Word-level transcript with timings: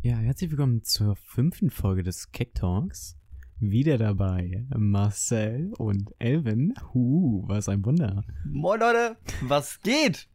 Ja, 0.00 0.16
herzlich 0.16 0.50
willkommen 0.52 0.84
zur 0.84 1.16
fünften 1.16 1.70
Folge 1.70 2.04
des 2.04 2.30
Keck 2.30 2.54
Talks. 2.54 3.16
Wieder 3.58 3.98
dabei 3.98 4.64
Marcel 4.76 5.72
und 5.76 6.14
Elvin. 6.20 6.72
Huh, 6.94 7.42
was 7.48 7.68
ein 7.68 7.84
Wunder. 7.84 8.22
Moin 8.44 8.78
Leute, 8.78 9.16
was 9.42 9.80
geht? 9.82 10.28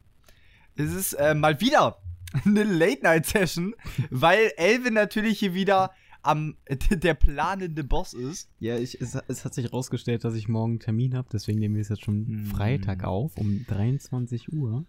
Es 0.75 0.93
ist 0.93 1.13
äh, 1.13 1.33
mal 1.33 1.61
wieder 1.61 1.97
eine 2.45 2.63
Late-Night-Session, 2.63 3.73
weil 4.09 4.51
Elvin 4.57 4.95
natürlich 4.95 5.39
hier 5.39 5.53
wieder 5.53 5.91
am 6.23 6.57
der 6.89 7.13
planende 7.13 7.85
Boss 7.85 8.13
ist. 8.13 8.49
Ja, 8.59 8.77
ich, 8.77 8.99
es, 8.99 9.15
es 9.29 9.45
hat 9.45 9.53
sich 9.53 9.63
herausgestellt, 9.63 10.25
dass 10.25 10.35
ich 10.35 10.49
morgen 10.49 10.73
einen 10.73 10.79
Termin 10.81 11.15
habe, 11.15 11.29
deswegen 11.31 11.59
nehmen 11.59 11.75
wir 11.75 11.81
es 11.81 11.89
jetzt 11.89 12.03
schon 12.03 12.27
Hm. 12.27 12.45
Freitag 12.47 13.05
auf, 13.05 13.37
um 13.37 13.65
23 13.65 14.51
Uhr. 14.51 14.85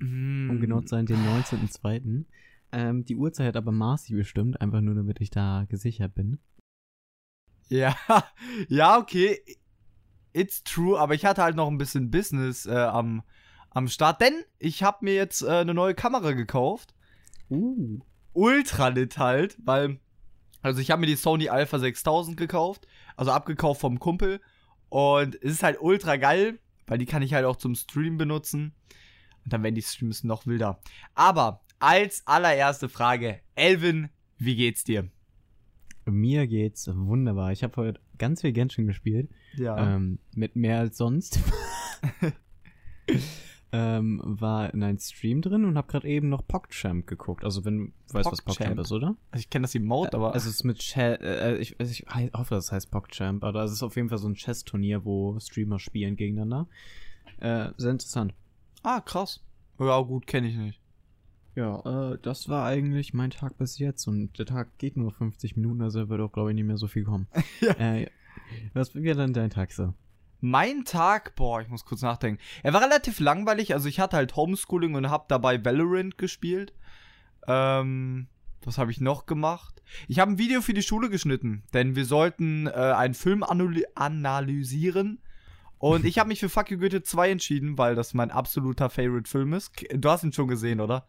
Mm. 0.00 0.50
Um 0.50 0.60
genau 0.60 0.80
zu 0.80 0.88
sein, 0.88 1.06
den 1.06 1.18
19.02. 1.18 2.24
Ähm, 2.72 3.04
die 3.04 3.16
Uhrzeit 3.16 3.48
hat 3.48 3.56
aber 3.56 3.70
Marci 3.70 4.14
bestimmt, 4.14 4.60
einfach 4.60 4.80
nur 4.80 4.94
damit 4.94 5.20
ich 5.20 5.30
da 5.30 5.66
gesichert 5.68 6.14
bin. 6.14 6.38
Ja, 7.68 7.96
ja, 8.68 8.98
okay. 8.98 9.38
It's 10.32 10.64
true, 10.64 10.98
aber 10.98 11.14
ich 11.14 11.26
hatte 11.26 11.42
halt 11.42 11.56
noch 11.56 11.68
ein 11.68 11.76
bisschen 11.76 12.10
Business 12.10 12.64
äh, 12.64 12.74
am, 12.74 13.22
am 13.70 13.88
Start, 13.88 14.22
denn 14.22 14.42
ich 14.58 14.82
habe 14.82 14.98
mir 15.02 15.14
jetzt 15.14 15.42
äh, 15.42 15.50
eine 15.50 15.74
neue 15.74 15.94
Kamera 15.94 16.32
gekauft. 16.32 16.94
Uh. 17.50 18.00
Ultra 18.32 18.88
lit 18.88 19.18
halt, 19.18 19.58
weil, 19.62 20.00
also 20.62 20.80
ich 20.80 20.90
habe 20.90 21.00
mir 21.00 21.06
die 21.06 21.16
Sony 21.16 21.50
Alpha 21.50 21.78
6000 21.78 22.38
gekauft, 22.38 22.86
also 23.14 23.30
abgekauft 23.30 23.82
vom 23.82 23.98
Kumpel 23.98 24.40
und 24.88 25.34
es 25.42 25.52
ist 25.52 25.62
halt 25.62 25.78
ultra 25.80 26.16
geil, 26.16 26.58
weil 26.86 26.96
die 26.96 27.06
kann 27.06 27.20
ich 27.20 27.34
halt 27.34 27.44
auch 27.44 27.56
zum 27.56 27.74
Stream 27.74 28.16
benutzen 28.16 28.74
und 29.44 29.52
dann 29.52 29.62
werden 29.62 29.74
die 29.74 29.82
Streams 29.82 30.24
noch 30.24 30.46
wilder. 30.46 30.80
Aber 31.14 31.62
als 31.82 32.22
allererste 32.26 32.88
Frage, 32.88 33.40
Elvin, 33.56 34.08
wie 34.38 34.54
geht's 34.54 34.84
dir? 34.84 35.08
Mir 36.04 36.46
geht's 36.46 36.88
wunderbar. 36.88 37.50
Ich 37.50 37.64
habe 37.64 37.76
heute 37.76 38.00
ganz 38.18 38.42
viel 38.42 38.52
Genshin 38.52 38.86
gespielt. 38.86 39.28
Ja. 39.56 39.96
Ähm, 39.96 40.20
mit 40.32 40.54
mehr 40.54 40.78
als 40.78 40.96
sonst. 40.96 41.40
ähm, 43.72 44.20
war 44.24 44.72
in 44.72 44.84
einem 44.84 44.98
Stream 44.98 45.42
drin 45.42 45.64
und 45.64 45.76
habe 45.76 45.88
gerade 45.88 46.06
eben 46.06 46.28
noch 46.28 46.46
PogChamp 46.46 47.08
geguckt. 47.08 47.44
Also 47.44 47.64
wenn 47.64 47.92
du 48.08 48.14
weißt, 48.14 48.30
was 48.30 48.42
PogChamp? 48.42 48.78
Ist, 48.78 48.92
oder? 48.92 49.16
Also 49.32 49.40
ich 49.40 49.50
kenne 49.50 49.62
das 49.62 49.74
Emote, 49.74 50.16
aber 50.16 50.34
Also 50.34 50.48
es 50.48 50.56
ist 50.56 50.64
mit 50.64 50.78
Chess, 50.78 51.18
äh, 51.20 51.56
ich, 51.56 51.80
ich 51.80 52.06
hoffe, 52.32 52.54
das 52.54 52.70
heißt 52.70 52.92
PogChamp, 52.92 53.42
aber 53.42 53.64
es 53.64 53.72
ist 53.72 53.82
auf 53.82 53.96
jeden 53.96 54.08
Fall 54.08 54.18
so 54.18 54.28
ein 54.28 54.34
Chess-Turnier, 54.34 55.04
wo 55.04 55.36
Streamer 55.40 55.80
spielen 55.80 56.14
gegeneinander. 56.14 56.68
Äh, 57.40 57.70
sehr 57.76 57.90
interessant. 57.90 58.34
ah 58.84 59.00
krass. 59.00 59.44
Ja 59.80 60.00
gut, 60.00 60.28
kenne 60.28 60.46
ich 60.46 60.56
nicht. 60.56 60.81
Ja, 61.54 62.12
äh, 62.12 62.18
das 62.22 62.48
war 62.48 62.64
eigentlich 62.66 63.12
mein 63.12 63.30
Tag 63.30 63.58
bis 63.58 63.78
jetzt 63.78 64.06
und 64.08 64.38
der 64.38 64.46
Tag 64.46 64.78
geht 64.78 64.96
nur 64.96 65.12
50 65.12 65.56
Minuten, 65.56 65.82
also 65.82 66.08
wird 66.08 66.20
auch, 66.20 66.32
glaube 66.32 66.50
ich, 66.50 66.54
nicht 66.54 66.64
mehr 66.66 66.78
so 66.78 66.88
viel 66.88 67.04
kommen. 67.04 67.26
Ja. 67.60 67.72
Äh, 67.72 68.10
was 68.74 68.94
wäre 68.94 69.16
denn 69.18 69.32
dein 69.34 69.50
Tag 69.50 69.72
so? 69.72 69.92
Mein 70.40 70.84
Tag, 70.84 71.36
boah, 71.36 71.60
ich 71.60 71.68
muss 71.68 71.84
kurz 71.84 72.02
nachdenken. 72.02 72.40
Er 72.62 72.72
war 72.72 72.82
relativ 72.82 73.20
langweilig, 73.20 73.74
also 73.74 73.88
ich 73.88 74.00
hatte 74.00 74.16
halt 74.16 74.34
Homeschooling 74.34 74.94
und 74.94 75.08
habe 75.10 75.26
dabei 75.28 75.62
Valorant 75.64 76.18
gespielt. 76.18 76.72
Ähm, 77.46 78.26
was 78.64 78.78
habe 78.78 78.90
ich 78.90 79.00
noch 79.00 79.26
gemacht? 79.26 79.82
Ich 80.08 80.18
habe 80.18 80.32
ein 80.32 80.38
Video 80.38 80.60
für 80.62 80.74
die 80.74 80.82
Schule 80.82 81.10
geschnitten, 81.10 81.62
denn 81.74 81.94
wir 81.96 82.04
sollten 82.06 82.66
äh, 82.66 82.70
einen 82.70 83.14
Film 83.14 83.42
analy 83.42 83.84
analysieren. 83.94 85.20
Und 85.78 86.04
ich 86.04 86.18
habe 86.18 86.28
mich 86.28 86.38
für 86.40 86.48
Fuck 86.48 86.70
You 86.70 86.78
Goethe 86.78 87.02
2 87.02 87.30
entschieden, 87.30 87.76
weil 87.76 87.94
das 87.96 88.14
mein 88.14 88.30
absoluter 88.30 88.88
Favorite-Film 88.88 89.52
ist. 89.52 89.76
K- 89.76 89.88
Du 89.98 90.08
hast 90.08 90.22
ihn 90.22 90.32
schon 90.32 90.46
gesehen, 90.48 90.80
oder? 90.80 91.06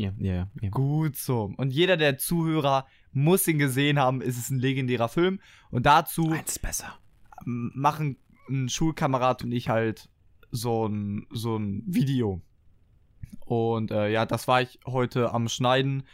Ja, 0.00 0.12
ja, 0.16 0.48
ja. 0.62 0.70
Gut 0.70 1.16
so. 1.16 1.52
Und 1.58 1.72
jeder 1.72 1.98
der 1.98 2.16
Zuhörer 2.16 2.86
muss 3.12 3.46
ihn 3.46 3.58
gesehen 3.58 3.98
haben. 3.98 4.22
Es 4.22 4.38
ist 4.38 4.48
ein 4.50 4.58
legendärer 4.58 5.10
Film. 5.10 5.40
Und 5.70 5.84
dazu 5.84 6.30
Eins 6.30 6.58
besser. 6.58 6.98
machen 7.44 8.16
ein 8.48 8.70
Schulkamerad 8.70 9.44
und 9.44 9.52
ich 9.52 9.68
halt 9.68 10.08
so 10.50 10.86
ein, 10.88 11.26
so 11.30 11.56
ein 11.58 11.82
Video. 11.86 12.40
Und 13.44 13.90
äh, 13.90 14.10
ja, 14.10 14.24
das 14.24 14.48
war 14.48 14.62
ich 14.62 14.80
heute 14.86 15.32
am 15.34 15.48
Schneiden. 15.48 16.04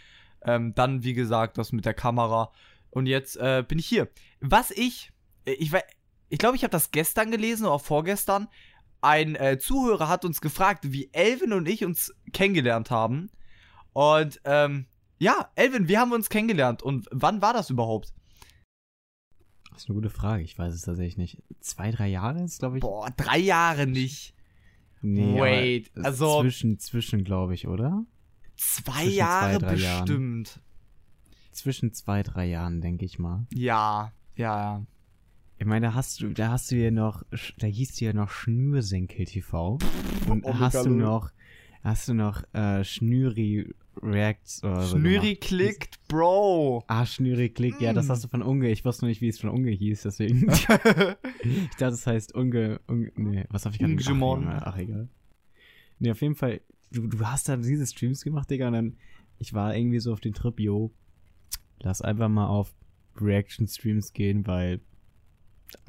Ähm, 0.43 0.75
dann, 0.75 1.05
wie 1.05 1.15
gesagt, 1.15 1.57
das 1.57 1.71
mit 1.71 1.85
der 1.85 1.95
Kamera. 1.95 2.51
Und 2.91 3.07
jetzt 3.07 3.37
äh, 3.37 3.65
bin 3.67 3.79
ich 3.79 3.87
hier. 3.87 4.09
Was 4.41 4.73
ich, 4.73 5.13
äh, 5.45 5.53
ich, 5.53 5.71
wei- 5.71 5.85
ich 6.29 6.39
glaube, 6.39 6.57
ich 6.57 6.65
habe 6.65 6.73
das 6.73 6.91
gestern 6.91 7.31
gelesen 7.31 7.67
oder 7.67 7.79
vorgestern. 7.79 8.49
Ein 9.01 9.37
äh, 9.37 9.59
Zuhörer 9.59 10.09
hat 10.09 10.25
uns 10.25 10.41
gefragt, 10.41 10.93
wie 10.93 11.09
Elvin 11.13 11.53
und 11.53 11.69
ich 11.69 11.85
uns 11.85 12.13
kennengelernt 12.33 12.91
haben. 12.91 13.31
Und 13.97 14.43
ähm, 14.45 14.85
ja, 15.19 15.49
Elvin, 15.55 15.89
wie 15.89 15.97
haben 15.97 16.11
wir 16.11 16.17
uns 16.17 16.29
kennengelernt? 16.29 16.83
Und 16.83 17.09
wann 17.13 17.41
war 17.41 17.55
das 17.55 17.71
überhaupt? 17.71 18.13
Das 19.71 19.85
ist 19.85 19.89
eine 19.89 19.95
gute 19.95 20.11
Frage. 20.11 20.43
Ich 20.43 20.59
weiß 20.59 20.75
es 20.75 20.83
tatsächlich 20.83 21.17
nicht. 21.17 21.43
Zwei, 21.61 21.91
drei 21.93 22.07
Jahre 22.09 22.43
ist, 22.45 22.59
glaube 22.59 22.77
ich. 22.77 22.83
Boah, 22.83 23.09
drei 23.17 23.39
Jahre 23.39 23.87
nicht. 23.87 24.35
Nee, 25.01 25.41
Wait, 25.41 25.91
also- 25.97 26.43
Zwischen, 26.43 26.79
zwischen, 26.79 27.25
glaube 27.25 27.55
ich, 27.55 27.69
oder? 27.69 28.05
Zwei 28.57 29.05
Zwischen 29.05 29.17
Jahre 29.17 29.59
zwei, 29.61 29.67
drei 29.67 29.75
Jahren. 29.77 30.05
bestimmt. 30.05 30.61
Zwischen 31.53 31.93
zwei, 31.95 32.23
drei 32.23 32.45
Jahren, 32.45 32.83
denke 32.83 33.07
ich 33.07 33.19
mal. 33.19 33.47
Ja, 33.55 34.13
ja, 34.35 34.59
ja. 34.77 34.87
Ich 35.57 35.65
meine, 35.65 35.87
da 35.87 35.95
hast 35.95 36.21
du, 36.21 36.29
da 36.35 36.51
hast 36.51 36.71
du 36.71 36.77
ja 36.77 36.91
noch, 36.91 37.23
da 37.57 37.67
hieß 37.67 37.95
du 37.97 38.05
ja 38.05 38.13
noch 38.13 38.29
Schnürsenkel 38.29 39.25
TV. 39.25 39.79
Und 40.29 40.45
Oh, 40.45 40.59
hast 40.59 40.85
du 40.85 40.91
noch, 40.91 41.31
hast 41.83 42.09
du 42.09 42.13
noch 42.15 42.43
äh, 42.53 42.85
Schnüri 42.85 43.75
Reacts 44.03 44.63
oder 44.63 44.83
so 44.83 44.97
Schnüri 44.99 45.37
klickt, 45.37 45.99
Bro. 46.09 46.85
Ah, 46.87 47.07
Schnüri 47.07 47.49
klickt, 47.51 47.81
ja, 47.81 47.93
das 47.93 48.07
Mm. 48.07 48.11
hast 48.11 48.25
du 48.25 48.29
von 48.29 48.43
Unge. 48.43 48.69
Ich 48.71 48.85
wusste 48.85 49.05
noch 49.05 49.09
nicht, 49.09 49.21
wie 49.21 49.29
es 49.29 49.39
von 49.41 49.51
Unge 49.51 49.71
hieß, 49.71 50.03
deswegen. 50.03 50.51
ich 50.51 50.67
dachte, 51.79 51.95
es 51.95 52.07
heißt 52.07 52.35
Unge, 52.35 52.81
Unge, 52.87 53.11
nee, 53.17 53.45
was 53.51 53.65
habe 53.65 53.75
ich 53.75 53.81
gerade 53.81 53.97
gesagt? 53.97 54.17
Ach, 54.23 54.63
Ach, 54.67 54.77
egal. 54.79 55.09
Nee, 55.99 56.11
auf 56.11 56.21
jeden 56.21 56.35
Fall, 56.35 56.61
du, 56.93 57.07
du 57.07 57.27
hast 57.27 57.49
da 57.49 57.57
diese 57.57 57.87
Streams 57.87 58.23
gemacht, 58.23 58.51
Digga, 58.51 58.67
und 58.69 58.75
dann, 58.75 58.97
ich 59.39 59.55
war 59.55 59.75
irgendwie 59.77 59.99
so 60.01 60.13
auf 60.13 60.21
den 60.21 60.35
Trip, 60.35 60.61
yo, 60.61 60.93
lass 61.81 62.03
einfach 62.03 62.29
mal 62.29 62.47
auf 62.47 62.75
Reaction-Streams 63.19 64.13
gehen, 64.13 64.47
weil, 64.47 64.81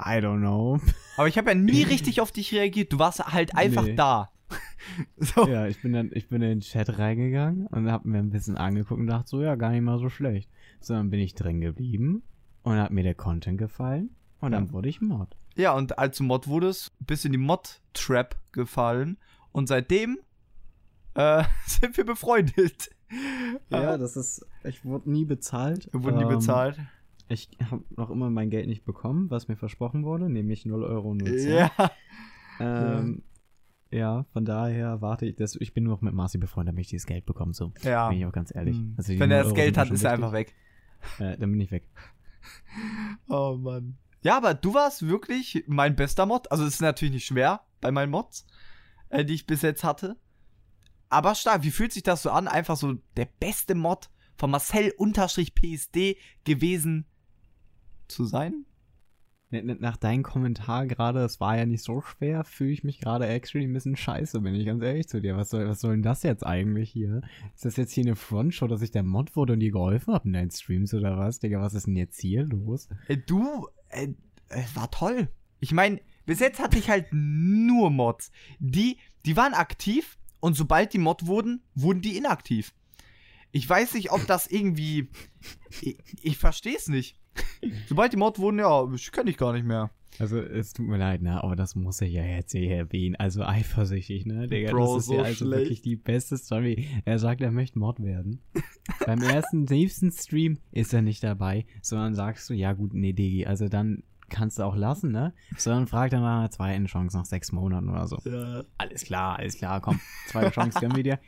I 0.00 0.18
don't 0.18 0.38
know. 0.40 0.80
Aber 1.16 1.28
ich 1.28 1.36
habe 1.38 1.50
ja 1.50 1.54
nie 1.54 1.82
richtig 1.84 2.20
auf 2.20 2.32
dich 2.32 2.52
reagiert. 2.54 2.92
Du 2.92 2.98
warst 2.98 3.20
halt 3.24 3.54
einfach 3.54 3.84
Nee. 3.84 3.94
da. 3.94 4.30
so. 5.16 5.46
ja, 5.48 5.66
ich 5.66 5.80
bin 5.82 5.92
dann, 5.92 6.10
ich 6.12 6.28
bin 6.28 6.42
in 6.42 6.48
den 6.48 6.60
Chat 6.60 6.98
reingegangen 6.98 7.66
und 7.66 7.90
hab 7.90 8.04
mir 8.04 8.18
ein 8.18 8.30
bisschen 8.30 8.56
angeguckt 8.56 9.00
und 9.00 9.06
dachte 9.06 9.28
so, 9.28 9.42
ja, 9.42 9.54
gar 9.56 9.70
nicht 9.70 9.82
mal 9.82 9.98
so 9.98 10.08
schlecht. 10.08 10.50
So, 10.80 10.94
dann 10.94 11.10
bin 11.10 11.20
ich 11.20 11.34
drin 11.34 11.60
geblieben 11.60 12.22
und 12.62 12.76
hat 12.76 12.90
mir 12.90 13.02
der 13.02 13.14
Content 13.14 13.58
gefallen 13.58 14.10
und 14.40 14.52
dann 14.52 14.66
Ja. 14.66 14.72
wurde 14.72 14.88
ich 14.88 15.00
Mod. 15.00 15.36
Ja, 15.56 15.72
und 15.74 15.98
als 15.98 16.18
du 16.18 16.24
Mod 16.24 16.46
wurdest, 16.48 16.92
bist 17.00 17.24
in 17.24 17.32
die 17.32 17.38
Mod-Trap 17.38 18.36
gefallen. 18.52 19.18
Und 19.52 19.66
seitdem 19.66 20.18
äh, 21.14 21.42
sind 21.66 21.96
wir 21.96 22.04
befreundet. 22.06 22.90
das 23.70 24.16
ist, 24.16 24.46
ich 24.64 24.84
wurde 24.84 25.10
nie 25.10 25.24
bezahlt. 25.24 25.88
Wir 25.92 26.02
wurden 26.04 26.18
nie 26.18 26.22
Ähm, 26.24 26.28
bezahlt. 26.28 26.78
Ich 27.30 27.50
habe 27.70 27.82
noch 27.96 28.10
immer 28.10 28.30
mein 28.30 28.48
Geld 28.50 28.68
nicht 28.68 28.84
bekommen, 28.84 29.30
was 29.30 29.48
mir 29.48 29.56
versprochen 29.56 30.04
wurde, 30.04 30.30
nämlich 30.30 30.64
0 30.64 30.82
Euro 30.84 31.12
0 31.14 31.38
Cent. 31.38 31.70
Ja. 31.78 31.90
Ähm, 32.60 33.22
ja, 33.90 34.24
von 34.32 34.44
daher 34.44 35.00
warte 35.00 35.26
ich, 35.26 35.36
das, 35.36 35.56
ich 35.56 35.72
bin 35.72 35.84
nur 35.84 35.94
noch 35.94 36.02
mit 36.02 36.12
Marci 36.14 36.38
befreundet, 36.38 36.72
damit 36.72 36.82
ich 36.82 36.90
dieses 36.90 37.06
Geld 37.06 37.24
bekomme, 37.24 37.54
so. 37.54 37.72
Ja. 37.82 38.08
Bin 38.08 38.18
ich 38.18 38.26
auch 38.26 38.32
ganz 38.32 38.54
ehrlich. 38.54 38.76
Hm. 38.76 38.94
Also 38.96 39.12
Wenn 39.12 39.30
0 39.30 39.32
er 39.32 39.38
das 39.38 39.46
Euro 39.46 39.54
Geld 39.54 39.78
hat, 39.78 39.90
ist 39.90 40.04
er 40.04 40.12
einfach 40.12 40.32
weg. 40.32 40.54
Äh, 41.20 41.38
dann 41.38 41.52
bin 41.52 41.60
ich 41.60 41.70
weg. 41.70 41.84
Oh 43.28 43.56
Mann. 43.56 43.96
Ja, 44.22 44.36
aber 44.36 44.54
du 44.54 44.74
warst 44.74 45.06
wirklich 45.06 45.62
mein 45.68 45.94
bester 45.94 46.26
Mod. 46.26 46.50
Also 46.50 46.64
es 46.64 46.74
ist 46.74 46.80
natürlich 46.80 47.14
nicht 47.14 47.26
schwer 47.26 47.60
bei 47.80 47.92
meinen 47.92 48.10
Mods, 48.10 48.46
äh, 49.10 49.24
die 49.24 49.34
ich 49.34 49.46
bis 49.46 49.62
jetzt 49.62 49.84
hatte. 49.84 50.16
Aber 51.08 51.36
stark, 51.36 51.62
wie 51.62 51.70
fühlt 51.70 51.92
sich 51.92 52.02
das 52.02 52.22
so 52.22 52.30
an, 52.30 52.48
einfach 52.48 52.76
so 52.76 52.94
der 53.16 53.26
beste 53.26 53.76
Mod 53.76 54.10
von 54.36 54.50
Marcel-PSD 54.50 56.16
gewesen 56.44 57.06
zu 58.08 58.24
sein? 58.24 58.64
Nach 59.50 59.96
deinem 59.96 60.22
Kommentar 60.22 60.86
gerade, 60.86 61.20
es 61.20 61.40
war 61.40 61.56
ja 61.56 61.64
nicht 61.64 61.82
so 61.82 62.02
schwer, 62.02 62.44
fühle 62.44 62.72
ich 62.72 62.84
mich 62.84 63.00
gerade 63.00 63.26
actually 63.26 63.66
ein 63.66 63.72
bisschen 63.72 63.96
scheiße, 63.96 64.40
bin 64.40 64.54
ich 64.54 64.66
ganz 64.66 64.82
ehrlich 64.82 65.08
zu 65.08 65.22
dir. 65.22 65.38
Was 65.38 65.48
soll, 65.48 65.66
was 65.66 65.80
soll 65.80 65.92
denn 65.92 66.02
das 66.02 66.22
jetzt 66.22 66.44
eigentlich 66.44 66.90
hier? 66.90 67.22
Ist 67.54 67.64
das 67.64 67.76
jetzt 67.76 67.92
hier 67.92 68.04
eine 68.04 68.16
Frontshow, 68.16 68.66
dass 68.66 68.82
ich 68.82 68.90
der 68.90 69.02
Mod 69.02 69.36
wurde 69.36 69.54
und 69.54 69.60
dir 69.60 69.72
geholfen 69.72 70.12
habe 70.12 70.28
in 70.28 70.34
deinen 70.34 70.50
Streams 70.50 70.92
oder 70.92 71.16
was? 71.16 71.38
Digga, 71.38 71.62
was 71.62 71.72
ist 71.72 71.86
denn 71.86 71.96
jetzt 71.96 72.20
hier 72.20 72.44
los? 72.44 72.88
Äh, 73.08 73.16
du, 73.16 73.68
äh, 73.88 74.08
äh, 74.50 74.64
war 74.74 74.90
toll. 74.90 75.28
Ich 75.60 75.72
meine, 75.72 76.00
bis 76.26 76.40
jetzt 76.40 76.60
hatte 76.60 76.78
ich 76.78 76.90
halt 76.90 77.06
nur 77.10 77.90
Mods. 77.90 78.30
Die, 78.58 78.98
die 79.24 79.36
waren 79.36 79.54
aktiv 79.54 80.18
und 80.40 80.54
sobald 80.54 80.92
die 80.92 80.98
Mod 80.98 81.26
wurden, 81.26 81.62
wurden 81.74 82.02
die 82.02 82.18
inaktiv. 82.18 82.74
Ich 83.50 83.68
weiß 83.68 83.94
nicht, 83.94 84.12
ob 84.12 84.26
das 84.26 84.46
irgendwie. 84.46 85.08
Ich, 85.80 85.98
ich 86.22 86.38
verstehe 86.38 86.76
es 86.76 86.88
nicht. 86.88 87.18
Sobald 87.88 88.12
die 88.12 88.16
Mod 88.16 88.38
wurden, 88.38 88.58
ja, 88.58 88.86
ich 88.92 89.12
kenne 89.12 89.26
dich 89.26 89.36
gar 89.36 89.52
nicht 89.52 89.64
mehr. 89.64 89.90
Also, 90.18 90.40
es 90.40 90.72
tut 90.72 90.86
mir 90.86 90.96
leid, 90.96 91.22
ne, 91.22 91.42
aber 91.44 91.54
das 91.54 91.76
muss 91.76 92.00
ich 92.00 92.12
ja 92.12 92.24
jetzt 92.24 92.50
hier 92.52 92.76
erwähnen. 92.76 93.14
Also 93.16 93.44
eifersüchtig, 93.44 94.26
ne, 94.26 94.48
Digga. 94.48 94.72
Bro, 94.72 94.96
das 94.96 95.04
ist 95.04 95.08
so 95.08 95.14
ja 95.14 95.22
also 95.22 95.44
schlecht. 95.44 95.62
wirklich 95.62 95.82
die 95.82 95.96
beste 95.96 96.36
Story. 96.36 96.88
Er 97.04 97.18
sagt, 97.18 97.40
er 97.40 97.52
möchte 97.52 97.78
Mod 97.78 98.02
werden. 98.02 98.40
Beim 99.06 99.22
ersten 99.22 99.64
nächsten 99.64 100.10
Stream 100.10 100.58
ist 100.72 100.92
er 100.92 101.02
nicht 101.02 101.22
dabei, 101.22 101.66
sondern 101.82 102.14
sagst 102.14 102.50
du, 102.50 102.54
ja 102.54 102.72
gut, 102.72 102.94
nee, 102.94 103.12
Digi, 103.12 103.46
also 103.46 103.68
dann 103.68 104.02
kannst 104.28 104.58
du 104.58 104.64
auch 104.64 104.76
lassen, 104.76 105.12
ne? 105.12 105.34
Sondern 105.56 105.86
fragt 105.86 106.12
dann 106.12 106.22
nach 106.22 106.40
einer 106.40 106.50
zweiten 106.50 106.86
Chance 106.86 107.16
nach 107.16 107.24
sechs 107.24 107.52
Monaten 107.52 107.88
oder 107.88 108.06
so. 108.06 108.18
Ja. 108.24 108.64
Alles 108.76 109.04
klar, 109.04 109.38
alles 109.38 109.56
klar, 109.56 109.80
komm. 109.80 110.00
Zweite 110.26 110.50
Chance 110.50 110.80
gönnen 110.80 110.96
wir 110.96 111.04
dir. 111.04 111.18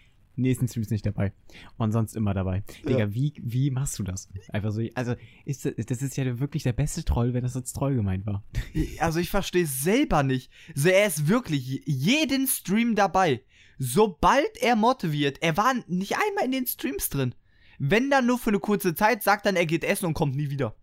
Nächsten 0.40 0.68
Stream 0.68 0.82
ist 0.82 0.90
nicht 0.90 1.06
dabei. 1.06 1.32
Und 1.76 1.92
sonst 1.92 2.16
immer 2.16 2.34
dabei. 2.34 2.62
Digga, 2.86 2.98
Ja. 3.00 3.14
wie, 3.14 3.34
wie 3.42 3.70
machst 3.70 3.98
du 3.98 4.02
das? 4.02 4.28
Einfach 4.48 4.72
so, 4.72 4.82
also, 4.94 5.14
ist, 5.44 5.64
das- 5.64 6.02
ist 6.02 6.16
ja 6.16 6.38
wirklich 6.40 6.62
der 6.62 6.72
beste 6.72 7.04
Troll, 7.04 7.34
wenn 7.34 7.42
das 7.42 7.56
als 7.56 7.72
Troll 7.72 7.94
gemeint 7.94 8.26
war. 8.26 8.42
Also 9.00 9.18
ich 9.20 9.30
verstehe 9.30 9.64
es 9.64 9.82
selber 9.82 10.22
nicht. 10.22 10.50
So, 10.74 10.88
er 10.88 11.06
ist 11.06 11.28
wirklich 11.28 11.82
jeden 11.86 12.46
Stream 12.46 12.94
dabei. 12.94 13.42
Sobald 13.78 14.58
er 14.60 14.76
wird, 14.80 15.42
er 15.42 15.56
war 15.56 15.72
nicht 15.86 16.14
einmal 16.16 16.44
in 16.44 16.52
den 16.52 16.66
Streams 16.66 17.08
drin. 17.08 17.34
Wenn 17.78 18.10
dann 18.10 18.26
nur 18.26 18.38
für 18.38 18.50
eine 18.50 18.58
kurze 18.58 18.94
Zeit, 18.94 19.22
sagt 19.22 19.46
dann, 19.46 19.56
er 19.56 19.64
geht 19.66 19.84
essen 19.84 20.04
und 20.06 20.14
kommt 20.14 20.36
nie 20.36 20.50
wieder. 20.50 20.74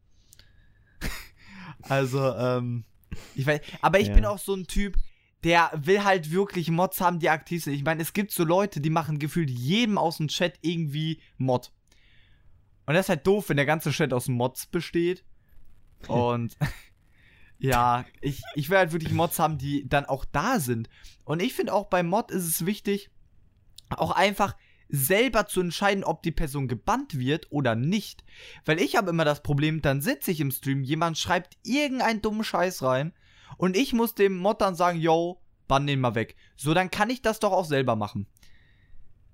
also, 1.83 2.33
ähm, 2.35 2.83
ich 3.35 3.45
weiß, 3.45 3.61
aber 3.81 3.99
ich 3.99 4.07
Ja. 4.07 4.13
bin 4.15 4.25
auch 4.25 4.39
so 4.39 4.53
ein 4.55 4.65
Typ, 4.67 4.95
der 5.43 5.71
will 5.75 6.03
halt 6.03 6.31
wirklich 6.31 6.69
Mods 6.69 6.99
haben, 7.01 7.19
die 7.19 7.29
aktiv 7.29 7.63
sind. 7.63 7.73
Ich 7.73 7.83
meine, 7.83 8.01
es 8.01 8.13
gibt 8.13 8.31
so 8.31 8.43
Leute, 8.43 8.81
die 8.81 8.89
machen 8.89 9.19
gefühlt 9.19 9.49
jedem 9.49 9.97
aus 9.97 10.17
dem 10.17 10.27
Chat 10.27 10.57
irgendwie 10.61 11.21
Mod. 11.37 11.71
Und 12.85 12.93
das 12.93 13.05
ist 13.05 13.09
halt 13.09 13.27
doof, 13.27 13.49
wenn 13.49 13.57
der 13.57 13.65
ganze 13.65 13.91
Chat 13.91 14.13
aus 14.13 14.27
Mods 14.27 14.65
besteht. 14.65 15.23
Und 16.07 16.57
ja, 17.59 18.05
ich, 18.21 18.41
ich 18.55 18.69
will 18.69 18.77
halt 18.77 18.93
wirklich 18.93 19.13
Mods 19.13 19.39
haben, 19.39 19.57
die 19.57 19.87
dann 19.87 20.05
auch 20.05 20.25
da 20.25 20.59
sind. 20.59 20.89
Und 21.23 21.41
ich 21.41 21.53
finde 21.53 21.73
auch 21.73 21.87
bei 21.87 22.03
Mod 22.03 22.31
ist 22.31 22.47
es 22.47 22.65
wichtig, 22.65 23.09
auch 23.89 24.11
einfach 24.11 24.55
selber 24.89 25.47
zu 25.47 25.59
entscheiden, 25.59 26.03
ob 26.03 26.23
die 26.23 26.31
Person 26.31 26.67
gebannt 26.67 27.19
wird 27.19 27.51
oder 27.51 27.75
nicht. 27.75 28.23
Weil 28.65 28.79
ich 28.79 28.95
habe 28.95 29.09
immer 29.09 29.25
das 29.25 29.43
Problem, 29.43 29.81
dann 29.81 30.01
sitze 30.01 30.31
ich 30.31 30.39
im 30.39 30.51
Stream, 30.51 30.83
jemand 30.83 31.17
schreibt 31.17 31.57
irgendeinen 31.63 32.21
dummen 32.21 32.43
Scheiß 32.43 32.83
rein 32.83 33.13
und 33.57 33.75
ich 33.75 33.93
muss 33.93 34.15
dem 34.15 34.37
Mod 34.37 34.61
dann 34.61 34.75
sagen, 34.75 34.99
yo, 34.99 35.41
bann 35.67 35.87
den 35.87 35.99
mal 35.99 36.15
weg. 36.15 36.35
So, 36.55 36.73
dann 36.73 36.91
kann 36.91 37.09
ich 37.09 37.21
das 37.21 37.39
doch 37.39 37.51
auch 37.51 37.65
selber 37.65 37.95
machen. 37.95 38.27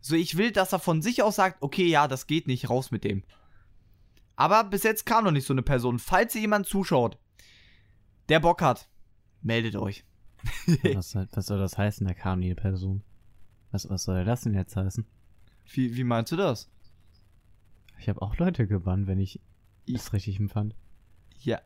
So, 0.02 0.16
ich 0.16 0.36
will, 0.38 0.52
dass 0.52 0.74
er 0.74 0.80
von 0.80 1.02
sich 1.02 1.24
aus 1.24 1.36
sagt, 1.38 1.62
okay, 1.62 1.88
ja, 1.88 2.08
das 2.08 2.28
geht 2.28 2.48
nicht, 2.48 2.70
raus 2.70 2.92
mit 2.92 3.04
dem. 3.04 3.24
Aber 4.36 4.64
bis 4.64 4.84
jetzt 4.84 5.06
kam 5.06 5.24
noch 5.24 5.32
nicht 5.32 5.46
so 5.46 5.54
eine 5.54 5.62
Person. 5.62 6.00
Falls 6.00 6.34
ihr 6.36 6.42
jemand 6.42 6.66
zuschaut, 6.66 7.18
der 8.30 8.40
Bock 8.40 8.62
hat, 8.62 8.90
meldet 9.42 9.76
euch. 9.76 10.04
was, 10.94 11.12
soll- 11.12 11.28
was 11.32 11.46
soll 11.46 11.60
das 11.60 11.78
heißen, 11.78 12.06
da 12.08 12.14
kam 12.14 12.42
die 12.42 12.54
Person? 12.56 13.04
Was, 13.72 13.90
was 13.90 14.04
soll 14.04 14.26
das 14.26 14.42
denn 14.42 14.54
jetzt 14.56 14.76
heißen? 14.76 15.06
Wie, 15.72 15.96
wie 15.96 16.04
meinst 16.04 16.32
du 16.32 16.36
das? 16.36 16.70
Ich 18.00 18.10
habe 18.10 18.22
auch 18.22 18.36
Leute 18.38 18.68
gebannt, 18.68 19.08
wenn 19.08 19.20
ich 19.20 19.40
es 19.88 20.12
richtig 20.14 20.40
empfand. 20.40 20.76
Ja. 21.40 21.62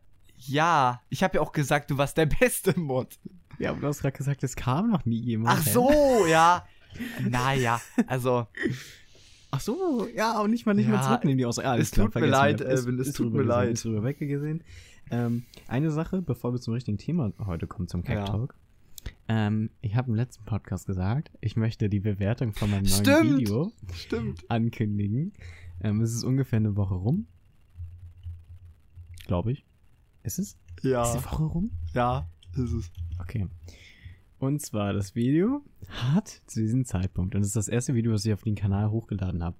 Ja, 0.46 1.00
ich 1.08 1.22
habe 1.22 1.36
ja 1.36 1.40
auch 1.40 1.52
gesagt, 1.52 1.90
du 1.90 1.98
warst 1.98 2.16
der 2.16 2.26
beste 2.26 2.78
Mod. 2.78 3.18
Ja, 3.58 3.70
aber 3.70 3.80
du 3.80 3.86
hast 3.88 4.00
gerade 4.02 4.16
gesagt, 4.16 4.42
es 4.44 4.54
kam 4.56 4.90
noch 4.90 5.04
nie 5.04 5.20
jemand. 5.20 5.58
Ach 5.58 5.66
so, 5.66 6.26
ja. 6.26 6.64
Naja, 7.28 7.80
also, 8.06 8.46
Ach 9.50 9.60
so, 9.60 10.06
ja, 10.14 10.40
und 10.40 10.50
nicht 10.50 10.66
mal 10.66 10.74
nicht 10.74 10.88
Ja, 10.88 10.96
mal 10.96 11.02
zurücknehmen 11.02 11.38
die 11.38 11.46
aus. 11.46 11.56
Ja, 11.56 11.76
es 11.76 11.90
klar, 11.90 12.06
tut 12.06 12.16
mir 12.20 12.26
leid, 12.26 12.60
wir. 12.60 12.66
Elvin, 12.66 12.98
es 12.98 13.12
tut 13.12 13.32
mir 13.32 13.42
leid. 13.42 13.70
Ist 13.70 13.84
drüber 13.84 14.02
weggesehen. 14.04 14.62
Ähm, 15.10 15.44
eine 15.68 15.90
Sache, 15.90 16.20
bevor 16.20 16.52
wir 16.52 16.60
zum 16.60 16.74
richtigen 16.74 16.98
Thema 16.98 17.32
heute 17.46 17.66
kommen, 17.66 17.88
zum 17.88 18.02
Ja. 18.04 18.24
Talk. 18.24 18.54
Ähm, 19.26 19.70
ich 19.80 19.96
habe 19.96 20.10
im 20.10 20.16
letzten 20.16 20.44
Podcast 20.44 20.86
gesagt, 20.86 21.30
ich 21.40 21.56
möchte 21.56 21.88
die 21.88 22.00
Bewertung 22.00 22.52
von 22.52 22.70
meinem 22.70 22.84
neuen 22.84 23.04
Stimmt. 23.04 23.38
Video 23.38 23.72
stimmt. 23.94 24.44
ankündigen. 24.50 25.32
Ähm, 25.80 26.00
es 26.02 26.12
ist 26.12 26.24
ungefähr 26.24 26.58
eine 26.58 26.76
Woche 26.76 26.94
rum. 26.94 27.26
Glaube 29.26 29.52
ich. 29.52 29.64
Ist 30.28 30.38
es? 30.38 30.48
Ist 30.76 30.84
Ja, 30.84 31.10
die 31.16 31.24
Woche 31.24 31.42
rum? 31.44 31.70
ja, 31.94 32.28
ist 32.52 32.72
es. 32.72 32.90
Okay. 33.18 33.48
Und 34.38 34.60
zwar, 34.60 34.92
das 34.92 35.14
Video 35.14 35.62
hat 35.88 36.28
zu 36.46 36.60
diesem 36.60 36.84
Zeitpunkt, 36.84 37.34
und 37.34 37.40
das 37.40 37.48
ist 37.48 37.56
das 37.56 37.68
erste 37.68 37.94
Video, 37.94 38.12
was 38.12 38.26
ich 38.26 38.32
auf 38.34 38.42
den 38.42 38.54
Kanal 38.54 38.90
hochgeladen 38.90 39.42
habe, 39.42 39.56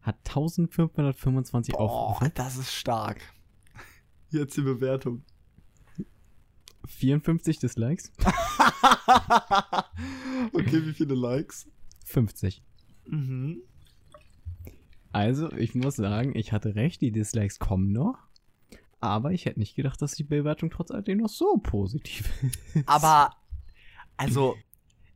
hat 0.00 0.16
1525 0.26 1.74
Boah, 1.74 1.80
Aufrufe, 1.82 2.32
das 2.34 2.56
ist 2.56 2.72
stark. 2.72 3.20
Jetzt 4.30 4.56
die 4.56 4.62
Bewertung. 4.62 5.22
54 6.86 7.58
Dislikes, 7.58 8.10
okay, 10.54 10.86
wie 10.86 10.94
viele 10.94 11.14
Likes? 11.14 11.68
50. 12.06 12.62
Mhm. 13.06 13.58
Also, 15.12 15.52
ich 15.52 15.74
muss 15.74 15.96
sagen, 15.96 16.34
ich 16.34 16.52
hatte 16.52 16.74
recht, 16.74 17.02
die 17.02 17.12
Dislikes 17.12 17.58
kommen 17.58 17.92
noch. 17.92 18.16
Aber 19.00 19.32
ich 19.32 19.46
hätte 19.46 19.58
nicht 19.58 19.74
gedacht, 19.74 20.00
dass 20.02 20.12
die 20.12 20.24
Bewertung 20.24 20.70
trotz 20.70 20.90
alledem 20.90 21.18
noch 21.18 21.28
so 21.28 21.56
positiv 21.56 22.30
ist. 22.42 22.58
Aber, 22.86 23.34
also, 24.16 24.56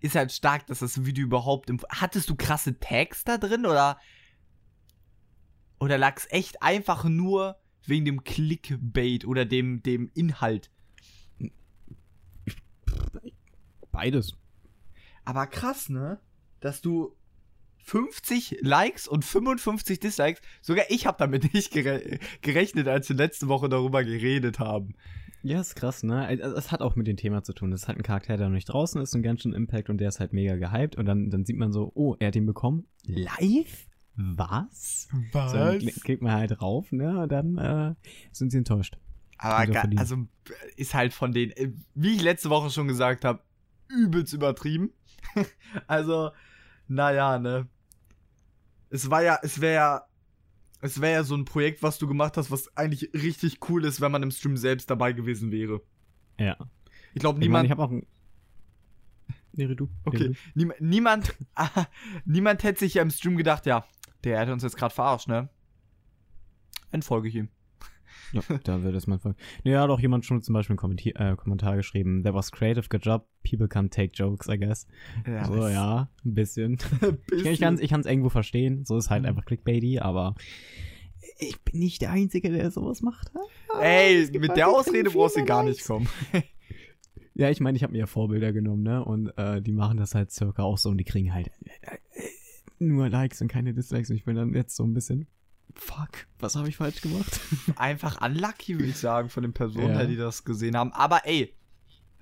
ist 0.01 0.15
halt 0.15 0.33
stark, 0.33 0.67
dass 0.67 0.79
das 0.79 1.05
Video 1.05 1.25
überhaupt 1.25 1.69
im. 1.71 1.81
Hattest 1.91 2.31
du 2.31 2.35
krasse 2.35 2.79
Tags 2.81 3.25
da 3.25 3.39
drin 3.39 3.67
oder. 3.67 3.99
Oder 5.81 5.99
lag 5.99 6.17
es 6.17 6.31
echt 6.31 6.63
einfach 6.63 7.05
nur 7.05 7.59
wegen 7.87 8.07
dem 8.07 8.25
Clickbait 8.25 9.27
oder 9.27 9.45
dem, 9.45 9.83
dem 9.83 10.11
Inhalt? 10.15 10.71
Beides. 13.93 14.37
Aber 15.25 15.47
krass, 15.47 15.89
ne? 15.91 16.21
Dass 16.61 16.81
du 16.81 17.17
50 17.85 18.59
Likes 18.63 19.07
und 19.07 19.25
55 19.25 20.01
Dislikes, 20.01 20.41
sogar 20.63 20.85
ich 20.89 21.07
habe 21.07 21.17
damit 21.19 21.53
nicht 21.55 21.71
gere 21.73 22.19
gerechnet, 22.43 22.89
als 22.89 23.09
wir 23.09 23.17
letzte 23.17 23.49
Woche 23.49 23.69
darüber 23.69 24.03
geredet 24.05 24.59
haben. 24.59 24.95
Ja, 25.43 25.61
ist 25.61 25.75
krass, 25.77 26.03
ne? 26.03 26.31
Es 26.41 26.73
hat 26.73 26.81
auch 26.81 26.97
mit 26.97 27.07
dem 27.07 27.19
Thema 27.19 27.43
zu 27.43 27.53
tun. 27.53 27.71
Es 27.73 27.83
ist 27.83 27.89
halt 27.89 27.99
ein 27.99 28.03
Charakter, 28.03 28.39
der 28.39 28.49
noch 28.49 28.55
nicht 28.55 28.65
draußen 28.65 29.01
ist 29.03 29.15
und 29.15 29.23
ganz 29.23 29.43
schön 29.43 29.53
Impact 29.53 29.91
und 29.91 29.99
der 29.99 30.09
ist 30.09 30.19
halt 30.19 30.33
mega 30.33 30.57
gehypt 30.57 30.97
und 30.97 31.05
dann, 31.05 31.29
dann 31.31 31.45
sieht 31.45 31.59
man 31.59 31.71
so, 31.71 31.93
oh, 31.95 32.17
er 32.19 32.29
hat 32.29 32.37
ihn 32.37 32.47
bekommen. 32.47 32.87
Live? 33.05 33.87
Was? 34.17 35.09
Was? 35.33 35.51
So, 35.53 35.59
dann 35.59 35.79
klickt 35.81 36.23
man 36.23 36.33
halt 36.33 36.59
drauf, 36.59 36.91
ne? 36.93 37.21
Und 37.25 37.31
dann 37.33 37.59
äh, 37.59 37.95
sind 38.33 38.53
sie 38.53 38.59
enttäuscht. 38.59 38.97
Aber 39.37 39.65
Wieder 39.65 39.73
ga- 39.75 39.81
verdient. 39.81 40.01
also 40.01 40.17
ist 40.77 40.95
halt 40.95 41.13
von 41.13 41.33
den, 41.33 41.51
äh, 41.51 41.73
wie 41.95 42.15
ich 42.15 42.23
letzte 42.23 42.49
Woche 42.49 42.71
schon 42.71 42.89
gesagt 42.89 43.27
habe, 43.27 43.41
übelst 43.91 44.33
übertrieben. 44.33 44.93
also, 45.87 46.31
naja, 46.89 47.39
ne? 47.39 47.67
Es 48.95 49.11
war 49.11 49.25
ja, 49.25 49.41
es 49.43 49.61
wäre 49.61 49.75
ja, 49.75 50.07
es 50.81 51.01
wäre 51.01 51.15
ja 51.15 51.25
so 51.25 51.35
ein 51.35 51.45
Projekt, 51.45 51.83
was 51.83 51.99
du 51.99 52.07
gemacht 52.07 52.37
hast, 52.37 52.53
was 52.53 52.77
eigentlich 52.77 53.11
richtig 53.13 53.59
cool 53.69 53.85
ist, 53.85 54.01
wenn 54.01 54.13
man 54.13 54.23
im 54.23 54.31
Stream 54.31 54.57
selbst 54.57 54.89
dabei 54.89 55.13
gewesen 55.13 55.51
wäre. 55.51 55.83
Ja. 56.39 56.57
Ich 57.13 57.19
glaube, 57.19 57.43
Ich 57.43 57.49
meine, 57.49 57.65
niemand, 57.65 57.65
ich 57.65 57.71
habe 57.73 57.83
auch 57.83 57.91
ein. 57.91 58.07
Nee, 59.51 59.75
du. 59.75 59.89
Okay. 60.05 60.37
Niem 60.55 60.73
niemand, 60.79 61.35
niemand 62.25 62.63
hätte 62.63 62.79
sich 62.79 62.95
ja 62.95 63.03
im 63.03 63.11
Stream 63.11 63.37
gedacht, 63.37 63.67
ja, 63.67 63.85
der 64.23 64.39
hat 64.39 64.49
uns 64.49 64.63
jetzt 64.63 64.77
gerade 64.77 64.95
verarscht, 64.95 65.27
ne? 65.27 65.49
Entfolge 66.93 67.27
ich 67.27 67.35
ihm. 67.35 67.49
Ja, 68.35 68.43
da 68.65 68.83
wird 68.83 68.95
es 68.95 69.07
mal 69.07 69.19
folgen. 69.19 69.39
Nee, 69.65 69.73
da 69.73 69.83
hat 69.83 69.91
auch 69.91 70.01
jemand 70.01 70.25
schon 70.27 70.43
zum 70.43 70.53
beispiel 70.53 70.73
einen 70.75 70.79
Kommentier 70.79 71.15
äh, 71.19 71.37
Kommentar 71.37 71.77
geschrieben. 71.77 72.23
That 72.25 72.35
was 72.35 72.51
creative, 72.53 72.89
good 72.89 73.05
job. 73.07 73.27
People 73.49 73.67
can't 73.67 73.91
take 73.91 74.13
jokes, 74.15 74.49
I 74.49 74.59
guess. 74.59 74.87
Ja, 75.27 75.45
so, 75.47 75.69
ja, 75.69 76.11
ein 76.25 76.35
bisschen. 76.35 76.77
bisschen. 76.77 77.19
Ich 77.53 77.61
kann 77.61 77.75
es 77.75 77.81
ich 77.81 77.91
kann's 77.91 78.07
irgendwo 78.07 78.29
verstehen. 78.29 78.85
So 78.85 78.97
ist 78.99 79.11
halt 79.11 79.23
Mhm. 79.23 79.29
einfach 79.29 79.45
clickbaity, 79.45 80.01
aber 80.01 80.35
ich 81.39 81.59
bin 81.63 81.79
nicht 81.81 82.03
der 82.03 82.11
Einzige, 82.11 82.51
der 82.51 82.71
sowas 82.71 83.01
macht. 83.03 83.33
Ey, 83.81 84.21
Es 84.23 84.31
gibt 84.33 84.43
mit 84.43 84.49
Leute, 84.51 84.61
der 84.61 84.69
Ausrede 84.69 85.11
brauchst 85.11 85.37
du 85.37 85.45
gar 85.45 85.63
nicht 85.65 85.85
kommen. 85.85 86.09
Ja, 87.37 87.51
ich 87.51 87.59
meine, 87.61 87.77
ich 87.77 87.83
habe 87.83 87.93
mir 87.93 87.99
ja 87.99 88.07
Vorbilder 88.07 88.53
genommen, 88.53 88.85
ne? 88.85 89.05
Und 89.05 89.37
äh, 89.37 89.61
die 89.61 89.73
machen 89.73 89.97
das 89.97 90.15
halt 90.15 90.31
circa 90.31 90.63
auch 90.63 90.79
so 90.79 90.91
und 90.91 90.99
die 90.99 91.05
kriegen 91.05 91.35
halt 91.35 91.49
äh, 91.83 91.97
äh, 91.97 92.29
nur 92.79 93.09
Likes 93.09 93.43
und 93.43 93.49
keine 93.49 93.75
Dislikes. 93.75 94.09
Und 94.11 94.15
ich 94.15 94.25
bin 94.25 94.37
dann 94.37 94.55
jetzt 94.55 94.77
so 94.77 94.85
ein 94.85 94.95
bisschen, 94.95 95.27
fuck, 95.75 96.27
was 96.39 96.57
habe 96.57 96.69
ich 96.69 96.77
falsch 96.77 97.01
gemacht? 97.01 97.41
Einfach 97.77 98.21
unlucky, 98.25 98.75
würde 98.75 98.91
ich 98.91 98.97
sagen, 98.99 99.29
von 99.29 99.43
den 99.43 99.53
Personen, 99.53 99.95
Ja. 99.95 100.05
die 100.07 100.17
das 100.17 100.45
gesehen 100.45 100.77
haben. 100.77 100.93
Aber 100.93 101.27
ey, 101.27 101.55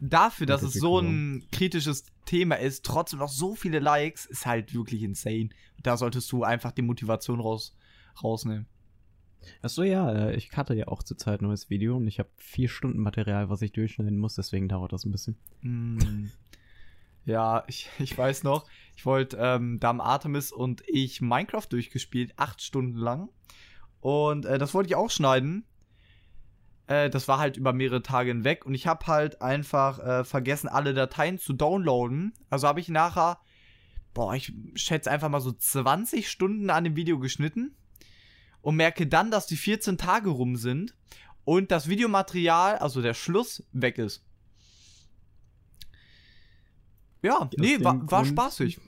dafür, 0.00 0.47
dass 0.47 0.62
Das 0.62 0.75
es 0.75 0.80
so 0.80 0.94
cool. 0.97 1.04
ein 1.04 1.44
kritisches 1.52 2.04
Thema 2.25 2.56
ist, 2.56 2.85
trotzdem 2.85 3.18
noch 3.21 3.28
so 3.28 3.54
viele 3.54 3.78
Likes, 3.78 4.26
ist 4.26 4.47
halt 4.47 4.75
wirklich 4.75 5.02
insane. 5.02 5.50
Da 5.82 5.97
solltest 5.97 6.30
du 6.32 6.44
einfach 6.44 6.73
die 6.73 6.82
Motivation 6.82 7.40
raus, 7.40 7.76
rausnehmen. 8.23 8.66
Achso, 9.61 9.82
ja, 9.82 10.11
äh, 10.12 10.37
ich 10.37 10.52
hatte 10.56 10.75
ja 10.75 10.87
auch 10.87 11.02
zurzeit 11.02 11.40
ein 11.42 11.47
neues 11.47 11.68
Video 11.68 11.97
und 11.97 12.06
ich 12.06 12.21
habe 12.21 12.28
vier 12.37 12.68
Stunden 12.68 13.00
Material, 13.00 13.49
was 13.50 13.61
ich 13.62 13.73
durchschneiden 13.73 14.18
muss, 14.18 14.37
deswegen 14.37 14.68
dauert 14.68 14.92
das 14.92 15.04
ein 15.04 15.11
bisschen. 15.12 15.37
Mm. 15.62 15.99
Ja, 17.25 17.64
ich, 17.67 17.88
ich 17.99 18.17
weiß 18.17 18.43
noch, 18.43 18.67
ich 18.97 19.07
wollte, 19.07 19.37
ähm, 19.41 19.79
da 19.81 19.88
haben 19.88 20.00
Artemis 20.00 20.52
und 20.52 20.83
ich 20.87 21.21
Minecraft 21.21 21.67
durchgespielt, 21.69 22.33
acht 22.37 22.62
Stunden 22.62 22.97
lang. 22.97 23.29
Und 24.00 24.47
äh, 24.47 24.59
das 24.59 24.75
wollte 24.75 24.88
ich 24.88 24.97
auch 24.97 25.11
schneiden. 25.11 25.64
Äh, 26.87 27.11
das 27.11 27.29
war 27.29 27.38
halt 27.38 27.57
über 27.57 27.73
mehrere 27.73 28.02
Tage 28.02 28.31
hinweg 28.31 28.67
und 28.67 28.75
ich 28.75 28.87
habe 28.87 29.07
halt 29.07 29.41
einfach 29.41 29.99
äh, 29.99 30.25
vergessen, 30.25 30.69
alle 30.69 30.95
Dateien 30.95 31.38
zu 31.38 31.52
downloaden. 31.52 32.35
Also 32.50 32.67
habe 32.67 32.81
ich 32.81 32.88
nachher, 32.88 33.38
boah, 34.14 34.35
ich 34.35 34.52
schätze 34.75 35.11
einfach 35.11 35.29
mal 35.29 35.41
so 35.41 35.52
20 35.52 36.29
Stunden 36.29 36.71
an 36.71 36.85
dem 36.85 36.97
Video 36.97 37.19
geschnitten 37.19 37.76
und 38.61 38.76
merke 38.76 39.07
dann, 39.07 39.31
dass 39.31 39.47
die 39.47 39.57
14 39.57 39.99
Tage 39.99 40.31
rum 40.31 40.57
sind 40.57 40.97
und 41.45 41.71
das 41.71 41.88
Videomaterial, 41.88 42.79
also 42.79 43.02
der 43.02 43.14
Schluss, 43.14 43.64
weg 43.73 43.99
ist. 43.99 44.25
Ja, 47.23 47.49
nee, 47.57 47.83
war, 47.83 48.11
war 48.11 48.25
spaßig. 48.25 48.81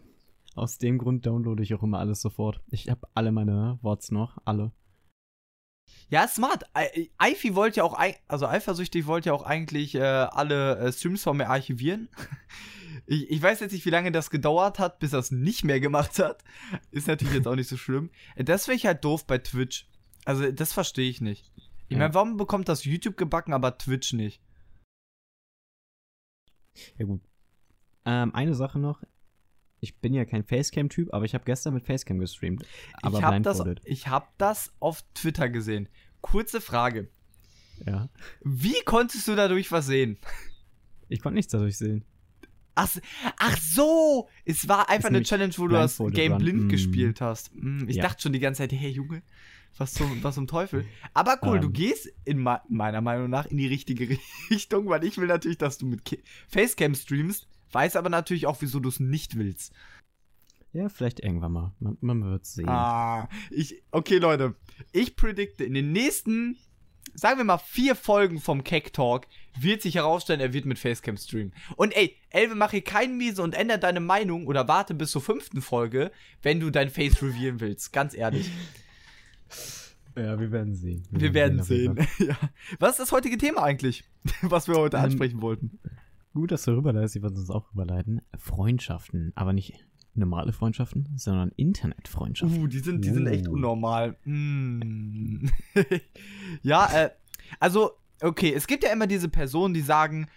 Aus 0.54 0.78
dem 0.78 0.98
Grund 0.98 1.26
downloade 1.26 1.62
ich 1.62 1.74
auch 1.74 1.82
immer 1.82 1.98
alles 1.98 2.20
sofort. 2.20 2.60
Ich 2.70 2.88
habe 2.88 3.08
alle 3.14 3.32
meine 3.32 3.78
Worts 3.82 4.10
noch, 4.10 4.38
alle. 4.44 4.72
Ja, 6.08 6.28
smart. 6.28 6.64
Eifi 7.18 7.54
wollte 7.54 7.78
ja 7.78 7.84
auch, 7.84 7.98
also 8.28 8.46
eifersüchtig 8.46 9.06
wollte 9.06 9.30
ja 9.30 9.32
auch 9.32 9.42
eigentlich 9.42 9.94
äh, 9.94 10.00
alle 10.00 10.78
äh, 10.78 10.92
Streams 10.92 11.22
von 11.22 11.36
mir 11.36 11.48
archivieren. 11.48 12.08
Ich, 13.06 13.28
ich 13.28 13.42
weiß 13.42 13.60
jetzt 13.60 13.72
nicht, 13.72 13.84
wie 13.84 13.90
lange 13.90 14.12
das 14.12 14.30
gedauert 14.30 14.78
hat, 14.78 14.98
bis 14.98 15.12
er 15.12 15.18
es 15.18 15.30
nicht 15.30 15.62
mehr 15.62 15.78
gemacht 15.78 16.18
hat. 16.18 16.42
Ist 16.90 17.06
natürlich 17.06 17.34
jetzt 17.34 17.46
auch 17.46 17.56
nicht 17.56 17.68
so 17.68 17.76
schlimm. 17.76 18.10
Das 18.36 18.66
wäre 18.66 18.76
ich 18.76 18.86
halt 18.86 19.04
doof 19.04 19.26
bei 19.26 19.36
Twitch. 19.36 19.86
Also, 20.24 20.50
das 20.50 20.72
verstehe 20.72 21.10
ich 21.10 21.20
nicht. 21.20 21.52
Ich 21.88 21.98
meine, 21.98 22.14
warum 22.14 22.38
bekommt 22.38 22.68
das 22.68 22.84
YouTube 22.84 23.18
gebacken, 23.18 23.52
aber 23.52 23.76
Twitch 23.76 24.14
nicht? 24.14 24.40
Ja 26.96 27.04
gut. 27.04 27.20
Ähm, 28.04 28.34
eine 28.34 28.54
Sache 28.54 28.78
noch. 28.78 29.02
Ich 29.80 29.96
bin 29.98 30.14
ja 30.14 30.24
kein 30.24 30.44
Facecam-Typ, 30.44 31.12
aber 31.12 31.24
ich 31.26 31.34
habe 31.34 31.44
gestern 31.44 31.74
mit 31.74 31.84
Facecam 31.84 32.18
gestreamt. 32.18 32.64
Aber 33.02 33.18
ich 33.18 33.24
habe 33.24 33.40
das, 33.42 33.62
ich 33.84 34.08
hab 34.08 34.36
das 34.38 34.72
auf 34.80 35.02
Twitter 35.14 35.48
gesehen. 35.50 35.88
Kurze 36.22 36.60
Frage. 36.60 37.08
Ja. 37.84 38.08
Wie 38.42 38.80
konntest 38.84 39.28
du 39.28 39.34
dadurch 39.34 39.70
was 39.72 39.86
sehen? 39.86 40.16
Ich 41.08 41.20
konnte 41.20 41.34
nichts 41.36 41.52
dadurch 41.52 41.76
sehen. 41.76 42.04
Ach, 42.76 42.88
ach 43.38 43.56
so, 43.58 44.28
es 44.44 44.66
war 44.68 44.88
einfach 44.88 45.08
eine 45.10 45.22
Challenge, 45.22 45.52
wo 45.58 45.68
du 45.68 45.74
das 45.74 45.98
Game 46.10 46.32
run. 46.32 46.38
blind 46.40 46.64
Mm. 46.64 46.68
gespielt 46.68 47.20
hast. 47.20 47.54
Mm, 47.54 47.88
Ich 47.88 47.96
Ja. 47.96 48.02
dachte 48.04 48.22
schon 48.22 48.32
die 48.32 48.40
ganze 48.40 48.62
Zeit, 48.62 48.72
hey 48.72 48.90
Junge, 48.90 49.22
was 49.76 49.92
zum, 49.94 50.22
was 50.24 50.34
zum 50.34 50.46
Teufel. 50.48 50.84
Aber 51.12 51.38
cool, 51.42 51.60
du 51.60 51.66
Ähm. 51.68 51.72
gehst 51.72 52.08
in 52.24 52.38
me 52.42 52.60
meiner 52.68 53.00
Meinung 53.00 53.28
nach 53.30 53.46
in 53.46 53.58
die 53.58 53.66
richtige 53.68 54.08
Richtung, 54.50 54.88
weil 54.88 55.04
ich 55.04 55.18
will 55.18 55.28
natürlich, 55.28 55.58
dass 55.58 55.78
du 55.78 55.86
mit 55.86 56.02
Facecam 56.48 56.94
streamst, 56.96 57.46
weiß 57.74 57.96
aber 57.96 58.08
natürlich 58.08 58.46
auch, 58.46 58.56
wieso 58.60 58.80
du 58.80 58.88
es 58.88 59.00
nicht 59.00 59.36
willst. 59.36 59.72
Ja, 60.72 60.88
vielleicht 60.88 61.20
irgendwann 61.20 61.52
mal. 61.52 61.72
Man, 61.78 61.96
man 62.00 62.24
wird 62.24 62.46
sehen. 62.46 62.68
Ah, 62.68 63.28
ich, 63.50 63.82
okay 63.92 64.18
Leute, 64.18 64.54
ich 64.92 65.14
predikte 65.14 65.64
in 65.64 65.74
den 65.74 65.92
nächsten, 65.92 66.56
sagen 67.14 67.38
wir 67.38 67.44
mal 67.44 67.58
vier 67.58 67.94
Folgen 67.94 68.40
vom 68.40 68.64
Keck 68.64 68.92
Talk, 68.92 69.26
wird 69.58 69.82
sich 69.82 69.94
herausstellen, 69.94 70.40
er 70.40 70.52
wird 70.52 70.66
mit 70.66 70.80
Facecam 70.80 71.16
streamen. 71.16 71.54
Und 71.76 71.96
ey, 71.96 72.16
Elve, 72.30 72.56
mach 72.56 72.72
hier 72.72 72.82
keinen 72.82 73.16
Miese 73.16 73.42
und 73.42 73.54
ändere 73.54 73.78
deine 73.78 74.00
Meinung 74.00 74.48
oder 74.48 74.66
warte 74.66 74.94
bis 74.94 75.12
zur 75.12 75.22
fünften 75.22 75.62
Folge, 75.62 76.10
wenn 76.42 76.58
du 76.58 76.70
dein 76.70 76.90
Face 76.90 77.22
revealen 77.22 77.60
willst. 77.60 77.92
Ganz 77.92 78.14
ehrlich. 78.14 78.50
Ja, 80.16 80.38
wir 80.38 80.52
werden 80.52 80.76
sehen. 80.76 81.02
Wir 81.10 81.34
werden 81.34 81.60
auf 81.60 81.68
jeden 81.70 81.96
sehen. 81.96 82.06
Fall. 82.06 82.26
ja. 82.28 82.38
Was 82.78 82.92
ist 82.92 83.00
das 83.00 83.12
heutige 83.12 83.36
Thema 83.36 83.64
eigentlich, 83.64 84.04
was 84.42 84.68
wir 84.68 84.76
heute 84.76 84.96
Ähm, 84.96 85.04
ansprechen 85.04 85.42
wollten? 85.42 85.80
Gut, 86.34 86.50
dass 86.50 86.64
du 86.64 86.72
rüberleitest. 86.72 87.16
Ich 87.16 87.22
wollte 87.22 87.38
uns 87.38 87.50
auch 87.50 87.70
rüberleiten. 87.70 88.20
Freundschaften. 88.36 89.32
Aber 89.36 89.52
nicht 89.52 89.86
normale 90.14 90.52
Freundschaften, 90.52 91.08
sondern 91.16 91.52
Internetfreundschaften. 91.56 92.62
Uh, 92.62 92.66
die 92.66 92.80
sind, 92.80 93.04
die 93.04 93.10
sind 93.10 93.26
echt 93.26 93.48
Uh. 93.48 93.52
unnormal. 93.52 94.16
Mm. 94.24 95.46
ja, 96.62 96.86
äh, 96.92 97.10
also, 97.60 97.92
okay, 98.20 98.52
es 98.52 98.66
gibt 98.66 98.84
ja 98.84 98.92
immer 98.92 99.06
diese 99.06 99.28
Personen, 99.28 99.74
die 99.74 99.80
sagen, 99.80 100.28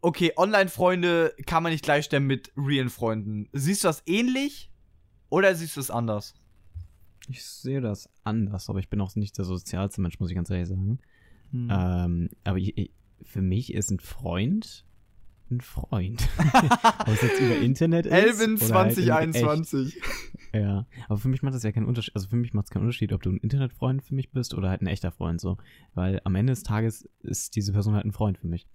okay, 0.00 0.32
Online-Freunde 0.36 1.34
kann 1.46 1.62
man 1.62 1.72
nicht 1.72 1.84
gleichstellen 1.84 2.26
mit 2.26 2.52
realen 2.56 2.90
Freunden. 2.90 3.48
Siehst 3.52 3.84
du 3.84 3.88
das 3.88 4.02
ähnlich 4.06 4.70
oder 5.28 5.54
siehst 5.54 5.76
du 5.76 5.80
es 5.80 5.90
anders? 5.90 6.34
Ich 7.28 7.44
sehe 7.44 7.80
das 7.80 8.08
anders, 8.24 8.68
aber 8.68 8.78
ich 8.78 8.88
bin 8.88 9.00
auch 9.00 9.14
nicht 9.14 9.38
der 9.38 9.44
sozialste 9.44 10.00
Mensch, 10.00 10.18
muss 10.20 10.30
ich 10.30 10.36
ganz 10.36 10.50
ehrlich 10.50 10.68
sagen. 10.68 10.98
Hm. 11.50 11.68
Ähm, 11.70 12.28
aber 12.44 12.58
ich, 12.58 12.76
ich, 12.76 12.90
für 13.22 13.42
mich 13.42 13.72
ist 13.72 13.90
ein 13.90 14.00
Freund 14.00 14.84
ein 15.52 15.60
Freund. 15.60 16.28
Ob 17.00 17.08
es 17.08 17.22
jetzt 17.22 17.40
über 17.40 17.56
Internet 17.56 18.06
ist. 18.06 18.12
Elvin 18.12 18.56
oder 18.56 18.74
halt 18.74 18.98
in 18.98 19.04
2021. 19.04 19.96
Echt. 19.96 20.06
Ja, 20.54 20.86
aber 21.08 21.18
für 21.18 21.28
mich 21.28 21.42
macht 21.42 21.54
das 21.54 21.62
ja 21.62 21.72
keinen 21.72 21.86
Unterschied. 21.86 22.14
Also 22.14 22.28
für 22.28 22.36
mich 22.36 22.52
macht 22.52 22.66
es 22.66 22.70
keinen 22.70 22.82
Unterschied, 22.82 23.12
ob 23.12 23.22
du 23.22 23.30
ein 23.30 23.38
Internetfreund 23.38 24.02
für 24.02 24.14
mich 24.14 24.30
bist 24.32 24.54
oder 24.54 24.68
halt 24.68 24.82
ein 24.82 24.86
echter 24.86 25.12
Freund 25.12 25.40
so. 25.40 25.56
Weil 25.94 26.20
am 26.24 26.34
Ende 26.34 26.52
des 26.52 26.62
Tages 26.62 27.08
ist 27.20 27.56
diese 27.56 27.72
Person 27.72 27.94
halt 27.94 28.04
ein 28.04 28.12
Freund 28.12 28.38
für 28.38 28.48
mich. 28.48 28.66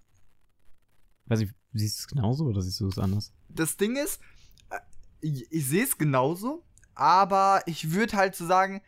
Weiß 1.26 1.42
ich, 1.42 1.50
siehst 1.74 2.00
du 2.00 2.02
es 2.02 2.08
genauso 2.08 2.46
oder 2.46 2.62
siehst 2.62 2.80
du 2.80 2.88
es 2.88 2.98
anders? 2.98 3.34
das 3.50 3.78
Ding 3.78 3.96
ist, 3.96 4.22
äh, 4.70 4.78
ich, 5.22 5.52
ich 5.52 5.66
sehe 5.66 5.84
es 5.84 5.98
genauso, 5.98 6.64
aber 6.96 7.62
ich 7.66 7.92
würde 7.92 8.18
halt 8.18 8.36
so 8.36 8.46
sagen, 8.46 8.82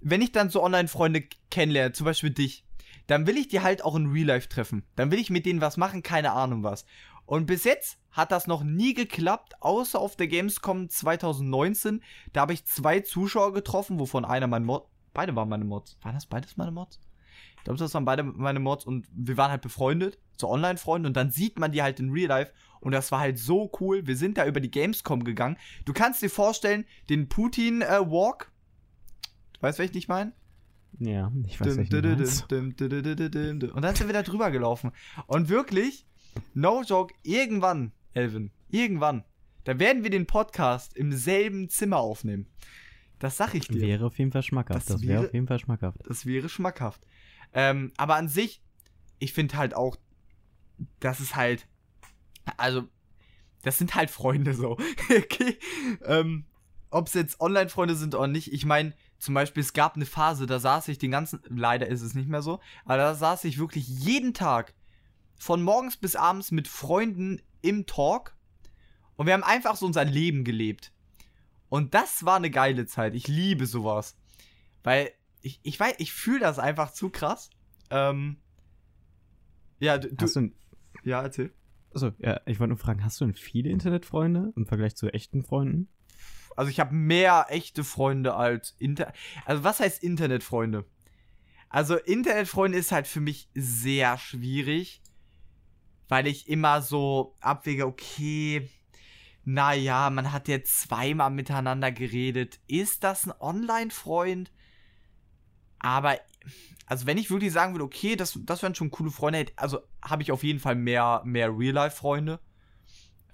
wenn 0.00 0.22
ich 0.22 0.32
dann 0.32 0.50
so 0.50 0.62
Online-Freunde 0.62 1.24
kennenlerne, 1.50 1.92
zum 1.92 2.04
Beispiel 2.04 2.30
dich, 2.30 2.64
dann 3.06 3.26
will 3.26 3.36
ich 3.36 3.48
die 3.48 3.60
halt 3.60 3.84
auch 3.84 3.94
in 3.94 4.06
Real 4.06 4.26
Life 4.26 4.48
treffen. 4.48 4.84
Dann 4.96 5.10
will 5.10 5.18
ich 5.18 5.30
mit 5.30 5.46
denen 5.46 5.60
was 5.60 5.76
machen, 5.76 6.02
keine 6.02 6.32
Ahnung 6.32 6.62
was. 6.62 6.84
Und 7.26 7.46
bis 7.46 7.64
jetzt 7.64 7.98
hat 8.12 8.32
das 8.32 8.46
noch 8.46 8.62
nie 8.62 8.94
geklappt, 8.94 9.60
außer 9.60 9.98
auf 9.98 10.16
der 10.16 10.28
Gamescom 10.28 10.88
2019. 10.88 12.02
Da 12.32 12.42
habe 12.42 12.54
ich 12.54 12.64
zwei 12.64 13.00
Zuschauer 13.00 13.52
getroffen, 13.52 13.98
wovon 13.98 14.24
einer 14.24 14.46
mein 14.46 14.64
Mod. 14.64 14.86
Beide 15.12 15.34
waren 15.34 15.48
meine 15.48 15.64
Mods. 15.64 15.98
Waren 16.02 16.14
das 16.14 16.26
beides 16.26 16.56
meine 16.56 16.70
Mods? 16.70 17.00
Ich 17.58 17.64
glaube, 17.64 17.78
das 17.78 17.92
waren 17.94 18.04
beide 18.04 18.22
meine 18.22 18.60
Mods 18.60 18.84
und 18.84 19.06
wir 19.12 19.36
waren 19.36 19.50
halt 19.50 19.62
befreundet, 19.62 20.18
so 20.40 20.48
Online-Freunde 20.48 21.08
und 21.08 21.16
dann 21.16 21.30
sieht 21.30 21.58
man 21.58 21.72
die 21.72 21.82
halt 21.82 21.98
in 21.98 22.10
Real 22.10 22.28
Life 22.28 22.52
und 22.80 22.92
das 22.92 23.10
war 23.10 23.18
halt 23.18 23.38
so 23.38 23.72
cool. 23.80 24.06
Wir 24.06 24.16
sind 24.16 24.38
da 24.38 24.46
über 24.46 24.60
die 24.60 24.70
Gamescom 24.70 25.24
gegangen. 25.24 25.56
Du 25.84 25.92
kannst 25.92 26.22
dir 26.22 26.30
vorstellen, 26.30 26.84
den 27.08 27.28
Putin-Walk. 27.28 28.52
du 29.54 29.62
weißt, 29.62 29.80
welchen 29.80 29.96
ich 29.96 30.06
meine? 30.06 30.32
Ja, 31.00 31.32
ich 31.46 31.60
weiß 31.60 31.76
nicht. 31.76 31.92
Und 31.92 33.82
dann 33.82 33.96
sind 33.96 34.06
wir 34.06 34.12
da 34.12 34.22
drüber 34.22 34.50
gelaufen. 34.50 34.92
Und 35.26 35.48
wirklich, 35.48 36.06
no 36.54 36.82
joke, 36.82 37.14
irgendwann, 37.22 37.92
Elvin, 38.12 38.50
irgendwann, 38.68 39.24
da 39.64 39.78
werden 39.78 40.02
wir 40.02 40.10
den 40.10 40.26
Podcast 40.26 40.96
im 40.96 41.12
selben 41.12 41.68
Zimmer 41.68 41.98
aufnehmen. 41.98 42.46
Das 43.18 43.36
sag 43.36 43.54
ich 43.54 43.68
dir. 43.68 43.80
Wäre 43.80 44.06
auf 44.06 44.18
jeden 44.18 44.32
Fall 44.32 44.42
schmackhaft. 44.42 44.80
Das 44.80 44.86
Das, 44.86 45.02
wäre 45.02 45.12
wäre- 45.14 45.26
auf 45.28 45.34
jeden 45.34 45.46
Fall 45.46 45.58
schmackhaft. 45.58 45.98
Das 46.06 46.26
wäre 46.26 46.48
schmackhaft. 46.48 47.00
Ähm, 47.52 47.92
aber 47.96 48.16
an 48.16 48.28
sich, 48.28 48.62
ich 49.18 49.32
finde 49.32 49.56
halt 49.56 49.74
auch, 49.74 49.96
das 51.00 51.20
ist 51.20 51.34
halt, 51.36 51.66
also, 52.58 52.82
das 53.62 53.78
sind 53.78 53.94
halt 53.94 54.10
Freunde 54.10 54.52
so. 54.54 54.72
okay. 55.08 55.58
Ähm, 56.04 56.44
Ob 56.90 57.08
es 57.08 57.14
jetzt 57.14 57.40
Online-Freunde 57.40 57.96
sind 57.96 58.14
oder 58.14 58.26
nicht, 58.28 58.52
ich 58.52 58.64
meine, 58.66 58.92
zum 59.18 59.32
Beispiel, 59.34 59.62
es 59.62 59.72
gab 59.72 59.96
eine 59.96 60.04
Phase, 60.06 60.46
da 60.46 60.58
saß 60.60 60.88
ich 60.88 60.98
den 60.98 61.10
ganzen, 61.10 61.40
leider 61.48 61.86
ist 61.88 62.02
es 62.02 62.14
nicht 62.14 62.28
mehr 62.28 62.42
so, 62.42 62.60
aber 62.84 62.98
da 62.98 63.14
saß 63.14 63.44
ich 63.44 63.58
wirklich 63.58 63.88
jeden 63.88 64.34
Tag 64.34 64.74
von 65.38 65.62
morgens 65.62 65.96
bis 65.96 66.16
abends 66.16 66.50
mit 66.50 66.68
Freunden 66.68 67.42
im 67.62 67.86
Talk 67.86 68.36
und 69.16 69.26
wir 69.26 69.34
haben 69.34 69.42
einfach 69.42 69.76
so 69.76 69.86
unser 69.86 70.04
Leben 70.04 70.44
gelebt. 70.44 70.92
Und 71.68 71.94
das 71.94 72.24
war 72.24 72.36
eine 72.36 72.50
geile 72.50 72.86
Zeit. 72.86 73.14
Ich 73.14 73.26
liebe 73.28 73.66
sowas. 73.66 74.16
Weil 74.82 75.10
ich, 75.40 75.60
ich 75.62 75.78
weiß, 75.78 75.96
ich 75.98 76.12
fühle 76.12 76.40
das 76.40 76.58
einfach 76.58 76.92
zu 76.92 77.10
krass. 77.10 77.50
Ähm, 77.90 78.36
ja, 79.80 79.98
du, 79.98 80.08
Hast 80.20 80.36
du, 80.36 80.40
ein, 80.40 80.54
ja, 81.02 81.22
erzähl. 81.22 81.52
also, 81.92 82.12
ja, 82.18 82.40
ich 82.46 82.60
wollte 82.60 82.70
nur 82.70 82.78
fragen, 82.78 83.04
hast 83.04 83.20
du 83.20 83.24
denn 83.24 83.34
viele 83.34 83.70
Internetfreunde 83.70 84.52
im 84.54 84.66
Vergleich 84.66 84.96
zu 84.96 85.08
echten 85.08 85.42
Freunden? 85.42 85.88
Also 86.56 86.70
ich 86.70 86.80
habe 86.80 86.94
mehr 86.94 87.46
echte 87.50 87.84
Freunde 87.84 88.34
als 88.34 88.74
Inter. 88.78 89.12
Also 89.44 89.62
was 89.62 89.80
heißt 89.80 90.02
Internetfreunde? 90.02 90.86
Also 91.68 91.96
Internetfreunde 91.96 92.78
ist 92.78 92.92
halt 92.92 93.06
für 93.06 93.20
mich 93.20 93.50
sehr 93.54 94.16
schwierig, 94.16 95.02
weil 96.08 96.26
ich 96.26 96.48
immer 96.48 96.82
so 96.82 97.36
abwäge, 97.40 97.86
okay, 97.86 98.68
naja, 99.44 100.10
man 100.10 100.32
hat 100.32 100.48
jetzt 100.48 100.80
zweimal 100.80 101.30
miteinander 101.30 101.92
geredet. 101.92 102.60
Ist 102.66 103.04
das 103.04 103.26
ein 103.26 103.34
Online-Freund? 103.40 104.50
Aber, 105.78 106.18
also 106.86 107.06
wenn 107.06 107.18
ich 107.18 107.30
wirklich 107.30 107.52
sagen 107.52 107.74
würde, 107.74 107.84
okay, 107.84 108.16
das, 108.16 108.38
das 108.42 108.62
wären 108.62 108.74
schon 108.74 108.90
coole 108.90 109.10
Freunde, 109.10 109.46
also 109.56 109.80
habe 110.02 110.22
ich 110.22 110.32
auf 110.32 110.42
jeden 110.42 110.58
Fall 110.58 110.74
mehr, 110.74 111.22
mehr 111.24 111.56
Real-Life-Freunde. 111.56 112.40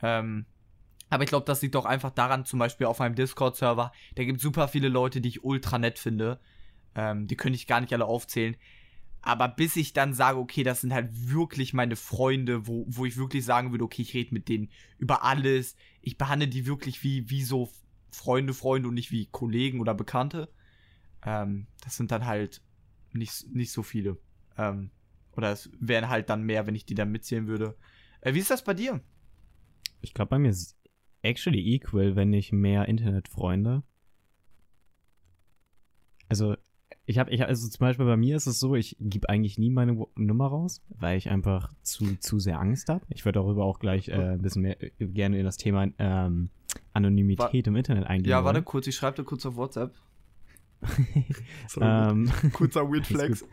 Ähm, 0.02 0.46
aber 1.08 1.24
ich 1.24 1.28
glaube, 1.28 1.46
das 1.46 1.62
liegt 1.62 1.74
doch 1.74 1.84
einfach 1.84 2.10
daran, 2.10 2.44
zum 2.44 2.58
Beispiel 2.58 2.86
auf 2.86 2.98
meinem 2.98 3.14
Discord-Server, 3.14 3.92
da 4.14 4.24
gibt 4.24 4.38
es 4.38 4.42
super 4.42 4.68
viele 4.68 4.88
Leute, 4.88 5.20
die 5.20 5.28
ich 5.28 5.44
ultra 5.44 5.78
nett 5.78 5.98
finde. 5.98 6.40
Ähm, 6.94 7.26
die 7.26 7.36
könnte 7.36 7.56
ich 7.56 7.66
gar 7.66 7.80
nicht 7.80 7.92
alle 7.92 8.06
aufzählen. 8.06 8.56
Aber 9.22 9.48
bis 9.48 9.76
ich 9.76 9.92
dann 9.92 10.14
sage, 10.14 10.38
okay, 10.38 10.64
das 10.64 10.80
sind 10.80 10.92
halt 10.92 11.08
wirklich 11.30 11.72
meine 11.72 11.96
Freunde, 11.96 12.66
wo, 12.66 12.84
wo 12.88 13.06
ich 13.06 13.16
wirklich 13.16 13.44
sagen 13.44 13.70
würde, 13.70 13.84
okay, 13.84 14.02
ich 14.02 14.14
rede 14.14 14.34
mit 14.34 14.48
denen 14.48 14.68
über 14.98 15.22
alles. 15.22 15.76
Ich 16.00 16.18
behandle 16.18 16.48
die 16.48 16.66
wirklich 16.66 17.04
wie, 17.04 17.30
wie 17.30 17.42
so 17.42 17.70
Freunde, 18.10 18.52
Freunde 18.52 18.88
und 18.88 18.94
nicht 18.94 19.12
wie 19.12 19.26
Kollegen 19.26 19.80
oder 19.80 19.94
Bekannte. 19.94 20.48
Ähm, 21.24 21.68
das 21.82 21.96
sind 21.96 22.10
dann 22.10 22.26
halt 22.26 22.62
nicht, 23.12 23.46
nicht 23.54 23.72
so 23.72 23.82
viele. 23.82 24.18
Ähm, 24.58 24.90
Oder 25.36 25.52
es 25.52 25.70
wären 25.78 26.08
halt 26.08 26.28
dann 26.28 26.42
mehr, 26.42 26.66
wenn 26.66 26.74
ich 26.74 26.84
die 26.84 26.94
dann 26.94 27.10
mitzählen 27.10 27.46
würde. 27.46 27.76
Äh, 28.20 28.34
wie 28.34 28.40
ist 28.40 28.50
das 28.50 28.64
bei 28.64 28.74
dir? 28.74 29.00
Ich 30.00 30.14
glaube, 30.14 30.30
bei 30.30 30.38
mir 30.38 30.50
ist 30.50 30.60
es 30.60 30.76
actually 31.22 31.74
equal, 31.74 32.16
wenn 32.16 32.30
nicht 32.30 32.52
mehr 32.52 32.88
Internetfreunde. 32.88 33.82
Also, 36.28 36.56
ich 37.04 37.18
habe, 37.18 37.30
ich, 37.30 37.44
also 37.44 37.68
zum 37.68 37.80
Beispiel 37.80 38.06
bei 38.06 38.16
mir 38.16 38.36
ist 38.36 38.46
es 38.46 38.60
so, 38.60 38.76
ich 38.76 38.96
gebe 39.00 39.28
eigentlich 39.28 39.58
nie 39.58 39.70
meine 39.70 40.06
Nummer 40.14 40.46
raus, 40.46 40.82
weil 40.88 41.18
ich 41.18 41.30
einfach 41.30 41.72
zu, 41.82 42.16
zu 42.20 42.38
sehr 42.38 42.60
Angst 42.60 42.88
habe. 42.88 43.04
Ich 43.08 43.24
würde 43.24 43.40
darüber 43.40 43.64
auch 43.64 43.80
gleich 43.80 44.08
äh, 44.08 44.34
ein 44.34 44.42
bisschen 44.42 44.62
mehr 44.62 44.80
äh, 44.82 44.90
gerne 45.06 45.38
in 45.38 45.44
das 45.44 45.56
Thema 45.56 45.88
ähm, 45.98 46.50
Anonymität 46.92 47.66
im 47.66 47.74
Internet 47.74 48.06
eingehen. 48.06 48.30
Ja, 48.30 48.44
warte 48.44 48.62
kurz, 48.62 48.86
ich 48.86 48.94
schreibe 48.94 49.16
dir 49.16 49.24
kurz 49.24 49.44
auf 49.46 49.56
WhatsApp. 49.56 49.94
ähm, 51.80 52.30
Kurzer 52.52 52.88
Weird 52.88 53.06
Flex. 53.08 53.44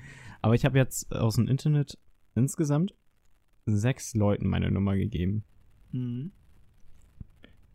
Aber 0.42 0.54
ich 0.54 0.64
habe 0.64 0.78
jetzt 0.78 1.12
aus 1.14 1.36
dem 1.36 1.48
Internet 1.48 1.98
insgesamt 2.36 2.94
sechs 3.66 4.14
Leuten 4.14 4.48
meine 4.48 4.70
Nummer 4.70 4.96
gegeben. 4.96 5.44
Mhm. 5.92 6.32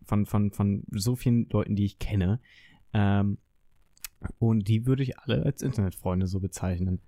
Von, 0.06 0.26
von, 0.26 0.52
von 0.52 0.84
so 0.90 1.16
vielen 1.16 1.48
Leuten, 1.48 1.76
die 1.76 1.84
ich 1.84 1.98
kenne. 1.98 2.40
Ähm, 2.92 3.38
und 4.38 4.68
die 4.68 4.86
würde 4.86 5.02
ich 5.02 5.18
alle 5.18 5.44
als 5.44 5.62
Internetfreunde 5.62 6.26
so 6.26 6.40
bezeichnen. 6.40 7.00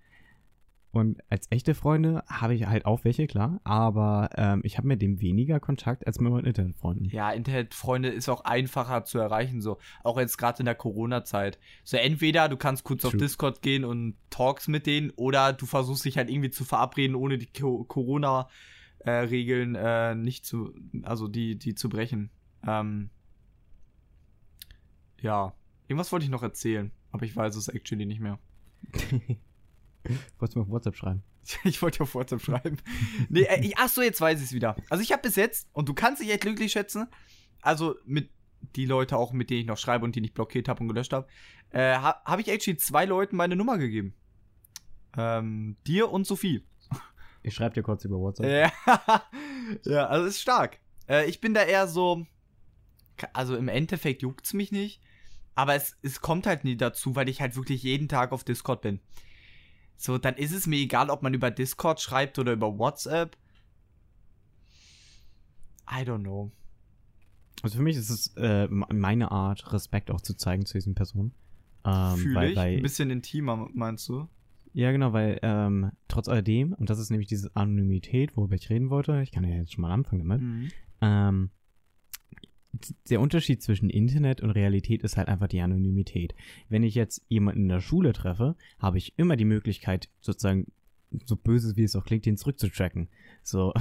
Und 0.97 1.21
als 1.29 1.47
echte 1.51 1.75
Freunde 1.75 2.25
habe 2.27 2.55
ich 2.55 2.67
halt 2.67 2.87
auch 2.87 3.05
welche, 3.05 3.27
klar. 3.27 3.61
Aber 3.65 4.31
ähm, 4.37 4.63
ich 4.65 4.79
habe 4.79 4.89
mit 4.89 5.03
dem 5.03 5.21
weniger 5.21 5.61
Kontakt 5.61 6.07
als 6.07 6.19
mit 6.21 6.33
meinen 6.33 6.47
Internetfreunden. 6.47 7.11
Ja, 7.11 7.33
Internetfreunde 7.33 8.09
ist 8.09 8.31
auch 8.31 8.47
einfacher 8.47 9.05
zu 9.05 9.19
erreichen, 9.19 9.61
so. 9.61 9.77
Auch 10.03 10.19
jetzt 10.19 10.39
gerade 10.39 10.61
in 10.61 10.65
der 10.65 10.75
Corona-Zeit. 10.75 11.59
So, 11.85 11.99
entweder 11.99 12.49
du 12.49 12.57
kannst 12.57 12.85
kurz 12.85 13.05
auf 13.05 13.11
True. 13.11 13.21
Discord 13.21 13.61
gehen 13.61 13.85
und 13.85 14.17
talks 14.31 14.69
mit 14.69 14.87
denen, 14.87 15.11
oder 15.17 15.53
du 15.53 15.67
versuchst 15.67 16.07
dich 16.07 16.17
halt 16.17 16.31
irgendwie 16.31 16.51
zu 16.51 16.65
verabreden, 16.65 17.15
ohne 17.15 17.37
die 17.37 17.53
Co 17.53 17.85
Corona-Regeln 17.85 19.75
äh, 19.75 20.15
nicht 20.15 20.47
zu, 20.47 20.73
also 21.03 21.29
die, 21.29 21.59
die 21.59 21.75
zu 21.75 21.91
brechen. 21.91 22.31
Ähm, 22.67 23.11
ja. 25.21 25.53
Irgendwas 25.89 26.11
wollte 26.11 26.25
ich 26.25 26.31
noch 26.31 26.43
erzählen, 26.43 26.91
aber 27.17 27.25
ich 27.25 27.35
weiß 27.35 27.57
es 27.57 27.69
actually 27.69 28.05
nicht 28.05 28.21
mehr. 28.21 28.39
Wolltest 30.39 30.55
du 30.55 30.59
mir 30.59 30.65
auf 30.65 30.71
WhatsApp 30.71 30.97
schreiben? 30.97 31.23
Ich 31.65 31.81
wollte 31.81 32.03
auf 32.03 32.15
WhatsApp 32.15 32.43
schreiben. 32.43 32.77
nee, 33.29 33.43
äh, 33.43 33.65
ich, 33.65 33.79
ach 33.79 33.89
so, 33.89 34.03
jetzt 34.03 34.21
weiß 34.21 34.41
ich 34.41 34.47
es 34.47 34.53
wieder. 34.53 34.77
Also 34.91 35.03
ich 35.03 35.13
habe 35.13 35.23
bis 35.23 35.37
jetzt, 35.37 35.69
und 35.73 35.89
du 35.89 35.95
kannst 35.95 36.21
dich 36.21 36.31
echt 36.31 36.41
glücklich 36.41 36.73
schätzen, 36.73 37.07
also 37.63 37.95
mit 38.05 38.31
die 38.75 38.85
Leute 38.85 39.17
auch, 39.17 39.33
mit 39.33 39.49
denen 39.49 39.61
ich 39.61 39.67
noch 39.67 39.79
schreibe 39.79 40.05
und 40.05 40.17
die 40.17 40.25
ich 40.25 40.35
blockiert 40.35 40.69
habe 40.69 40.81
und 40.81 40.89
gelöscht 40.89 41.13
habe, 41.13 41.29
äh, 41.71 41.95
ha, 41.95 42.21
habe 42.25 42.43
ich 42.43 42.49
actually 42.49 42.77
zwei 42.77 43.05
Leuten 43.05 43.37
meine 43.37 43.55
Nummer 43.55 43.79
gegeben. 43.79 44.15
Ähm, 45.17 45.77
dir 45.87 46.11
und 46.11 46.27
Sophie. 46.27 46.67
Ich 47.43 47.55
schreibe 47.55 47.75
dir 47.75 47.83
kurz 47.83 48.05
über 48.05 48.19
WhatsApp. 48.19 48.73
Ja, 48.87 49.23
ja 49.85 50.07
also 50.09 50.27
ist 50.27 50.41
stark. 50.41 50.81
Äh, 51.09 51.27
ich 51.27 51.41
bin 51.41 51.55
da 51.55 51.63
eher 51.63 51.87
so, 51.87 52.27
also 53.33 53.57
im 53.57 53.69
Endeffekt 53.69 54.23
juckt's 54.23 54.53
mich 54.53 54.73
nicht, 54.73 55.01
aber 55.57 55.75
es, 55.75 55.97
es 56.03 56.21
kommt 56.21 56.47
halt 56.47 56.63
nie 56.63 56.77
dazu, 56.77 57.17
weil 57.17 57.29
ich 57.29 57.41
halt 57.41 57.57
wirklich 57.57 57.83
jeden 57.83 58.09
Tag 58.09 58.31
auf 58.31 58.45
Discord 58.45 58.83
bin. 58.83 59.01
So, 59.97 60.19
dann 60.19 60.37
ist 60.37 60.53
es 60.53 60.67
mir 60.67 60.77
egal, 60.77 61.11
ob 61.11 61.23
man 61.23 61.35
über 61.35 61.51
Discord 61.51 62.01
schreibt 62.01 62.39
oder 62.39 62.53
über 62.53 62.79
WhatsApp. 62.79 63.37
I 65.91 66.03
don't 66.03 66.21
know. 66.21 66.53
Also 67.63 67.79
für 67.79 67.83
mich 67.83 67.97
ist 67.97 68.11
es 68.11 68.37
äh, 68.37 68.69
meine 68.69 69.31
Art, 69.31 69.73
Respekt 69.73 70.11
auch 70.11 70.21
zu 70.21 70.37
zeigen 70.37 70.67
zu 70.67 70.75
diesen 70.75 70.95
Personen. 70.95 71.33
Ähm, 71.85 72.17
Fühle 72.17 72.35
weil, 72.35 72.51
ich. 72.51 72.57
weil, 72.57 72.77
Ein 72.77 72.83
bisschen 72.83 73.11
intimer, 73.11 73.69
meinst 73.73 74.09
du? 74.09 74.29
Ja, 74.75 74.93
genau, 74.93 75.15
weil 75.15 75.39
ähm, 75.43 75.93
trotz 76.07 76.29
alledem, 76.29 76.75
und 76.75 76.91
das 76.91 76.99
ist 76.99 77.09
nämlich 77.09 77.29
diese 77.29 77.51
Anonymität, 77.57 78.37
worüber 78.37 78.57
ich 78.57 78.69
reden 78.69 78.91
wollte, 78.91 79.23
ich 79.23 79.33
kann 79.33 79.45
ja 79.45 79.57
jetzt 79.57 79.73
schon 79.73 79.83
mal 79.83 79.93
anfangen 79.93 80.29
damit, 80.29 80.43
Mhm. 80.43 80.69
ähm, 81.01 81.51
der 83.11 83.21
Unterschied 83.21 83.63
zwischen 83.63 83.91
Internet 83.91 84.41
und 84.41 84.51
Realität 84.51 85.03
ist 85.03 85.17
halt 85.17 85.29
einfach 85.29 85.49
die 85.49 85.61
Anonymität. 85.61 86.35
Wenn 86.69 86.83
ich 86.83 86.95
jetzt 86.95 87.25
jemanden 87.29 87.63
in 87.63 87.69
der 87.69 87.81
Schule 87.81 88.13
treffe, 88.13 88.57
habe 88.79 88.99
ich 88.99 89.15
immer 89.17 89.37
die 89.37 89.45
Möglichkeit, 89.45 90.09
sozusagen, 90.21 90.67
so 91.25 91.37
böse 91.37 91.77
wie 91.77 91.85
es 91.85 91.97
auch 91.97 92.05
klingt, 92.05 92.27
den 92.27 92.37
zurückzutracken. 92.37 93.09
So, 93.43 93.73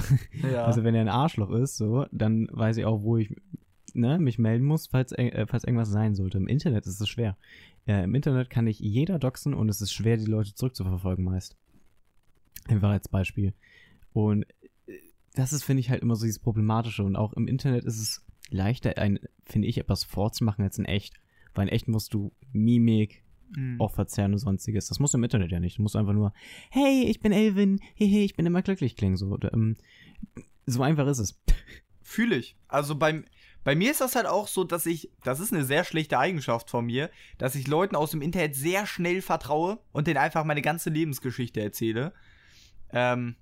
Ja. 0.50 0.64
also 0.66 0.84
wenn 0.84 0.94
er 0.94 1.00
ein 1.00 1.08
Arschloch 1.08 1.50
ist, 1.50 1.76
so, 1.76 2.06
dann 2.12 2.48
weiß 2.52 2.76
ich 2.76 2.84
auch, 2.84 3.02
wo 3.02 3.16
ich 3.16 3.34
ne, 3.94 4.18
mich 4.18 4.38
melden 4.38 4.64
muss, 4.64 4.86
falls, 4.86 5.12
äh, 5.12 5.46
falls 5.46 5.64
irgendwas 5.64 5.90
sein 5.90 6.14
sollte. 6.14 6.38
Im 6.38 6.48
Internet 6.48 6.86
ist 6.86 7.00
es 7.00 7.08
schwer. 7.08 7.36
Äh, 7.86 8.04
Im 8.04 8.14
Internet 8.14 8.50
kann 8.50 8.66
ich 8.66 8.78
jeder 8.78 9.18
doxen 9.18 9.54
und 9.54 9.68
es 9.68 9.80
ist 9.80 9.92
schwer, 9.92 10.16
die 10.16 10.26
Leute 10.26 10.54
zurückzuverfolgen 10.54 11.24
meist. 11.24 11.56
Einfach 12.68 12.90
als 12.90 13.08
Beispiel. 13.08 13.54
Und 14.12 14.44
äh, 14.86 14.98
das 15.34 15.52
ist, 15.52 15.64
finde 15.64 15.80
ich, 15.80 15.90
halt 15.90 16.02
immer 16.02 16.16
so 16.16 16.24
dieses 16.24 16.38
Problematische. 16.38 17.02
Und 17.02 17.16
auch 17.16 17.32
im 17.34 17.48
Internet 17.48 17.84
ist 17.84 18.00
es 18.00 18.25
leichter, 18.48 18.96
ein, 18.98 19.18
finde 19.44 19.68
ich, 19.68 19.78
etwas 19.78 20.04
vorzumachen 20.04 20.64
als 20.64 20.78
in 20.78 20.84
echt. 20.84 21.14
Weil 21.54 21.68
in 21.68 21.72
echt 21.74 21.88
musst 21.88 22.14
du 22.14 22.32
Mimik, 22.52 23.22
Mhm. 23.54 23.80
auch 23.80 23.92
verzerren 23.92 24.32
und 24.32 24.38
sonstiges. 24.38 24.88
Das 24.88 24.98
musst 24.98 25.14
du 25.14 25.18
im 25.18 25.24
Internet 25.24 25.52
ja 25.52 25.60
nicht. 25.60 25.78
Du 25.78 25.82
musst 25.82 25.96
einfach 25.96 26.12
nur, 26.12 26.32
hey, 26.70 27.04
ich 27.04 27.20
bin 27.20 27.32
Elvin, 27.32 27.80
hehe, 27.94 28.24
ich 28.24 28.34
bin 28.34 28.46
immer 28.46 28.62
glücklich 28.62 28.96
klingen. 28.96 29.16
So, 29.16 29.26
oder, 29.28 29.52
ähm, 29.52 29.76
so 30.66 30.82
einfach 30.82 31.06
ist 31.06 31.18
es. 31.18 31.40
Fühle 32.02 32.36
ich. 32.36 32.56
Also 32.68 32.96
beim, 32.96 33.24
bei 33.64 33.74
mir 33.74 33.90
ist 33.90 34.00
das 34.00 34.16
halt 34.16 34.26
auch 34.26 34.48
so, 34.48 34.64
dass 34.64 34.86
ich, 34.86 35.10
das 35.22 35.40
ist 35.40 35.52
eine 35.52 35.64
sehr 35.64 35.84
schlechte 35.84 36.18
Eigenschaft 36.18 36.70
von 36.70 36.86
mir, 36.86 37.10
dass 37.38 37.54
ich 37.54 37.66
Leuten 37.66 37.96
aus 37.96 38.10
dem 38.10 38.22
Internet 38.22 38.54
sehr 38.56 38.86
schnell 38.86 39.22
vertraue 39.22 39.78
und 39.92 40.06
denen 40.06 40.18
einfach 40.18 40.44
meine 40.44 40.62
ganze 40.62 40.90
Lebensgeschichte 40.90 41.60
erzähle. 41.60 42.12
Ähm, 42.90 43.36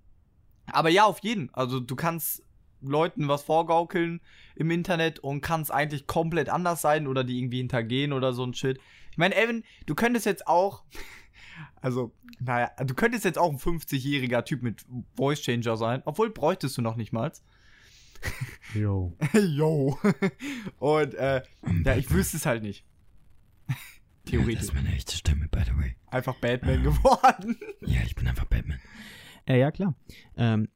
aber 0.67 0.89
ja, 0.89 1.05
auf 1.05 1.21
jeden. 1.23 1.53
Also 1.55 1.81
du 1.81 1.97
kannst 1.97 2.44
Leuten 2.89 3.29
was 3.29 3.43
vorgaukeln 3.43 4.21
im 4.57 4.71
Internet 4.71 5.19
und 5.19 5.41
kannst 5.41 5.73
eigentlich 5.73 6.07
komplett 6.07 6.49
anders 6.49 6.81
sein 6.81 7.07
oder 7.07 7.25
die 7.25 7.39
irgendwie 7.39 7.59
hintergehen 7.59 8.13
oder 8.13 8.33
so 8.33 8.45
ein 8.45 8.55
Shit. 8.55 8.79
Ich 9.11 9.19
meine, 9.19 9.37
Evan, 9.37 9.63
du 9.87 9.95
könntest 9.95 10.27
jetzt 10.27 10.47
auch, 10.47 10.85
also, 11.81 12.13
naja, 12.41 12.71
du 12.85 12.95
könntest 12.95 13.25
jetzt 13.25 13.39
auch 13.39 13.51
ein 13.51 13.59
50-jähriger 13.59 14.45
Typ 14.45 14.63
mit 14.63 14.85
Voice 15.17 15.43
Changer 15.43 15.77
sein, 15.77 16.03
obwohl 16.05 16.31
bräuchtest 16.31 16.77
du 16.79 16.83
noch 16.83 16.97
nicht 16.97 17.13
mal. 17.13 17.33
Jo. 18.75 19.17
Yo. 19.35 19.99
Und 20.79 21.15
äh, 21.15 21.43
ja, 21.85 21.97
ich 21.97 22.11
wüsste 22.11 22.37
es 22.37 22.47
halt 22.47 22.63
nicht. 22.63 22.85
Theoretisch. 24.25 24.73
meine 24.73 24.93
echte 24.95 25.17
Stimme, 25.17 25.49
by 25.49 25.61
the 25.65 25.77
way. 25.77 25.97
Einfach 26.07 26.35
Batman 26.37 26.83
geworden. 26.83 27.59
Ja, 27.83 28.01
ich 28.03 28.15
bin 28.15 28.27
einfach 28.27 28.47
Batman. 28.47 28.81
Äh, 29.47 29.61
ja, 29.61 29.71
klar. 29.71 29.95
Ähm, 30.37 30.69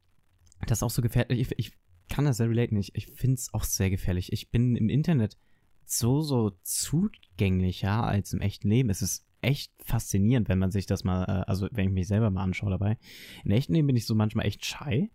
das 0.67 0.79
ist 0.79 0.83
auch 0.83 0.91
so 0.91 1.01
gefährlich. 1.01 1.39
Ich, 1.39 1.59
ich 1.59 1.78
kann 2.09 2.25
das 2.25 2.37
sehr 2.37 2.49
relaten. 2.49 2.77
Ich, 2.77 2.95
ich 2.95 3.07
finde 3.07 3.35
es 3.35 3.53
auch 3.53 3.63
sehr 3.63 3.89
gefährlich. 3.89 4.33
Ich 4.33 4.49
bin 4.49 4.75
im 4.75 4.89
Internet 4.89 5.37
so, 5.85 6.21
so 6.21 6.51
zugänglicher 6.63 8.03
als 8.03 8.33
im 8.33 8.41
echten 8.41 8.69
Leben. 8.69 8.89
Es 8.89 9.01
ist 9.01 9.25
echt 9.41 9.71
faszinierend, 9.83 10.49
wenn 10.49 10.59
man 10.59 10.71
sich 10.71 10.85
das 10.85 11.03
mal, 11.03 11.23
äh, 11.23 11.49
also 11.49 11.67
wenn 11.71 11.87
ich 11.87 11.93
mich 11.93 12.07
selber 12.07 12.29
mal 12.29 12.43
anschaue 12.43 12.71
dabei. 12.71 12.97
Im 13.43 13.51
echten 13.51 13.73
Leben 13.73 13.87
bin 13.87 13.95
ich 13.95 14.05
so 14.05 14.15
manchmal 14.15 14.45
echt 14.45 14.65
shy, 14.65 15.09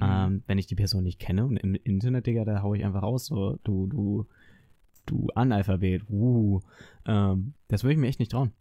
ähm, 0.00 0.42
wenn 0.46 0.58
ich 0.58 0.66
die 0.66 0.74
Person 0.74 1.04
nicht 1.04 1.18
kenne. 1.18 1.44
Und 1.46 1.56
im 1.56 1.74
Internet, 1.74 2.26
Digga, 2.26 2.44
da 2.44 2.62
hau 2.62 2.74
ich 2.74 2.84
einfach 2.84 3.02
raus, 3.02 3.26
so, 3.26 3.58
du, 3.64 3.86
du, 3.86 4.26
du 5.06 5.28
Analphabet, 5.34 6.08
uh. 6.08 6.60
Ähm, 7.06 7.54
das 7.68 7.84
würde 7.84 7.94
ich 7.94 7.98
mir 7.98 8.08
echt 8.08 8.20
nicht 8.20 8.32
trauen. 8.32 8.52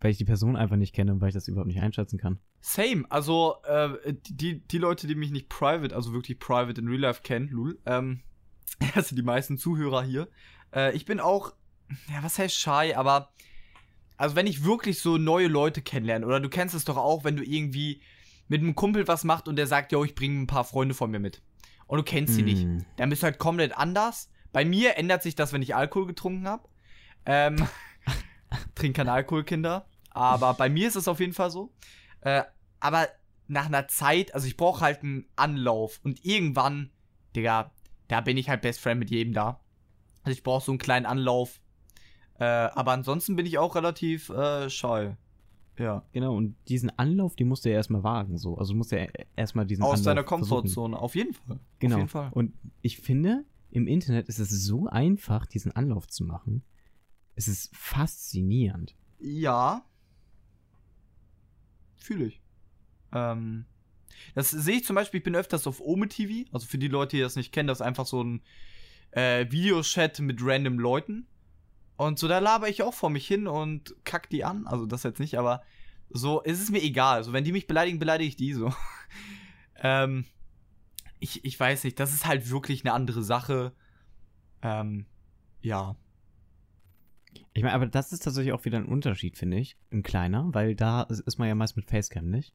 Weil 0.00 0.12
ich 0.12 0.18
die 0.18 0.24
Person 0.24 0.56
einfach 0.56 0.76
nicht 0.76 0.94
kenne 0.94 1.12
und 1.12 1.20
weil 1.20 1.28
ich 1.28 1.34
das 1.34 1.48
überhaupt 1.48 1.66
nicht 1.66 1.80
einschätzen 1.80 2.18
kann. 2.18 2.38
Same. 2.60 3.04
Also, 3.08 3.56
äh, 3.64 4.14
die, 4.28 4.60
die 4.60 4.78
Leute, 4.78 5.06
die 5.06 5.14
mich 5.14 5.30
nicht 5.30 5.48
private, 5.48 5.94
also 5.94 6.12
wirklich 6.12 6.38
private 6.38 6.80
in 6.80 6.88
real 6.88 7.00
life 7.00 7.22
kennen, 7.22 7.48
lul, 7.48 7.78
ähm, 7.84 8.20
das 8.94 9.08
sind 9.08 9.16
die 9.16 9.22
meisten 9.22 9.58
Zuhörer 9.58 10.02
hier. 10.02 10.28
Äh, 10.74 10.94
ich 10.94 11.04
bin 11.04 11.20
auch, 11.20 11.52
ja, 12.12 12.22
was 12.22 12.38
heißt 12.38 12.54
shy, 12.54 12.94
aber, 12.94 13.32
also 14.16 14.36
wenn 14.36 14.46
ich 14.46 14.64
wirklich 14.64 15.00
so 15.00 15.18
neue 15.18 15.48
Leute 15.48 15.82
kennenlerne, 15.82 16.26
oder 16.26 16.40
du 16.40 16.48
kennst 16.48 16.74
es 16.74 16.84
doch 16.84 16.96
auch, 16.96 17.24
wenn 17.24 17.36
du 17.36 17.42
irgendwie 17.42 18.00
mit 18.48 18.62
einem 18.62 18.74
Kumpel 18.74 19.06
was 19.08 19.24
macht 19.24 19.48
und 19.48 19.56
der 19.56 19.66
sagt, 19.66 19.92
yo, 19.92 20.04
ich 20.04 20.14
bringe 20.14 20.40
ein 20.40 20.46
paar 20.46 20.64
Freunde 20.64 20.94
von 20.94 21.10
mir 21.10 21.18
mit. 21.18 21.42
Und 21.86 21.98
du 21.98 22.04
kennst 22.04 22.34
sie 22.34 22.42
nicht. 22.42 22.66
Mm. 22.66 22.80
dann 22.96 23.08
bist 23.08 23.22
du 23.22 23.24
halt 23.24 23.38
komplett 23.38 23.76
anders. 23.76 24.30
Bei 24.52 24.64
mir 24.64 24.96
ändert 24.96 25.22
sich 25.22 25.34
das, 25.34 25.52
wenn 25.52 25.62
ich 25.62 25.74
Alkohol 25.74 26.06
getrunken 26.06 26.46
habe. 26.46 26.68
Ähm, 27.24 27.56
trink 28.74 28.96
keinen 28.96 29.08
Alkohol, 29.08 29.44
Kinder. 29.44 29.86
Aber 30.10 30.54
bei 30.54 30.68
mir 30.68 30.88
ist 30.88 30.96
es 30.96 31.08
auf 31.08 31.20
jeden 31.20 31.32
Fall 31.32 31.50
so. 31.50 31.72
Äh, 32.20 32.42
aber 32.80 33.08
nach 33.46 33.66
einer 33.66 33.88
Zeit, 33.88 34.34
also 34.34 34.46
ich 34.46 34.56
brauche 34.56 34.80
halt 34.80 35.02
einen 35.02 35.26
Anlauf. 35.36 36.00
Und 36.02 36.24
irgendwann, 36.24 36.90
Digga, 37.36 37.72
da 38.08 38.20
bin 38.20 38.36
ich 38.36 38.48
halt 38.48 38.62
Best 38.62 38.80
Friend 38.80 38.98
mit 38.98 39.10
jedem 39.10 39.32
da. 39.32 39.60
Also 40.22 40.36
ich 40.36 40.42
brauche 40.42 40.64
so 40.64 40.72
einen 40.72 40.78
kleinen 40.78 41.06
Anlauf. 41.06 41.60
Äh, 42.38 42.44
aber 42.44 42.92
ansonsten 42.92 43.36
bin 43.36 43.46
ich 43.46 43.58
auch 43.58 43.74
relativ 43.74 44.28
äh, 44.30 44.68
shy. 44.70 45.14
Ja. 45.78 46.02
Genau, 46.12 46.36
und 46.36 46.56
diesen 46.68 46.90
Anlauf, 46.98 47.36
den 47.36 47.48
musst 47.48 47.64
du 47.64 47.70
ja 47.70 47.76
erstmal 47.76 48.02
wagen, 48.02 48.36
so. 48.36 48.58
Also 48.58 48.72
du 48.72 48.78
musst 48.78 48.92
ja 48.92 49.06
erstmal 49.36 49.64
diesen 49.66 49.82
Aus 49.82 50.00
Anlauf 50.00 50.04
deiner. 50.04 50.24
Komfortzone, 50.24 50.98
auf 50.98 51.14
jeden 51.14 51.34
Fall. 51.34 51.60
Genau. 51.78 51.94
Auf 51.94 51.98
jeden 52.00 52.08
Fall. 52.08 52.30
Und 52.32 52.52
ich 52.82 52.98
finde, 52.98 53.44
im 53.70 53.86
Internet 53.86 54.28
ist 54.28 54.38
es 54.38 54.50
so 54.50 54.86
einfach, 54.88 55.46
diesen 55.46 55.72
Anlauf 55.72 56.08
zu 56.08 56.24
machen. 56.24 56.62
Es 57.38 57.46
ist 57.46 57.70
faszinierend. 57.72 58.96
Ja. 59.20 59.86
Fühle 61.94 62.24
ich. 62.24 62.42
Ähm, 63.12 63.64
das 64.34 64.50
sehe 64.50 64.78
ich 64.78 64.84
zum 64.84 64.96
Beispiel, 64.96 65.18
ich 65.18 65.24
bin 65.24 65.36
öfters 65.36 65.68
auf 65.68 65.80
Ome 65.80 66.08
TV, 66.08 66.50
also 66.52 66.66
für 66.66 66.78
die 66.78 66.88
Leute, 66.88 67.16
die 67.16 67.22
das 67.22 67.36
nicht 67.36 67.52
kennen, 67.52 67.68
das 67.68 67.78
ist 67.78 67.86
einfach 67.86 68.06
so 68.06 68.24
ein 68.24 68.42
äh, 69.12 69.48
Videochat 69.52 70.18
mit 70.18 70.40
random 70.42 70.80
Leuten. 70.80 71.28
Und 71.96 72.18
so, 72.18 72.26
da 72.26 72.40
laber 72.40 72.68
ich 72.68 72.82
auch 72.82 72.92
vor 72.92 73.08
mich 73.08 73.28
hin 73.28 73.46
und 73.46 73.94
kack 74.02 74.28
die 74.30 74.42
an. 74.42 74.66
Also 74.66 74.86
das 74.86 75.04
jetzt 75.04 75.20
nicht, 75.20 75.38
aber 75.38 75.62
so, 76.10 76.40
ist 76.40 76.60
es 76.60 76.72
mir 76.72 76.82
egal. 76.82 77.18
Also 77.18 77.32
wenn 77.32 77.44
die 77.44 77.52
mich 77.52 77.68
beleidigen, 77.68 78.00
beleidige 78.00 78.30
ich 78.30 78.36
die 78.36 78.52
so. 78.52 78.74
ähm, 79.76 80.24
ich, 81.20 81.44
ich 81.44 81.58
weiß 81.58 81.84
nicht, 81.84 82.00
das 82.00 82.12
ist 82.12 82.26
halt 82.26 82.50
wirklich 82.50 82.84
eine 82.84 82.94
andere 82.94 83.22
Sache. 83.22 83.72
Ähm, 84.60 85.06
ja. 85.60 85.94
Ich 87.58 87.64
meine, 87.64 87.74
aber 87.74 87.86
das 87.86 88.12
ist 88.12 88.22
tatsächlich 88.22 88.52
auch 88.52 88.64
wieder 88.64 88.78
ein 88.78 88.86
Unterschied, 88.86 89.36
finde 89.36 89.58
ich. 89.58 89.76
Ein 89.90 90.04
kleiner, 90.04 90.48
weil 90.54 90.76
da 90.76 91.02
ist 91.02 91.38
man 91.38 91.48
ja 91.48 91.56
meist 91.56 91.74
mit 91.74 91.86
Facecam, 91.86 92.30
nicht? 92.30 92.54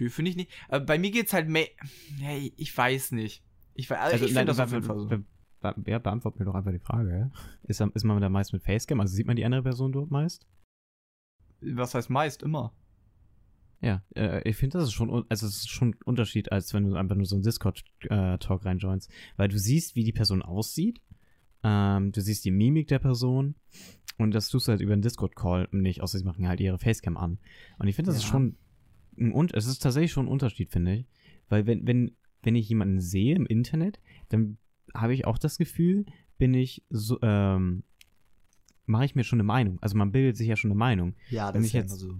Nö, 0.00 0.10
finde 0.10 0.32
ich 0.32 0.36
nicht. 0.36 0.50
Aber 0.68 0.84
bei 0.84 0.98
mir 0.98 1.12
geht's 1.12 1.32
halt 1.32 1.48
mehr. 1.48 1.68
Hey, 2.18 2.52
ich 2.56 2.76
weiß 2.76 3.12
nicht. 3.12 3.44
Ich, 3.74 3.88
weiß, 3.88 4.00
also 4.00 4.24
ich 4.24 4.32
finde 4.32 4.46
das 4.46 4.58
auf 4.58 4.72
jeden 4.72 4.82
Fall 4.82 4.98
so. 4.98 5.06
be 5.06 5.24
be 5.60 5.90
ja, 5.90 6.00
beantwort 6.00 6.40
mir 6.40 6.44
doch 6.44 6.56
einfach 6.56 6.72
die 6.72 6.80
Frage. 6.80 7.10
ja? 7.10 7.30
Ist, 7.62 7.80
ist 7.80 8.02
man 8.02 8.20
da 8.20 8.28
meist 8.28 8.52
mit 8.52 8.64
Facecam? 8.64 8.98
Also 8.98 9.14
sieht 9.14 9.28
man 9.28 9.36
die 9.36 9.44
andere 9.44 9.62
Person 9.62 9.92
dort 9.92 10.10
meist? 10.10 10.48
Was 11.60 11.94
heißt 11.94 12.10
meist? 12.10 12.42
Immer. 12.42 12.74
Ja, 13.80 14.02
äh, 14.16 14.48
ich 14.48 14.56
finde, 14.56 14.78
das 14.78 14.88
ist 14.88 14.92
schon, 14.92 15.24
also 15.28 15.46
es 15.46 15.56
ist 15.58 15.70
schon 15.70 15.90
ein 15.90 16.02
Unterschied, 16.04 16.50
als 16.50 16.74
wenn 16.74 16.82
du 16.82 16.96
einfach 16.96 17.14
nur 17.14 17.26
so 17.26 17.36
einen 17.36 17.44
Discord-Talk 17.44 18.64
reinjoinst. 18.64 19.08
Weil 19.36 19.46
du 19.46 19.56
siehst, 19.56 19.94
wie 19.94 20.02
die 20.02 20.12
Person 20.12 20.42
aussieht, 20.42 21.00
ähm, 21.62 22.12
du 22.12 22.20
siehst 22.20 22.44
die 22.44 22.50
Mimik 22.50 22.88
der 22.88 22.98
Person 22.98 23.54
und 24.18 24.32
das 24.34 24.48
tust 24.48 24.66
du 24.68 24.72
halt 24.72 24.80
über 24.80 24.92
einen 24.92 25.02
Discord-Call 25.02 25.68
nicht, 25.72 26.00
außer 26.02 26.18
sie 26.18 26.24
machen 26.24 26.46
halt 26.48 26.60
ihre 26.60 26.78
Facecam 26.78 27.16
an. 27.16 27.38
Und 27.78 27.88
ich 27.88 27.96
finde, 27.96 28.10
das 28.10 28.18
ist 28.18 28.24
Ja. 28.24 28.30
schon 28.30 28.56
ein, 29.18 29.32
Un- 29.32 29.50
es 29.52 29.66
ist 29.66 29.80
tatsächlich 29.80 30.12
schon 30.12 30.26
ein 30.26 30.32
Unterschied, 30.32 30.70
finde 30.70 30.94
ich. 30.94 31.06
Weil 31.48 31.66
wenn, 31.66 31.86
wenn, 31.86 32.12
wenn 32.42 32.54
ich 32.56 32.68
jemanden 32.68 33.00
sehe 33.00 33.34
im 33.34 33.46
Internet, 33.46 34.00
dann 34.28 34.56
habe 34.94 35.14
ich 35.14 35.26
auch 35.26 35.38
das 35.38 35.58
Gefühl, 35.58 36.06
bin 36.38 36.54
ich 36.54 36.82
so, 36.90 37.18
ähm, 37.22 37.82
mache 38.86 39.04
ich 39.04 39.14
mir 39.14 39.24
schon 39.24 39.36
eine 39.36 39.44
Meinung. 39.46 39.78
Also 39.82 39.96
man 39.96 40.10
bildet 40.12 40.36
sich 40.36 40.48
ja 40.48 40.56
schon 40.56 40.70
eine 40.70 40.78
Meinung. 40.78 41.14
Ja, 41.28 41.52
Wenn 41.54 41.64
ich 41.64 41.72
jetzt- 41.72 41.90
so. 41.98 42.14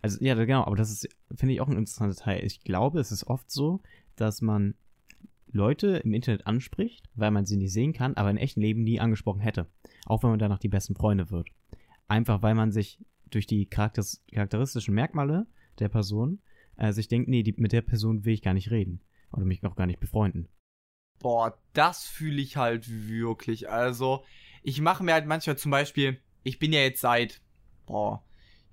Also 0.00 0.18
ja, 0.24 0.34
genau, 0.34 0.64
aber 0.64 0.74
das 0.76 0.90
ist, 0.90 1.08
finde 1.34 1.54
ich, 1.54 1.60
auch 1.60 1.68
ein 1.68 1.76
interessanter 1.76 2.16
Teil. 2.16 2.44
Ich 2.44 2.64
glaube, 2.64 2.98
es 2.98 3.12
ist 3.12 3.26
oft 3.28 3.50
so, 3.50 3.80
dass 4.16 4.42
man 4.42 4.74
Leute 5.52 5.98
im 5.98 6.14
Internet 6.14 6.46
anspricht, 6.46 7.08
weil 7.14 7.30
man 7.30 7.44
sie 7.44 7.56
nicht 7.56 7.72
sehen 7.72 7.92
kann, 7.92 8.14
aber 8.14 8.30
im 8.30 8.36
echten 8.36 8.60
Leben 8.60 8.82
nie 8.82 9.00
angesprochen 9.00 9.40
hätte. 9.40 9.66
Auch 10.06 10.22
wenn 10.22 10.30
man 10.30 10.38
danach 10.38 10.58
die 10.58 10.68
besten 10.68 10.96
Freunde 10.96 11.30
wird. 11.30 11.48
Einfach 12.08 12.42
weil 12.42 12.54
man 12.54 12.72
sich 12.72 12.98
durch 13.30 13.46
die 13.46 13.66
charakteris 13.66 14.24
charakteristischen 14.32 14.94
Merkmale 14.94 15.46
der 15.78 15.88
Person 15.88 16.40
äh, 16.76 16.92
sich 16.92 17.08
denkt, 17.08 17.28
nee, 17.28 17.42
die, 17.42 17.54
mit 17.56 17.72
der 17.72 17.82
Person 17.82 18.24
will 18.24 18.34
ich 18.34 18.42
gar 18.42 18.54
nicht 18.54 18.70
reden. 18.70 19.00
Oder 19.32 19.44
mich 19.44 19.64
auch 19.64 19.76
gar 19.76 19.86
nicht 19.86 20.00
befreunden. 20.00 20.48
Boah, 21.18 21.58
das 21.72 22.04
fühle 22.04 22.42
ich 22.42 22.56
halt 22.56 22.88
wirklich. 22.88 23.70
Also, 23.70 24.24
ich 24.62 24.80
mache 24.80 25.04
mir 25.04 25.14
halt 25.14 25.26
manchmal 25.26 25.56
zum 25.56 25.70
Beispiel, 25.70 26.20
ich 26.42 26.58
bin 26.58 26.72
ja 26.72 26.80
jetzt 26.80 27.00
seit, 27.00 27.40
boah, 27.86 28.24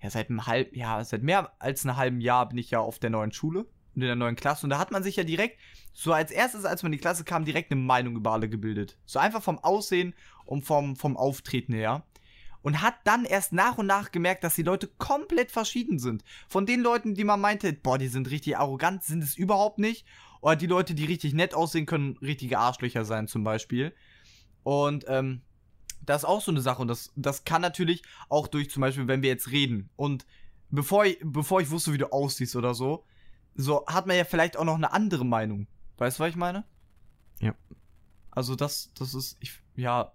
ja, 0.01 0.09
seit 0.09 0.29
einem 0.29 0.47
halben, 0.47 0.75
ja, 0.77 1.03
seit 1.03 1.23
mehr 1.23 1.53
als 1.59 1.85
einem 1.85 1.97
halben 1.97 2.21
Jahr 2.21 2.49
bin 2.49 2.57
ich 2.57 2.71
ja 2.71 2.79
auf 2.79 2.99
der 2.99 3.09
neuen 3.09 3.31
Schule 3.31 3.67
und 3.99 4.03
in 4.03 4.07
der 4.07 4.15
neuen 4.15 4.35
Klasse. 4.35 4.65
Und 4.65 4.69
da 4.69 4.79
hat 4.79 4.91
man 4.91 5.03
sich 5.03 5.17
ja 5.17 5.23
direkt, 5.23 5.59
so 5.93 6.13
als 6.13 6.31
erstes, 6.31 6.63
als 6.63 6.81
man 6.81 6.93
in 6.93 6.97
die 6.97 7.01
Klasse 7.01 7.25
kam, 7.25 7.43
direkt 7.43 7.71
eine 7.71 7.81
Meinung 7.81 8.15
über 8.15 8.31
alle 8.31 8.47
gebildet. 8.47 8.97
So 9.05 9.19
einfach 9.19 9.43
vom 9.43 9.59
Aussehen 9.59 10.13
und 10.45 10.63
vom, 10.63 10.95
vom 10.95 11.17
Auftreten 11.17 11.73
her. 11.73 12.05
Und 12.62 12.81
hat 12.81 12.95
dann 13.03 13.25
erst 13.25 13.53
nach 13.53 13.77
und 13.77 13.88
nach 13.88 14.12
gemerkt, 14.12 14.43
dass 14.43 14.55
die 14.55 14.63
Leute 14.63 14.88
komplett 14.97 15.51
verschieden 15.51 15.99
sind. 15.99 16.23
Von 16.47 16.65
den 16.65 16.81
Leuten, 16.81 17.15
die 17.15 17.23
man 17.23 17.39
meinte, 17.39 17.71
boah, 17.73 17.97
die 17.97 18.07
sind 18.07 18.29
richtig 18.29 18.57
arrogant, 18.57 19.03
sind 19.03 19.23
es 19.23 19.38
überhaupt 19.38 19.79
nicht. 19.79 20.05
Oder 20.41 20.55
die 20.55 20.67
Leute, 20.67 20.93
die 20.93 21.05
richtig 21.05 21.33
nett 21.33 21.53
aussehen, 21.53 21.85
können 21.85 22.17
richtige 22.17 22.59
Arschlöcher 22.59 23.05
sein, 23.05 23.27
zum 23.27 23.43
Beispiel. 23.43 23.93
Und 24.63 25.05
ähm, 25.07 25.41
das 26.01 26.23
ist 26.23 26.29
auch 26.29 26.41
so 26.41 26.51
eine 26.51 26.62
Sache. 26.62 26.81
Und 26.81 26.88
das, 26.89 27.12
das 27.15 27.43
kann 27.43 27.62
natürlich 27.62 28.03
auch 28.29 28.47
durch, 28.47 28.69
zum 28.69 28.81
Beispiel, 28.81 29.07
wenn 29.07 29.21
wir 29.21 29.29
jetzt 29.29 29.51
reden. 29.51 29.89
Und 29.95 30.25
bevor 30.69 31.05
ich, 31.05 31.17
bevor 31.23 31.62
ich 31.62 31.69
wusste, 31.69 31.93
wie 31.93 31.97
du 31.97 32.12
aussiehst 32.12 32.55
oder 32.55 32.73
so, 32.73 33.05
so 33.61 33.85
hat 33.87 34.07
man 34.07 34.15
ja 34.15 34.23
vielleicht 34.23 34.55
auch 34.57 34.63
noch 34.63 34.75
eine 34.75 34.93
andere 34.93 35.25
Meinung. 35.25 35.67
Weißt 35.97 36.17
du, 36.17 36.23
was 36.23 36.29
ich 36.29 36.35
meine? 36.37 36.63
Ja. 37.41 37.53
Also 38.31 38.55
das, 38.55 38.91
das 38.97 39.13
ist, 39.13 39.37
ich, 39.41 39.59
ja, 39.75 40.13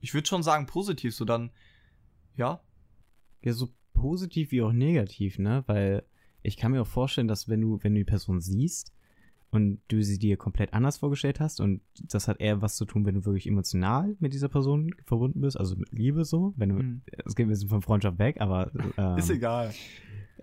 ich 0.00 0.14
würde 0.14 0.28
schon 0.28 0.42
sagen 0.44 0.66
positiv, 0.66 1.14
so 1.16 1.24
dann, 1.24 1.50
ja. 2.36 2.60
Ja, 3.42 3.52
so 3.52 3.70
positiv 3.92 4.52
wie 4.52 4.62
auch 4.62 4.72
negativ, 4.72 5.38
ne? 5.38 5.64
Weil 5.66 6.04
ich 6.42 6.56
kann 6.56 6.72
mir 6.72 6.82
auch 6.82 6.86
vorstellen, 6.86 7.26
dass 7.28 7.48
wenn 7.48 7.60
du, 7.60 7.78
wenn 7.82 7.94
du 7.94 8.00
die 8.00 8.04
Person 8.04 8.40
siehst 8.40 8.92
und 9.50 9.80
du 9.88 10.02
sie 10.02 10.18
dir 10.18 10.36
komplett 10.36 10.74
anders 10.74 10.98
vorgestellt 10.98 11.40
hast 11.40 11.60
und 11.60 11.80
das 12.02 12.28
hat 12.28 12.40
eher 12.40 12.62
was 12.62 12.76
zu 12.76 12.84
tun, 12.84 13.04
wenn 13.04 13.14
du 13.16 13.24
wirklich 13.24 13.46
emotional 13.48 14.14
mit 14.20 14.32
dieser 14.32 14.48
Person 14.48 14.94
verbunden 15.06 15.40
bist, 15.40 15.56
also 15.58 15.74
mit 15.76 15.90
Liebe 15.92 16.24
so, 16.24 16.54
wenn 16.56 16.68
du, 16.68 16.74
Mhm. 16.76 17.02
es 17.24 17.34
geht 17.34 17.46
ein 17.46 17.50
bisschen 17.50 17.68
von 17.68 17.82
Freundschaft 17.82 18.18
weg, 18.18 18.40
aber 18.40 18.70
ähm, 18.96 19.18
Ist 19.18 19.30
egal. 19.30 19.72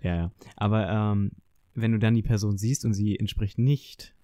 Ja, 0.02 0.16
ja. 0.16 0.32
Aber 0.56 0.88
ähm, 0.90 1.32
wenn 1.74 1.92
du 1.92 1.98
dann 1.98 2.14
die 2.14 2.22
Person 2.22 2.58
siehst 2.58 2.84
und 2.84 2.94
sie 2.94 3.18
entspricht 3.18 3.58
nicht 3.58 4.14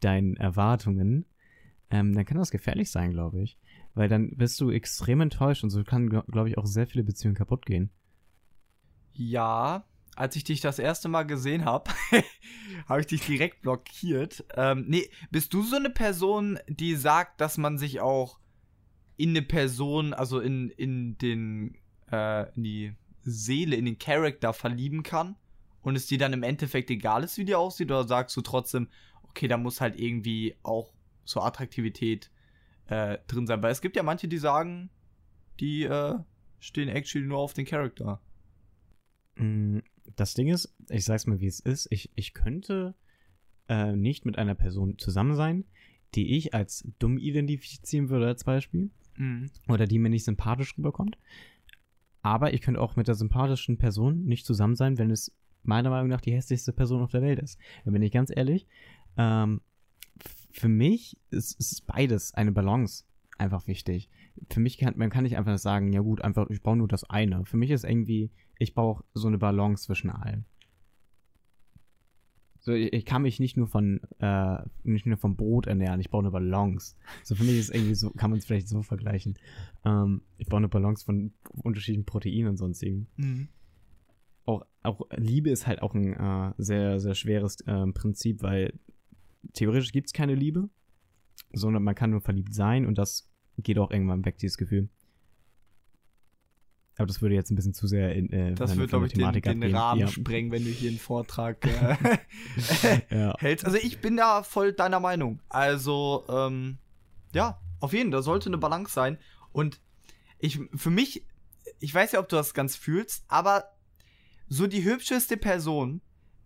deinen 0.00 0.36
Erwartungen, 0.36 1.26
ähm, 1.90 2.14
dann 2.14 2.24
kann 2.24 2.38
das 2.38 2.50
gefährlich 2.50 2.90
sein, 2.90 3.12
glaube 3.12 3.40
ich. 3.40 3.58
Weil 3.94 4.08
dann 4.08 4.36
bist 4.36 4.60
du 4.60 4.70
extrem 4.70 5.20
enttäuscht 5.20 5.64
und 5.64 5.70
so 5.70 5.82
kann, 5.84 6.08
glaube 6.08 6.48
ich, 6.48 6.58
auch 6.58 6.66
sehr 6.66 6.86
viele 6.86 7.04
Beziehungen 7.04 7.34
kaputt 7.34 7.66
gehen. 7.66 7.90
Ja, 9.14 9.84
als 10.14 10.36
ich 10.36 10.44
dich 10.44 10.60
das 10.60 10.78
erste 10.78 11.08
Mal 11.08 11.24
gesehen 11.24 11.64
habe, 11.64 11.90
habe 12.88 13.00
ich 13.00 13.06
dich 13.06 13.24
direkt 13.24 13.62
blockiert. 13.62 14.44
Ähm, 14.54 14.84
nee, 14.88 15.08
bist 15.30 15.54
du 15.54 15.62
so 15.62 15.76
eine 15.76 15.90
Person, 15.90 16.58
die 16.68 16.94
sagt, 16.94 17.40
dass 17.40 17.56
man 17.58 17.78
sich 17.78 18.00
auch 18.00 18.38
in 19.16 19.30
eine 19.30 19.42
Person, 19.42 20.12
also 20.12 20.38
in, 20.38 20.70
in 20.70 21.18
den, 21.18 21.76
äh, 22.12 22.54
in 22.54 22.62
die 22.62 22.92
Seele, 23.22 23.76
in 23.76 23.86
den 23.86 23.98
Charakter 23.98 24.52
verlieben 24.52 25.02
kann 25.02 25.36
und 25.88 25.96
es 25.96 26.06
dir 26.06 26.18
dann 26.18 26.32
im 26.32 26.42
Endeffekt 26.42 26.90
egal 26.90 27.24
ist, 27.24 27.38
wie 27.38 27.44
die 27.44 27.54
aussieht, 27.54 27.90
oder 27.90 28.06
sagst 28.06 28.36
du 28.36 28.40
trotzdem, 28.42 28.88
okay, 29.22 29.48
da 29.48 29.56
muss 29.56 29.80
halt 29.80 29.98
irgendwie 29.98 30.54
auch 30.62 30.92
so 31.24 31.40
Attraktivität 31.40 32.30
äh, 32.86 33.18
drin 33.26 33.46
sein? 33.46 33.62
Weil 33.62 33.72
es 33.72 33.80
gibt 33.80 33.96
ja 33.96 34.02
manche, 34.02 34.28
die 34.28 34.38
sagen, 34.38 34.90
die 35.60 35.84
äh, 35.84 36.18
stehen 36.60 36.88
actually 36.88 37.26
nur 37.26 37.38
auf 37.38 37.54
den 37.54 37.66
Charakter. 37.66 38.20
Mm, 39.36 39.78
Das 40.16 40.34
Ding 40.34 40.48
ist, 40.48 40.74
ich 40.88 41.04
sag's 41.04 41.26
mal, 41.26 41.40
wie 41.40 41.46
es 41.46 41.60
ist, 41.60 41.88
ich, 41.90 42.10
ich 42.14 42.34
könnte 42.34 42.94
äh, 43.68 43.92
nicht 43.94 44.24
mit 44.24 44.38
einer 44.38 44.54
Person 44.54 44.98
zusammen 44.98 45.34
sein, 45.34 45.64
die 46.14 46.36
ich 46.36 46.54
als 46.54 46.88
dumm 46.98 47.18
identifizieren 47.18 48.08
würde, 48.08 48.26
als 48.26 48.44
Beispiel. 48.44 48.90
Mhm. 49.20 49.50
oder 49.66 49.86
die 49.86 49.98
mir 49.98 50.10
nicht 50.10 50.24
sympathisch 50.24 50.78
rüberkommt. 50.78 51.18
Aber 52.22 52.54
ich 52.54 52.60
könnte 52.60 52.80
auch 52.80 52.94
mit 52.94 53.08
der 53.08 53.16
sympathischen 53.16 53.76
Person 53.76 54.24
nicht 54.26 54.46
zusammen 54.46 54.76
sein, 54.76 54.96
wenn 54.96 55.10
es 55.10 55.34
meiner 55.68 55.90
Meinung 55.90 56.08
nach 56.08 56.20
die 56.20 56.32
hässlichste 56.32 56.72
Person 56.72 57.02
auf 57.02 57.10
der 57.10 57.22
Welt 57.22 57.38
ist. 57.38 57.60
Da 57.84 57.90
bin 57.90 58.02
ich 58.02 58.10
ganz 58.10 58.32
ehrlich. 58.34 58.66
Ähm, 59.16 59.60
für 60.50 60.68
mich 60.68 61.16
ist, 61.30 61.58
ist 61.60 61.86
beides 61.86 62.34
eine 62.34 62.52
Balance 62.52 63.04
einfach 63.36 63.66
wichtig. 63.68 64.10
Für 64.50 64.60
mich 64.60 64.78
kann 64.78 64.94
man 64.96 65.10
kann 65.10 65.24
nicht 65.24 65.36
einfach 65.36 65.58
sagen, 65.58 65.92
ja 65.92 66.00
gut, 66.00 66.22
einfach 66.22 66.50
ich 66.50 66.62
baue 66.62 66.76
nur 66.76 66.88
das 66.88 67.04
eine. 67.04 67.44
Für 67.44 67.56
mich 67.56 67.70
ist 67.70 67.84
irgendwie, 67.84 68.30
ich 68.58 68.74
brauche 68.74 69.04
so 69.14 69.28
eine 69.28 69.38
Balance 69.38 69.84
zwischen 69.84 70.10
allen. 70.10 70.44
So, 72.58 72.72
ich, 72.72 72.92
ich 72.92 73.04
kann 73.04 73.22
mich 73.22 73.38
nicht 73.38 73.56
nur 73.56 73.68
von 73.68 74.00
äh, 74.18 74.58
nicht 74.82 75.06
nur 75.06 75.16
vom 75.16 75.36
Brot 75.36 75.66
ernähren, 75.66 76.00
ich 76.00 76.10
baue 76.10 76.22
eine 76.22 76.30
Balance. 76.30 76.96
So 77.22 77.34
für 77.34 77.44
mich 77.44 77.58
ist 77.58 77.70
irgendwie 77.72 77.94
so, 77.94 78.10
kann 78.10 78.30
man 78.30 78.40
es 78.40 78.46
vielleicht 78.46 78.68
so 78.68 78.82
vergleichen. 78.82 79.38
Ähm, 79.84 80.22
ich 80.38 80.48
baue 80.48 80.58
eine 80.58 80.68
Balance 80.68 81.04
von 81.04 81.32
unterschiedlichen 81.62 82.04
Proteinen 82.04 82.48
und 82.48 82.56
sonstigen. 82.56 83.06
Mhm. 83.16 83.48
Auch, 84.48 84.64
auch 84.82 85.02
Liebe 85.14 85.50
ist 85.50 85.66
halt 85.66 85.82
auch 85.82 85.92
ein 85.92 86.14
äh, 86.14 86.54
sehr, 86.56 87.00
sehr 87.00 87.14
schweres 87.14 87.58
ähm, 87.66 87.92
Prinzip, 87.92 88.42
weil 88.42 88.72
theoretisch 89.52 89.92
gibt 89.92 90.06
es 90.06 90.14
keine 90.14 90.34
Liebe, 90.34 90.70
sondern 91.52 91.82
man 91.82 91.94
kann 91.94 92.12
nur 92.12 92.22
verliebt 92.22 92.54
sein 92.54 92.86
und 92.86 92.96
das 92.96 93.28
geht 93.58 93.78
auch 93.78 93.90
irgendwann 93.90 94.24
weg, 94.24 94.38
dieses 94.38 94.56
Gefühl. 94.56 94.88
Aber 96.96 97.06
das 97.06 97.20
würde 97.20 97.34
jetzt 97.34 97.50
ein 97.50 97.56
bisschen 97.56 97.74
zu 97.74 97.86
sehr 97.86 98.14
in 98.14 98.32
äh, 98.32 98.54
Das 98.54 98.74
wird, 98.74 98.88
glaube 98.88 99.06
ich, 99.06 99.12
den, 99.12 99.60
den. 99.60 99.76
Rahmen 99.76 100.00
ja. 100.00 100.08
sprengen, 100.08 100.50
wenn 100.50 100.64
du 100.64 100.70
hier 100.70 100.88
einen 100.88 100.98
Vortrag 100.98 101.66
äh, 101.66 101.96
ja. 103.14 103.34
hältst. 103.38 103.66
Also 103.66 103.76
ich 103.76 104.00
bin 104.00 104.16
da 104.16 104.42
voll 104.42 104.72
deiner 104.72 104.98
Meinung. 104.98 105.40
Also, 105.50 106.24
ähm, 106.30 106.78
ja, 107.34 107.60
auf 107.80 107.92
jeden 107.92 108.10
Fall, 108.10 108.18
da 108.18 108.22
sollte 108.22 108.48
eine 108.48 108.56
Balance 108.56 108.94
sein. 108.94 109.18
Und 109.52 109.78
ich, 110.38 110.58
für 110.74 110.88
mich, 110.88 111.26
ich 111.80 111.94
weiß 111.94 112.12
ja, 112.12 112.20
ob 112.20 112.30
du 112.30 112.36
das 112.36 112.54
ganz 112.54 112.76
fühlst, 112.76 113.26
aber 113.28 113.77
so 114.48 114.66
die 114.66 114.84
hübscheste 114.84 115.36
Person, 115.36 116.00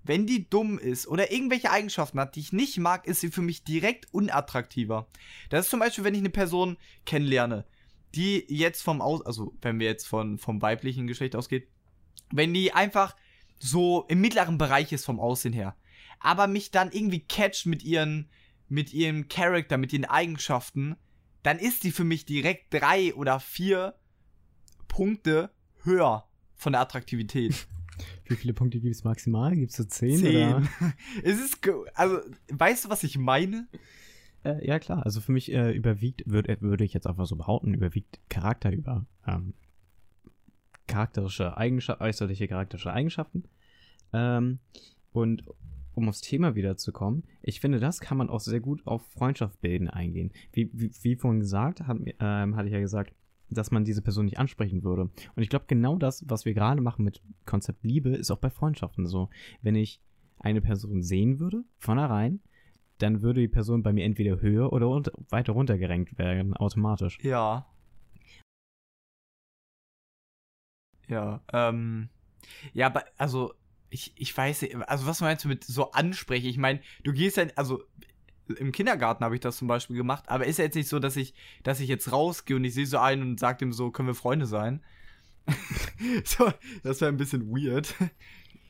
wenn 0.05 0.27
die 0.27 0.49
dumm 0.49 0.79
ist 0.79 1.07
oder 1.07 1.31
irgendwelche 1.31 1.71
Eigenschaften 1.71 2.19
hat, 2.19 2.35
die 2.35 2.41
ich 2.41 2.53
nicht 2.53 2.79
mag, 2.79 3.07
ist 3.07 3.21
sie 3.21 3.31
für 3.31 3.43
mich 3.43 3.65
direkt 3.65 4.13
unattraktiver. 4.13 5.09
Das 5.49 5.67
ist 5.67 5.71
zum 5.71 5.81
Beispiel, 5.81 6.05
wenn 6.05 6.15
ich 6.15 6.21
eine 6.21 6.31
Person 6.31 6.77
kennenlerne, 7.07 7.65
die 8.15 8.45
jetzt 8.49 8.83
vom 8.83 9.01
Aus, 9.01 9.25
also 9.25 9.55
wenn 9.63 9.79
wir 9.79 9.87
jetzt 9.87 10.07
von, 10.07 10.39
vom 10.39 10.61
weiblichen 10.61 11.07
Geschlecht 11.07 11.37
ausgeht, 11.37 11.69
wenn 12.33 12.53
die 12.53 12.73
einfach 12.73 13.17
so 13.59 14.05
im 14.09 14.21
mittleren 14.21 14.59
Bereich 14.59 14.93
ist 14.93 15.05
vom 15.05 15.21
Aussehen 15.21 15.53
her, 15.53 15.77
aber 16.19 16.47
mich 16.47 16.71
dann 16.71 16.91
irgendwie 16.91 17.21
catcht 17.21 17.67
mit 17.67 17.85
ihren, 17.85 18.29
mit 18.69 18.93
ihrem 18.93 19.29
Charakter, 19.29 19.79
mit 19.79 19.93
ihren 19.93 20.05
Eigenschaften, 20.05 20.97
dann 21.43 21.59
ist 21.59 21.85
die 21.85 21.93
für 21.93 22.05
mich 22.05 22.25
direkt 22.25 22.75
drei 22.75 23.15
oder 23.15 23.39
vier 23.41 23.95
Punkte 24.89 25.51
höher 25.85 26.29
von 26.55 26.73
der 26.73 26.83
Attraktivität. 26.83 27.67
Wie 28.27 28.37
viele 28.37 28.55
Punkte 28.55 28.81
gibt 28.81 28.95
es 28.95 29.05
maximal? 29.05 29.55
Gibt 29.55 29.71
es 29.71 29.77
so 29.77 29.85
10? 29.85 30.19
Zehn. 30.19 30.49
Oder? 30.49 30.63
es 31.23 31.41
ist, 31.41 31.59
also, 31.95 32.19
weißt 32.51 32.85
du, 32.85 32.89
was 32.89 33.03
ich 33.05 33.19
meine? 33.19 33.69
Äh, 34.45 34.67
ja, 34.67 34.79
klar. 34.79 35.05
Also 35.05 35.21
für 35.21 35.33
mich 35.33 35.53
äh, 35.53 35.73
überwiegt, 35.73 36.23
würd, 36.27 36.49
äh, 36.49 36.61
würde 36.61 36.85
ich 36.85 36.95
jetzt 36.95 37.07
einfach 37.07 37.27
so 37.27 37.37
behaupten, 37.37 37.75
überwiegt 37.75 38.19
Charakter 38.29 38.73
über 38.73 39.07
ähm, 39.27 39.55
charakterische 40.87 41.57
Eigenschaften, 41.57 42.03
äußerliche 42.03 42.49
charakterische 42.49 42.93
Eigenschaften. 42.93 43.45
Ähm, 44.13 44.59
und 45.13 45.45
um 45.95 46.09
aufs 46.09 46.23
Thema 46.23 46.55
wiederzukommen, 46.55 47.25
ich 47.43 47.61
finde, 47.61 47.79
das 47.79 48.01
kann 48.01 48.17
man 48.17 48.31
auch 48.31 48.41
sehr 48.41 48.61
gut 48.61 48.87
auf 48.87 49.07
Freundschaft 49.13 49.61
bilden 49.61 49.89
eingehen. 49.89 50.33
Wie, 50.53 50.71
wie, 50.73 50.91
wie 51.03 51.17
vorhin 51.17 51.41
gesagt, 51.41 51.83
hat, 51.83 51.99
ähm, 52.21 52.57
hatte 52.57 52.67
ich 52.67 52.73
ja 52.73 52.81
gesagt, 52.81 53.15
dass 53.55 53.71
man 53.71 53.85
diese 53.85 54.03
Person 54.03 54.25
nicht 54.25 54.39
ansprechen 54.39 54.83
würde. 54.83 55.03
Und 55.03 55.43
ich 55.43 55.49
glaube, 55.49 55.67
genau 55.69 55.97
das, 55.97 56.25
was 56.29 56.45
wir 56.45 56.55
gerade 56.55 56.81
machen 56.81 57.05
mit 57.05 57.23
Konzept 57.47 57.85
Liebe, 57.85 58.11
ist 58.11 58.31
auch 58.31 58.39
bei 58.39 58.51
Freundschaften 58.51 59.07
so. 59.07 59.29
Wenn 59.61 59.75
ich 59.75 60.01
eine 60.39 60.61
Person 60.61 61.03
sehen 61.03 61.39
würde, 61.39 61.65
von 61.79 61.99
herein, 61.99 62.41
dann 62.99 63.23
würde 63.23 63.41
die 63.41 63.49
Person 63.49 63.83
bei 63.83 63.93
mir 63.93 64.05
entweder 64.05 64.41
höher 64.41 64.73
oder 64.73 64.89
unter, 64.89 65.13
weiter 65.29 65.53
runtergerankt 65.53 66.19
werden, 66.19 66.55
automatisch. 66.57 67.19
Ja. 67.23 67.67
Ja, 71.09 71.43
ähm. 71.53 72.09
Ja, 72.73 72.87
aber, 72.87 73.05
also, 73.19 73.55
ich, 73.91 74.13
ich 74.17 74.37
weiß 74.37 74.67
also 74.87 75.07
was 75.07 75.21
meinst 75.21 75.45
du 75.45 75.49
mit 75.49 75.65
so 75.65 75.93
ansprechen? 75.93 76.47
Ich 76.47 76.59
meine, 76.59 76.81
du 77.05 77.13
gehst 77.13 77.37
ja, 77.37 77.47
also 77.57 77.83
im 78.55 78.73
Kindergarten 78.73 79.25
habe 79.25 79.35
ich 79.35 79.41
das 79.41 79.57
zum 79.57 79.69
Beispiel 79.69 79.97
gemacht, 79.97 80.25
aber 80.29 80.47
ist 80.47 80.59
ja 80.59 80.65
jetzt 80.65 80.75
nicht 80.75 80.89
so, 80.89 80.99
dass 80.99 81.17
ich, 81.17 81.35
dass 81.63 81.81
ich 81.81 81.89
jetzt 81.89 82.11
rausgehe 82.13 82.57
und 82.57 82.65
ich 82.65 82.75
sehe 82.75 82.87
so 82.87 82.99
einen 82.99 83.23
und 83.23 83.41
sage 83.41 83.59
dem 83.59 83.73
so, 83.73 83.91
können 83.91 84.09
wir 84.09 84.15
Freunde 84.15 84.47
sein? 84.47 84.81
so, 86.25 86.51
das 86.83 87.01
wäre 87.01 87.11
ein 87.13 87.17
bisschen 87.17 87.49
weird. 87.51 87.95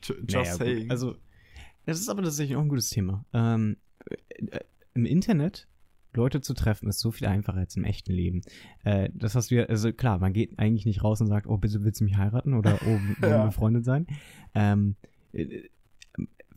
Ju- 0.03 0.15
Just 0.27 0.31
Naja, 0.31 0.51
gut, 0.51 0.57
saying. 0.57 0.91
Also, 0.91 1.15
das 1.85 1.99
ist 1.99 2.09
aber 2.09 2.23
tatsächlich 2.23 2.55
auch 2.57 2.61
ein 2.61 2.69
gutes 2.69 2.89
Thema. 2.89 3.25
Ähm, 3.33 3.77
äh, 4.29 4.59
Im 4.93 5.05
Internet 5.05 5.67
Leute 6.15 6.41
zu 6.41 6.53
treffen 6.53 6.87
ist 6.89 6.99
so 6.99 7.11
viel 7.11 7.27
einfacher 7.27 7.57
als 7.57 7.75
im 7.75 7.83
echten 7.83 8.11
Leben. 8.13 8.41
Äh, 8.83 9.09
das 9.13 9.33
hast 9.35 9.49
du 9.51 9.55
ja, 9.55 9.63
also 9.65 9.91
klar, 9.91 10.19
man 10.19 10.31
geht 10.33 10.59
eigentlich 10.59 10.85
nicht 10.85 11.03
raus 11.03 11.19
und 11.21 11.27
sagt, 11.27 11.47
oh, 11.47 11.57
bitte 11.57 11.83
willst 11.83 12.01
du 12.01 12.05
mich 12.05 12.17
heiraten 12.17 12.53
oder 12.53 12.79
oh, 12.83 12.85
wollen 12.87 13.15
wir 13.19 13.29
Ja. 13.29 13.45
befreundet 13.45 13.83
sein? 13.85 14.05
Ähm, 14.53 14.95
äh, 15.31 15.63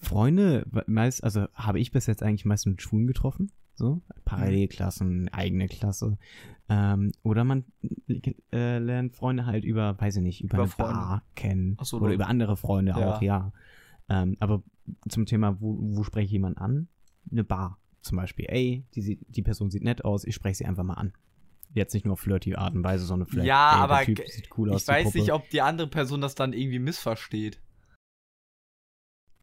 Freunde, 0.00 0.66
meist, 0.87 1.22
also 1.24 1.46
habe 1.54 1.80
ich 1.80 1.90
bis 1.90 2.06
jetzt 2.06 2.22
eigentlich 2.22 2.44
meist 2.44 2.66
mit 2.66 2.80
Schulen 2.82 3.06
getroffen, 3.06 3.50
so 3.74 4.02
Parallelklassen, 4.24 5.28
eigene 5.32 5.68
Klasse. 5.68 6.18
Ähm, 6.68 7.12
oder 7.22 7.44
man 7.44 7.64
äh, 8.52 8.78
lernt 8.78 9.14
Freunde 9.14 9.46
halt 9.46 9.64
über, 9.64 9.98
weiß 10.00 10.16
ich 10.16 10.22
nicht, 10.22 10.42
über, 10.42 10.54
Über 10.54 10.62
eine 10.64 10.70
Freunde. 10.72 10.94
Bar 10.94 11.22
kennen 11.35 11.76
so, 11.82 11.98
oder 12.00 12.12
über 12.12 12.26
andere 12.26 12.56
Freunde 12.56 12.92
Ja. 12.92 13.16
auch, 13.16 13.22
ja. 13.22 13.52
Ähm, 14.09 14.37
aber 14.40 14.62
zum 15.09 15.26
Thema, 15.26 15.61
wo, 15.61 15.76
wo 15.80 16.02
spreche 16.04 16.26
ich 16.26 16.32
jemanden 16.32 16.59
an? 16.59 16.88
Eine 17.30 17.44
Bar 17.44 17.78
zum 18.02 18.16
Beispiel. 18.16 18.46
Ey, 18.48 18.85
die, 18.94 19.18
die 19.28 19.42
Person 19.42 19.70
sieht 19.70 19.82
nett 19.82 20.04
aus, 20.04 20.24
ich 20.24 20.35
spreche 20.35 20.56
sie 20.59 20.64
einfach 20.66 20.85
mal 20.85 20.94
an. 20.94 21.12
Jetzt 21.74 21.92
nicht 21.92 22.04
nur 22.04 22.12
auf 22.14 22.20
flirty 22.20 22.54
Art 22.54 22.74
und 22.74 22.85
Weise, 22.85 23.04
sondern 23.04 23.28
vielleicht, 23.28 23.48
Ja, 23.48 23.74
ey, 23.74 23.80
aber 23.80 24.02
Typ 24.04 24.22
sieht 24.28 24.48
cool 24.56 24.70
aus. 24.70 24.82
ich 24.82 24.88
weiß 24.88 25.04
Puppe. 25.04 25.18
nicht, 25.18 25.32
ob 25.32 25.48
die 25.50 25.61
andere 25.61 25.88
Person 25.88 26.20
das 26.20 26.35
dann 26.35 26.52
irgendwie 26.52 26.78
missversteht. 26.78 27.61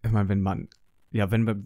Ich 0.03 0.11
meine, 0.11 0.29
wenn 0.29 0.41
man, 0.41 0.67
ja, 1.11 1.31
wenn 1.31 1.45
wir, 1.47 1.63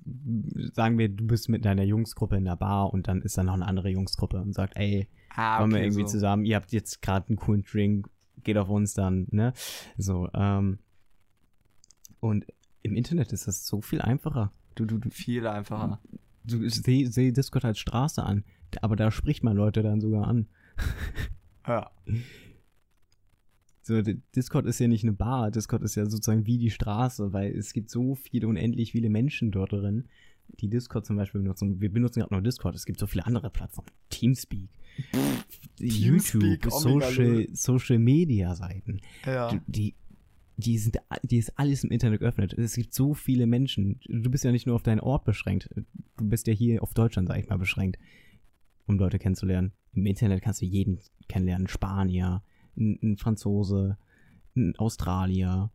sagen 0.73 0.97
wir, 0.97 1.10
du 1.10 1.26
bist 1.28 1.50
mit 1.50 1.65
deiner 1.65 1.84
Jungsgruppe 1.84 2.38
in 2.38 2.45
der 2.45 2.56
Bar 2.56 2.93
und 2.93 3.08
dann 3.08 3.21
ist 3.21 3.38
da 3.38 3.43
noch 3.43 3.54
eine 3.54 3.65
andere 3.65 3.89
Jungsgruppe 3.89 4.39
und 4.41 4.54
sagt, 4.54 4.76
ey, 4.78 5.08
Ah, 5.36 5.60
wollen 5.62 5.71
wir 5.71 5.82
irgendwie 5.82 6.02
so. 6.02 6.08
zusammen, 6.08 6.45
ihr 6.45 6.56
habt 6.56 6.71
jetzt 6.71 7.02
gerade 7.02 7.28
einen 7.30 7.38
coolen 7.38 7.63
Drink, 7.63 8.10
geht 8.43 8.58
auf 8.58 8.69
uns 8.69 8.93
dann, 8.93 9.28
ne? 9.32 9.54
So, 9.97 10.30
ähm, 10.34 10.80
und 12.19 12.45
im 12.84 12.95
Internet 12.95 13.32
ist 13.34 13.47
das 13.47 13.67
so 13.67 13.82
viel 13.82 14.02
einfacher. 14.02 14.52
Du, 14.76 14.86
du, 14.86 14.97
du, 14.97 15.10
Viel 15.10 15.45
einfacher. 15.47 16.00
du 16.43 16.67
seh, 16.69 17.06
seh 17.06 17.32
Discord 17.32 17.65
als 17.65 17.80
Straße 17.80 18.23
an, 18.23 18.43
aber 18.82 18.95
da 18.95 19.12
spricht 19.12 19.43
man 19.43 19.56
Leute 19.58 19.84
dann 19.84 20.02
sogar 20.02 20.28
an. 20.28 20.47
Ja. 21.67 21.91
So, 23.88 24.02
Discord 24.36 24.65
ist 24.65 24.80
ja 24.80 24.89
nicht 24.89 25.04
eine 25.04 25.13
Bar, 25.13 25.50
Discord 25.50 25.82
ist 25.82 25.95
ja 25.95 26.06
sozusagen 26.06 26.45
wie 26.45 26.58
die 26.58 26.71
Straße, 26.71 27.32
weil 27.32 27.56
es 27.56 27.71
gibt 27.71 27.89
so 27.89 28.15
viele, 28.15 28.50
unendlich 28.50 28.91
viele 28.91 29.10
Menschen 29.10 29.50
dort 29.50 29.71
drin, 29.71 30.10
die 30.60 30.67
Discord 30.67 31.06
zum 31.06 31.15
Beispiel 31.15 31.39
benutzen. 31.39 31.80
Wir 31.80 31.89
benutzen 31.89 32.19
gerade 32.19 32.34
nur 32.34 32.43
Discord, 32.43 32.76
es 32.76 32.86
gibt 32.86 33.00
so 33.00 33.08
viele 33.08 33.26
andere 33.26 33.50
Plattformen. 33.50 33.89
Teamspeak, 34.10 34.69
YouTube, 35.80 36.41
Teamspeak, 36.41 36.69
Social. 36.69 37.47
Social 37.54 37.97
Media 37.97 38.56
Seiten. 38.56 39.00
Ja. 39.26 39.58
Die, 39.67 39.95
die 40.58 40.78
sind, 40.80 40.97
die 41.23 41.38
ist 41.38 41.58
alles 41.58 41.86
im 41.86 41.91
Internet 41.91 42.19
geöffnet. 42.19 42.52
Es 42.56 42.76
gibt 42.76 42.93
so 42.93 43.13
viele 43.13 43.47
Menschen. 43.47 44.02
Du 44.10 44.30
bist 44.30 44.43
ja 44.43 44.52
nicht 44.52 44.67
nur 44.67 44.76
auf 44.76 44.84
deinen 44.84 45.00
Ort 45.00 45.23
beschränkt. 45.23 45.69
Du 46.17 46.28
bist 46.28 46.47
ja 46.47 46.54
hier 46.54 46.84
auf 46.84 46.93
Deutschland, 46.93 47.30
sag 47.30 47.39
ich 47.39 47.47
mal, 47.47 47.58
beschränkt, 47.58 47.97
um 48.86 48.97
Leute 48.97 49.17
kennenzulernen. 49.17 49.71
Im 49.93 50.06
Internet 50.06 50.41
kannst 50.41 50.62
du 50.62 50.65
jeden 50.65 51.00
kennenlernen. 51.30 51.67
Spanier, 51.69 52.43
ein, 52.78 53.00
ein 53.02 53.18
Franzose, 53.18 53.98
ein 54.56 54.76
Australier. 54.78 55.72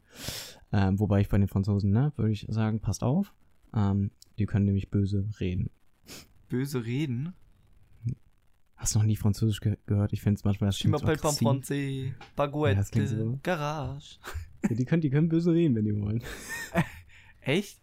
Ähm, 0.73 0.99
wobei 0.99 1.21
ich 1.21 1.29
bei 1.29 1.38
den 1.38 1.49
Franzosen, 1.49 1.91
ne, 1.91 2.12
würde 2.17 2.33
ich 2.33 2.47
sagen, 2.49 2.81
passt 2.81 3.03
auf. 3.03 3.33
Ähm, 3.75 4.11
die 4.38 4.47
können 4.47 4.65
nämlich 4.67 4.91
böse 4.91 5.29
reden. 5.41 5.71
Böse 6.49 6.85
reden. 6.85 7.35
Hast 8.77 8.95
du 8.95 8.99
noch 8.99 9.07
nie 9.07 9.17
Französisch 9.17 9.61
ge 9.61 9.77
gehört? 9.87 10.12
Ich 10.12 10.23
finde 10.23 10.38
es 10.38 10.45
manchmal 10.45 10.69
das 10.69 10.79
klingt 10.79 10.99
so 10.99 11.07
aggressiv. 11.07 12.09
Ja, 12.09 12.27
Baguette. 12.35 12.77
das 12.77 12.91
klingt 12.91 13.09
so. 13.09 13.38
Garage. 13.43 14.19
Ja, 14.69 14.77
die, 14.77 14.85
können, 14.85 15.03
die 15.03 15.11
können 15.11 15.29
böse 15.29 15.53
reden, 15.53 15.75
wenn 15.75 15.85
die 15.85 16.01
wollen. 16.01 16.23
Echt? 17.41 17.81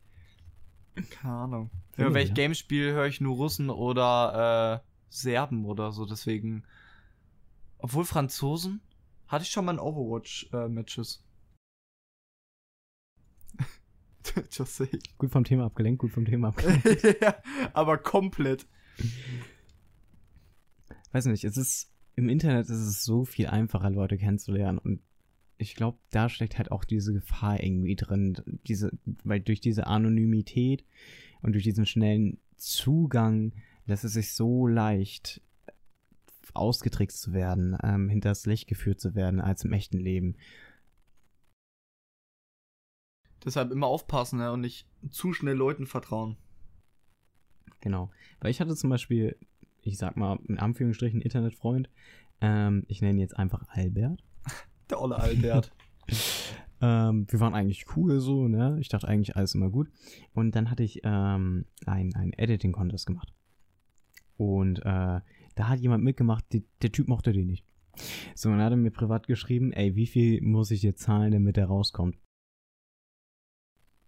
Keine 1.09 1.33
Ahnung. 1.33 1.71
Ja, 1.97 2.05
Ja, 2.05 2.13
wenn 2.13 2.21
ich 2.21 2.29
ja. 2.29 2.35
Games 2.35 2.57
spiele, 2.57 2.93
höre 2.93 3.07
ich 3.07 3.19
nur 3.19 3.35
Russen 3.35 3.69
oder 3.69 4.81
äh, 4.81 4.89
Serben 5.09 5.65
oder 5.65 5.91
so, 5.91 6.05
deswegen. 6.05 6.63
Obwohl 7.79 8.05
Franzosen 8.05 8.79
hatte 9.29 9.43
ich 9.43 9.49
schon 9.49 9.65
mal 9.65 9.73
in 9.73 9.79
Overwatch-Matches. 9.79 11.23
Just 14.51 14.75
say. 14.75 14.89
Gut 15.17 15.31
vom 15.31 15.43
Thema 15.43 15.65
abgelenkt, 15.65 15.99
gut 15.99 16.11
vom 16.11 16.25
Thema 16.25 16.47
abgelenkt. 16.49 17.21
ja, 17.21 17.35
aber 17.73 17.97
komplett. 17.97 18.67
weiß 21.13 21.25
nicht, 21.25 21.45
es 21.45 21.57
ist 21.57 21.91
im 22.15 22.27
Internet 22.27 22.65
ist 22.65 22.81
es 22.81 23.05
so 23.05 23.23
viel 23.23 23.47
einfacher, 23.47 23.89
Leute 23.89 24.17
kennenzulernen 24.17 24.77
und 24.77 25.01
ich 25.57 25.75
glaube, 25.75 25.97
da 26.09 26.29
steckt 26.29 26.57
halt 26.57 26.71
auch 26.71 26.83
diese 26.85 27.13
Gefahr 27.13 27.61
irgendwie 27.61 27.95
drin, 27.95 28.37
diese, 28.67 28.91
weil 29.23 29.41
durch 29.41 29.61
diese 29.61 29.87
Anonymität 29.87 30.85
und 31.41 31.53
durch 31.53 31.63
diesen 31.63 31.85
schnellen 31.85 32.39
Zugang 32.55 33.53
lässt 33.85 34.05
es 34.05 34.13
sich 34.13 34.33
so 34.33 34.67
leicht 34.67 35.41
ausgetrickst 36.55 37.21
zu 37.21 37.33
werden, 37.33 37.77
ähm, 37.83 38.09
hinters 38.09 38.45
Licht 38.45 38.67
geführt 38.67 38.99
zu 38.99 39.15
werden, 39.15 39.39
als 39.39 39.63
im 39.63 39.73
echten 39.73 39.99
Leben. 39.99 40.35
Deshalb 43.45 43.71
immer 43.71 43.87
aufpassen 43.87 44.39
ne, 44.39 44.51
und 44.51 44.61
nicht 44.61 44.87
zu 45.09 45.33
schnell 45.33 45.55
Leuten 45.55 45.87
vertrauen. 45.87 46.37
Genau. 47.81 48.11
Weil 48.41 48.51
ich 48.51 48.59
hatte 48.59 48.75
zum 48.75 48.89
Beispiel, 48.89 49.37
ich 49.81 49.97
sag 49.97 50.17
mal, 50.17 50.39
in 50.47 50.59
Anführungsstrichen 50.59 51.21
Internetfreund, 51.21 51.89
ähm, 52.41 52.83
ich 52.87 53.01
nenne 53.01 53.13
ihn 53.13 53.21
jetzt 53.21 53.37
einfach 53.37 53.63
Albert. 53.69 54.23
Der 54.89 55.01
olle 55.01 55.17
Albert. 55.17 55.71
Ähm, 56.81 57.27
wir 57.29 57.39
waren 57.39 57.53
eigentlich 57.53 57.85
cool 57.95 58.21
so, 58.21 58.47
ne? 58.47 58.77
Ich 58.79 58.87
dachte 58.87 59.07
eigentlich 59.07 59.35
alles 59.35 59.53
immer 59.53 59.69
gut. 59.69 59.89
Und 60.33 60.55
dann 60.55 60.71
hatte 60.71 60.83
ich 60.83 61.01
ähm, 61.03 61.65
ein, 61.85 62.15
ein 62.15 62.31
Editing-Contest 62.33 63.05
gemacht. 63.05 63.33
Und 64.37 64.79
äh, 64.85 65.19
da 65.59 65.67
hat 65.67 65.81
jemand 65.81 66.05
mitgemacht, 66.05 66.45
die, 66.53 66.63
der 66.81 66.93
Typ 66.93 67.09
mochte 67.09 67.33
den 67.33 67.47
nicht. 67.47 67.65
So, 68.33 68.47
und 68.47 68.55
dann 68.55 68.65
hat 68.65 68.71
er 68.71 68.77
mir 68.77 68.91
privat 68.91 69.27
geschrieben, 69.27 69.73
ey, 69.73 69.93
wie 69.93 70.07
viel 70.07 70.41
muss 70.41 70.71
ich 70.71 70.79
dir 70.79 70.95
zahlen, 70.95 71.33
damit 71.33 71.57
der 71.57 71.65
rauskommt? 71.65 72.17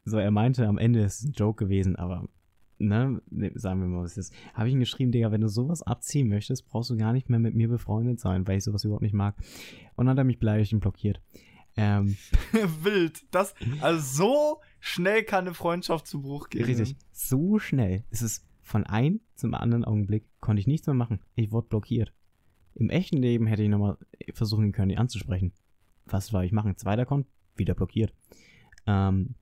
So, 0.06 0.18
er 0.18 0.32
meinte, 0.32 0.66
am 0.66 0.78
Ende 0.78 1.02
ist 1.02 1.20
es 1.20 1.26
ein 1.26 1.34
Joke 1.34 1.66
gewesen, 1.66 1.98
aber, 1.98 2.30
ne, 2.78 3.22
ne, 3.30 3.52
sagen 3.56 3.82
wir 3.82 3.88
mal, 3.88 4.02
was 4.02 4.16
ist. 4.16 4.34
Habe 4.54 4.70
ich 4.70 4.76
ihm 4.76 4.80
geschrieben, 4.80 5.12
Digga, 5.12 5.34
wenn 5.34 5.42
du 5.42 5.50
sowas 5.50 5.84
abziehen 5.84 6.30
möchtest, 6.30 6.70
brauchst 6.70 6.90
du 6.90 6.96
gar 6.96 7.12
nicht 7.12 7.30
mehr 7.30 7.40
mit 7.40 7.54
mir 7.54 7.68
befreundet 7.68 8.22
sein, 8.22 8.48
weil 8.48 8.60
ich 8.60 8.64
sowas 8.64 8.86
überhaupt 8.86 9.04
nicht 9.04 9.14
mag. 9.14 9.36
Und 9.96 10.06
dann 10.06 10.12
hat 10.12 10.20
er 10.20 10.24
mich 10.24 10.40
beleidigt 10.40 10.72
und 10.72 10.80
blockiert. 10.80 11.22
Ähm, 11.76 12.16
Wild. 12.82 13.26
Das, 13.32 13.56
also 13.82 14.02
so 14.02 14.62
schnell 14.80 15.24
kann 15.24 15.48
eine 15.48 15.54
Freundschaft 15.54 16.08
zu 16.08 16.22
Bruch 16.22 16.48
gehen. 16.48 16.64
Richtig. 16.64 16.96
So 17.12 17.60
schnell 17.60 18.06
ist 18.10 18.22
es 18.22 18.48
von 18.64 18.86
einem 18.86 19.22
zum 19.36 19.54
anderen 19.54 19.86
Augenblick, 19.86 20.26
konnte 20.40 20.60
ich 20.60 20.68
nichts 20.68 20.88
mehr 20.88 20.94
machen. 20.94 21.20
Ich 21.36 21.52
wurde 21.52 21.68
blockiert. 21.68 22.14
Im 22.76 22.90
echten 22.90 23.18
Leben 23.18 23.48
hätte 23.48 23.64
ich 23.64 23.70
nochmal 23.70 23.98
versuchen 24.34 24.72
können, 24.72 24.92
ihn 24.92 24.98
anzusprechen. 24.98 25.52
Was 26.06 26.28
soll 26.28 26.44
ich 26.46 26.52
machen? 26.52 26.78
Zweiter 26.78 27.04
Account, 27.04 27.28
wieder 27.56 27.74
blockiert. 27.74 28.14
Ähm, 28.88 29.36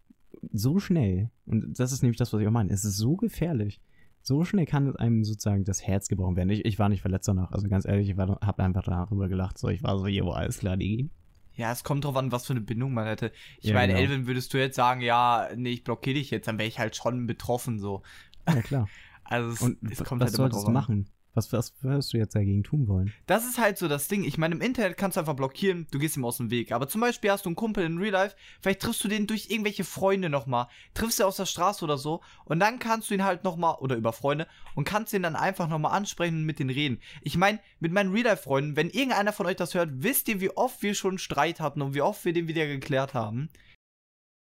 so 0.51 0.79
schnell, 0.79 1.29
und 1.45 1.79
das 1.79 1.91
ist 1.91 2.01
nämlich 2.01 2.17
das, 2.17 2.32
was 2.34 2.41
ich 2.41 2.47
auch 2.47 2.51
meine, 2.51 2.71
es 2.71 2.86
ist 2.86 2.97
so 2.97 3.15
gefährlich. 3.15 3.79
So 4.21 4.43
schnell 4.43 4.65
kann 4.65 4.95
einem 4.97 5.23
sozusagen 5.23 5.63
das 5.63 5.86
Herz 5.86 6.08
gebrochen 6.08 6.36
werden. 6.36 6.49
Ich, 6.49 6.65
ich 6.65 6.77
war 6.79 6.89
nicht 6.89 7.01
verletzt 7.01 7.27
danach, 7.27 7.51
also 7.51 7.67
ganz 7.67 7.86
ehrlich, 7.86 8.10
ich 8.10 8.17
war- 8.17 8.39
hab 8.41 8.60
einfach 8.60 8.84
darüber 8.84 9.27
gelacht. 9.29 9.58
So, 9.58 9.69
ich 9.69 9.82
war 9.84 9.97
so, 9.97 10.08
jo, 10.08 10.29
alles 10.32 10.60
klar, 10.60 10.77
Digi. 10.77 11.10
Ja, 11.55 11.71
es 11.71 11.84
kommt 11.84 12.05
drauf 12.05 12.15
an, 12.15 12.32
was 12.32 12.45
für 12.45 12.53
eine 12.53 12.62
Bindung 12.62 12.93
man 12.93 13.05
hätte. 13.05 13.32
Ich 13.60 13.69
Ja, 13.69 13.73
meine, 13.75 13.93
genau. 13.93 14.03
Elvin, 14.03 14.27
würdest 14.27 14.53
du 14.53 14.58
jetzt 14.58 14.75
sagen, 14.75 15.01
ja, 15.01 15.49
nee, 15.55 15.71
ich 15.71 15.84
blockiere 15.84 16.15
dich 16.15 16.32
jetzt, 16.32 16.47
dann 16.47 16.58
wäre 16.58 16.67
ich 16.69 16.79
halt 16.79 16.95
schon 16.95 17.27
betroffen 17.27 17.79
so. 17.79 18.01
Ja, 18.47 18.62
klar. 18.62 18.89
Also 19.29 19.51
es, 19.51 19.61
Und 19.61 19.77
es 19.91 20.03
kommt 20.03 20.21
was 20.21 20.27
halt 20.27 20.35
immer 20.35 20.45
solltest 20.45 20.61
drauf 20.61 20.65
du 20.65 20.71
machen? 20.71 21.09
Was, 21.35 21.53
was 21.53 21.73
würdest 21.81 22.11
du 22.11 22.17
jetzt 22.17 22.33
dagegen 22.33 22.63
tun 22.63 22.87
wollen? 22.87 23.13
Das 23.27 23.45
ist 23.45 23.59
halt 23.59 23.77
so 23.77 23.87
das 23.87 24.07
Ding. 24.07 24.23
Ich 24.23 24.39
meine, 24.39 24.55
im 24.55 24.61
Internet 24.61 24.97
kannst 24.97 25.15
du 25.15 25.19
einfach 25.19 25.35
blockieren, 25.35 25.85
du 25.91 25.99
gehst 25.99 26.17
ihm 26.17 26.25
aus 26.25 26.37
dem 26.37 26.49
Weg. 26.49 26.71
Aber 26.71 26.87
zum 26.87 27.01
Beispiel 27.01 27.29
hast 27.29 27.45
du 27.45 27.49
einen 27.49 27.55
Kumpel 27.55 27.85
in 27.85 27.99
Real 27.99 28.13
Life, 28.13 28.35
vielleicht 28.61 28.81
triffst 28.81 29.03
du 29.03 29.07
den 29.07 29.27
durch 29.27 29.49
irgendwelche 29.51 29.83
Freunde 29.83 30.29
nochmal, 30.29 30.67
triffst 30.95 31.19
du 31.19 31.25
aus 31.25 31.37
der 31.37 31.45
Straße 31.45 31.85
oder 31.85 31.99
so 31.99 32.21
und 32.45 32.59
dann 32.59 32.79
kannst 32.79 33.09
du 33.09 33.13
ihn 33.13 33.23
halt 33.23 33.43
nochmal, 33.43 33.75
oder 33.75 33.95
über 33.95 34.11
Freunde, 34.11 34.47
und 34.73 34.85
kannst 34.85 35.13
ihn 35.13 35.21
dann 35.21 35.35
einfach 35.35 35.69
nochmal 35.69 35.95
ansprechen 35.95 36.37
und 36.37 36.45
mit 36.45 36.57
denen 36.57 36.71
reden. 36.71 36.99
Ich 37.21 37.37
meine, 37.37 37.59
mit 37.79 37.93
meinen 37.93 38.11
Real 38.11 38.25
Life 38.25 38.43
Freunden, 38.43 38.75
wenn 38.75 38.89
irgendeiner 38.89 39.31
von 39.31 39.45
euch 39.45 39.55
das 39.55 39.75
hört, 39.75 39.91
wisst 40.01 40.27
ihr, 40.29 40.41
wie 40.41 40.49
oft 40.49 40.81
wir 40.81 40.95
schon 40.95 41.19
Streit 41.19 41.59
hatten 41.59 41.83
und 41.83 41.93
wie 41.93 42.01
oft 42.01 42.25
wir 42.25 42.33
den 42.33 42.47
wieder 42.47 42.65
geklärt 42.65 43.13
haben. 43.13 43.49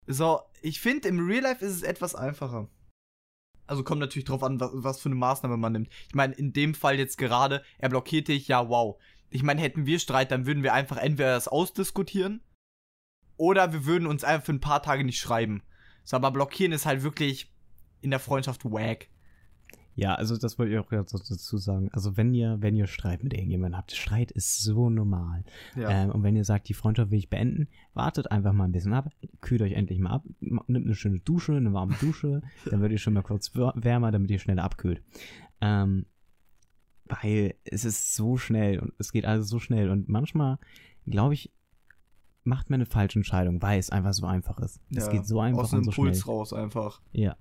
So, 0.07 0.41
ich 0.63 0.79
finde, 0.79 1.07
im 1.07 1.19
Real 1.19 1.43
Life 1.43 1.63
ist 1.63 1.75
es 1.75 1.83
etwas 1.83 2.15
einfacher. 2.15 2.67
Also 3.69 3.83
kommt 3.83 4.01
natürlich 4.01 4.25
drauf 4.25 4.41
an, 4.41 4.59
was, 4.59 4.71
was 4.73 4.99
für 4.99 5.09
eine 5.09 5.15
Maßnahme 5.15 5.55
man 5.55 5.73
nimmt. 5.73 5.89
Ich 6.07 6.15
meine, 6.15 6.33
in 6.33 6.53
dem 6.53 6.73
Fall 6.73 6.97
jetzt 6.97 7.19
gerade, 7.19 7.63
er 7.77 7.89
blockiert 7.89 8.27
dich, 8.27 8.47
ja, 8.47 8.67
wow. 8.67 8.99
Ich 9.29 9.43
meine, 9.43 9.61
hätten 9.61 9.85
wir 9.85 9.99
Streit, 9.99 10.31
dann 10.31 10.47
würden 10.47 10.63
wir 10.63 10.73
einfach 10.73 10.97
entweder 10.97 11.35
das 11.35 11.47
ausdiskutieren 11.47 12.41
oder 13.37 13.71
wir 13.71 13.85
würden 13.85 14.07
uns 14.07 14.23
einfach 14.23 14.47
für 14.47 14.53
ein 14.53 14.59
paar 14.59 14.81
Tage 14.81 15.03
nicht 15.03 15.19
schreiben. 15.19 15.61
So, 16.03 16.15
aber 16.15 16.31
blockieren 16.31 16.71
ist 16.71 16.87
halt 16.87 17.03
wirklich 17.03 17.53
in 18.01 18.09
der 18.09 18.19
Freundschaft 18.19 18.65
wack. 18.65 19.07
Ja, 19.95 20.15
also 20.15 20.37
das 20.37 20.57
wollte 20.57 20.71
ich 20.73 20.79
auch 20.79 20.89
dazu 20.89 21.57
sagen. 21.57 21.89
Also 21.91 22.15
wenn 22.15 22.33
ihr, 22.33 22.57
wenn 22.61 22.75
ihr 22.75 22.87
Streit 22.87 23.21
mit 23.23 23.33
irgendjemandem 23.33 23.77
habt, 23.77 23.91
Streit 23.91 24.31
ist 24.31 24.61
so 24.63 24.89
normal. 24.89 25.43
Ähm, 25.91 26.11
und 26.11 26.23
wenn 26.23 26.37
ihr 26.37 26.45
sagt, 26.45 26.69
die 26.69 26.73
Freundschaft 26.73 27.11
will 27.11 27.19
ich 27.19 27.29
beenden, 27.29 27.67
wartet 27.93 28.31
einfach 28.31 28.53
mal 28.53 28.63
ein 28.65 28.71
bisschen 28.71 28.93
ab, 28.93 29.09
kühlt 29.41 29.61
euch 29.61 29.73
endlich 29.73 29.99
mal 29.99 30.11
ab, 30.11 30.23
nimmt 30.39 30.85
eine 30.85 30.95
schöne 30.95 31.19
Dusche, 31.19 31.53
eine 31.55 31.73
warme 31.73 31.95
Dusche, 31.99 32.41
dann 32.69 32.79
wird 32.81 32.93
ihr 32.93 32.97
schon 32.97 33.13
mal 33.13 33.23
kurz 33.23 33.53
wär- 33.55 33.73
wärmer, 33.75 34.11
damit 34.11 34.31
ihr 34.31 34.39
schneller 34.39 34.63
abkühlt. 34.63 35.01
Ähm, 35.59 36.05
weil 37.05 37.55
es 37.65 37.85
ist 37.85 38.15
so 38.15 38.37
schnell 38.37 38.79
und 38.79 38.93
es 38.99 39.11
geht 39.11 39.25
alles 39.25 39.49
so 39.49 39.59
schnell 39.59 39.89
und 39.89 40.07
manchmal, 40.09 40.59
glaube 41.05 41.33
ich, 41.33 41.51
macht 42.43 42.69
man 42.69 42.77
eine 42.77 42.85
falsche 42.85 43.19
Entscheidung, 43.19 43.61
weil 43.61 43.79
es 43.79 43.89
einfach 43.89 44.13
so 44.13 44.25
einfach 44.25 44.59
ist. 44.59 44.79
es 44.95 45.05
Ja, 45.07 45.11
geht 45.11 45.25
so 45.27 45.39
einfach 45.39 45.63
Aus 45.63 45.73
und 45.73 45.83
so 45.83 45.91
schnell. 45.91 46.07
Impuls 46.07 46.27
raus 46.27 46.53
einfach. 46.53 47.01
Ja. 47.11 47.35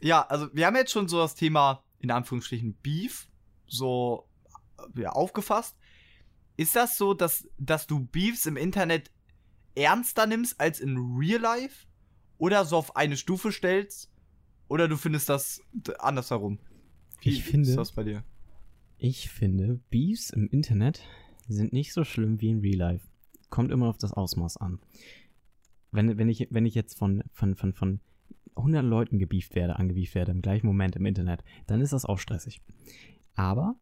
Ja, 0.00 0.22
also 0.28 0.48
wir 0.52 0.66
haben 0.66 0.76
jetzt 0.76 0.92
schon 0.92 1.08
so 1.08 1.18
das 1.18 1.34
Thema, 1.34 1.82
in 2.04 2.10
Anführungsstrichen, 2.10 2.74
Beef, 2.82 3.28
so 3.66 4.28
äh, 4.78 5.00
ja, 5.02 5.10
aufgefasst. 5.10 5.76
Ist 6.56 6.76
das 6.76 6.96
so, 6.96 7.14
dass, 7.14 7.48
dass 7.58 7.86
du 7.86 8.00
Beefs 8.06 8.46
im 8.46 8.56
Internet 8.56 9.10
ernster 9.74 10.26
nimmst 10.26 10.60
als 10.60 10.78
in 10.80 10.96
Real 11.18 11.40
Life? 11.40 11.86
Oder 12.38 12.64
so 12.64 12.76
auf 12.76 12.94
eine 12.96 13.16
Stufe 13.16 13.50
stellst? 13.52 14.10
Oder 14.68 14.86
du 14.86 14.96
findest 14.96 15.28
das 15.28 15.60
andersherum? 15.98 16.58
Ich 17.22 17.42
finde- 17.42 17.70
ist 17.70 17.76
das 17.76 17.92
bei 17.92 18.04
dir? 18.04 18.22
Ich 18.98 19.30
finde, 19.30 19.80
Beefs 19.90 20.30
im 20.30 20.46
Internet 20.48 21.02
sind 21.48 21.72
nicht 21.72 21.92
so 21.92 22.04
schlimm 22.04 22.40
wie 22.40 22.50
in 22.50 22.60
Real 22.60 22.76
Life. 22.76 23.06
Kommt 23.50 23.72
immer 23.72 23.88
auf 23.88 23.98
das 23.98 24.12
Ausmaß 24.12 24.58
an. 24.58 24.78
Wenn, 25.90 26.18
wenn, 26.18 26.28
ich, 26.28 26.48
wenn 26.50 26.66
ich 26.66 26.74
jetzt 26.74 26.98
von, 26.98 27.22
von, 27.32 27.54
von, 27.56 27.72
von 27.72 28.00
100 28.56 28.84
Leuten 28.84 29.18
gebieft 29.18 29.54
werde, 29.54 29.76
angebieft 29.76 30.14
werde 30.14 30.32
im 30.32 30.42
gleichen 30.42 30.66
Moment 30.66 30.96
im 30.96 31.06
Internet, 31.06 31.44
dann 31.66 31.80
ist 31.80 31.92
das 31.92 32.04
auch 32.04 32.18
stressig. 32.18 32.60
Aber 33.34 33.76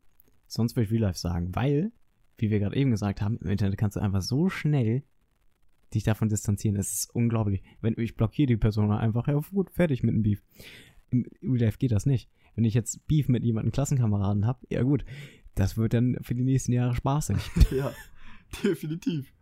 sonst 0.46 0.76
würde 0.76 0.84
ich 0.84 0.92
Real 0.92 1.02
Life 1.02 1.18
sagen, 1.18 1.54
weil, 1.54 1.92
wie 2.38 2.50
wir 2.50 2.58
gerade 2.58 2.76
eben 2.76 2.90
gesagt 2.90 3.20
haben, 3.20 3.38
im 3.38 3.50
Internet 3.50 3.78
kannst 3.78 3.96
du 3.96 4.00
einfach 4.00 4.22
so 4.22 4.48
schnell 4.48 5.02
dich 5.94 6.04
davon 6.04 6.28
distanzieren. 6.28 6.76
Es 6.76 6.92
ist 6.92 7.14
unglaublich. 7.14 7.62
Wenn 7.80 7.94
ich 7.98 8.16
blockiere 8.16 8.46
die 8.46 8.56
Person 8.56 8.90
einfach, 8.90 9.28
ja 9.28 9.34
gut, 9.34 9.70
fertig 9.70 10.02
mit 10.02 10.14
dem 10.14 10.22
Beef. 10.22 10.42
Im 11.10 11.26
Real 11.42 11.66
Life 11.66 11.78
geht 11.78 11.92
das 11.92 12.06
nicht. 12.06 12.30
Wenn 12.54 12.64
ich 12.64 12.74
jetzt 12.74 13.06
Beef 13.06 13.28
mit 13.28 13.44
jemandem 13.44 13.72
Klassenkameraden 13.72 14.46
habe, 14.46 14.66
ja 14.70 14.82
gut, 14.82 15.04
das 15.54 15.76
wird 15.76 15.94
dann 15.94 16.18
für 16.22 16.34
die 16.34 16.44
nächsten 16.44 16.72
Jahre 16.72 16.94
spaßig. 16.94 17.36
ja, 17.70 17.92
definitiv. 18.64 19.32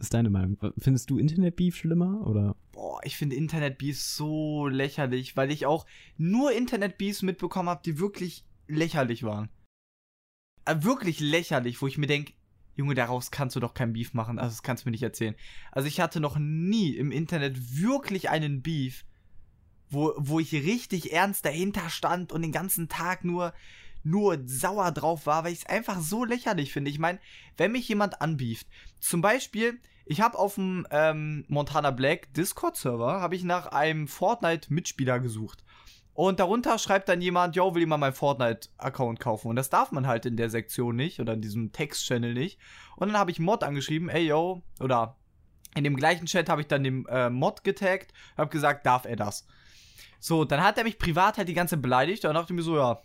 Ist 0.00 0.14
deine 0.14 0.30
Meinung? 0.30 0.56
Findest 0.78 1.10
du 1.10 1.18
Internet-Beef 1.18 1.76
schlimmer 1.76 2.26
oder? 2.26 2.56
Boah, 2.72 3.00
ich 3.04 3.18
finde 3.18 3.36
Internet-Beefs 3.36 4.16
so 4.16 4.66
lächerlich, 4.66 5.36
weil 5.36 5.50
ich 5.50 5.66
auch 5.66 5.84
nur 6.16 6.52
Internet-Beefs 6.52 7.20
mitbekommen 7.20 7.68
habe, 7.68 7.82
die 7.84 7.98
wirklich 7.98 8.46
lächerlich 8.66 9.24
waren. 9.24 9.50
Äh, 10.64 10.82
wirklich 10.82 11.20
lächerlich, 11.20 11.82
wo 11.82 11.86
ich 11.86 11.98
mir 11.98 12.06
denke, 12.06 12.32
Junge, 12.76 12.94
daraus 12.94 13.30
kannst 13.30 13.56
du 13.56 13.60
doch 13.60 13.74
kein 13.74 13.92
Beef 13.92 14.14
machen. 14.14 14.38
Also, 14.38 14.52
das 14.52 14.62
kannst 14.62 14.84
du 14.84 14.88
mir 14.88 14.92
nicht 14.92 15.02
erzählen. 15.02 15.34
Also, 15.70 15.86
ich 15.86 16.00
hatte 16.00 16.18
noch 16.18 16.38
nie 16.38 16.96
im 16.96 17.12
Internet 17.12 17.78
wirklich 17.78 18.30
einen 18.30 18.62
Beef, 18.62 19.04
wo, 19.90 20.14
wo 20.16 20.40
ich 20.40 20.54
richtig 20.54 21.12
ernst 21.12 21.44
dahinter 21.44 21.90
stand 21.90 22.32
und 22.32 22.40
den 22.40 22.52
ganzen 22.52 22.88
Tag 22.88 23.22
nur, 23.22 23.52
nur 24.02 24.38
sauer 24.44 24.92
drauf 24.92 25.26
war, 25.26 25.44
weil 25.44 25.52
ich 25.52 25.60
es 25.60 25.66
einfach 25.66 26.00
so 26.00 26.24
lächerlich 26.24 26.72
finde. 26.72 26.90
Ich 26.90 26.98
meine, 26.98 27.18
wenn 27.56 27.72
mich 27.72 27.88
jemand 27.88 28.20
anbieft, 28.20 28.66
zum 28.98 29.20
Beispiel, 29.20 29.80
ich 30.06 30.20
habe 30.20 30.38
auf 30.38 30.56
dem 30.56 30.86
ähm, 30.90 31.44
Montana 31.48 31.90
Black 31.90 32.32
Discord-Server, 32.34 33.20
habe 33.20 33.36
ich 33.36 33.44
nach 33.44 33.66
einem 33.66 34.08
Fortnite-Mitspieler 34.08 35.20
gesucht. 35.20 35.64
Und 36.12 36.40
darunter 36.40 36.78
schreibt 36.78 37.08
dann 37.08 37.22
jemand, 37.22 37.56
yo, 37.56 37.74
will 37.74 37.82
jemand 37.82 38.00
meinen 38.00 38.12
Fortnite-Account 38.12 39.20
kaufen? 39.20 39.48
Und 39.48 39.56
das 39.56 39.70
darf 39.70 39.92
man 39.92 40.06
halt 40.06 40.26
in 40.26 40.36
der 40.36 40.50
Sektion 40.50 40.96
nicht 40.96 41.20
oder 41.20 41.34
in 41.34 41.40
diesem 41.40 41.72
Text-Channel 41.72 42.34
nicht. 42.34 42.58
Und 42.96 43.08
dann 43.08 43.16
habe 43.16 43.30
ich 43.30 43.38
Mod 43.38 43.62
angeschrieben, 43.62 44.08
ey, 44.08 44.26
yo, 44.26 44.62
oder 44.80 45.16
in 45.76 45.84
dem 45.84 45.96
gleichen 45.96 46.26
Chat 46.26 46.48
habe 46.48 46.60
ich 46.60 46.66
dann 46.66 46.82
den 46.82 47.06
äh, 47.06 47.30
Mod 47.30 47.62
getaggt, 47.62 48.12
habe 48.36 48.50
gesagt, 48.50 48.84
darf 48.86 49.04
er 49.04 49.16
das? 49.16 49.46
So, 50.18 50.44
dann 50.44 50.62
hat 50.62 50.76
er 50.76 50.84
mich 50.84 50.98
privat 50.98 51.38
halt 51.38 51.48
die 51.48 51.54
ganze 51.54 51.76
beleidigt. 51.76 52.24
Dann 52.24 52.34
dachte 52.34 52.52
mir 52.52 52.62
so, 52.62 52.76
ja, 52.76 53.00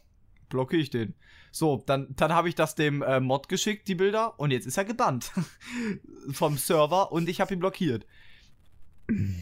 blockiere 0.55 0.81
ich 0.81 0.89
den. 0.89 1.13
So, 1.51 1.83
dann, 1.85 2.07
dann 2.15 2.33
habe 2.33 2.49
ich 2.49 2.55
das 2.55 2.75
dem 2.75 3.01
äh, 3.01 3.19
Mod 3.19 3.47
geschickt, 3.47 3.87
die 3.87 3.95
Bilder, 3.95 4.39
und 4.39 4.51
jetzt 4.51 4.65
ist 4.65 4.77
er 4.77 4.85
gebannt 4.85 5.31
vom 6.31 6.57
Server 6.57 7.11
und 7.11 7.29
ich 7.29 7.39
habe 7.39 7.53
ihn 7.53 7.59
blockiert. 7.59 8.05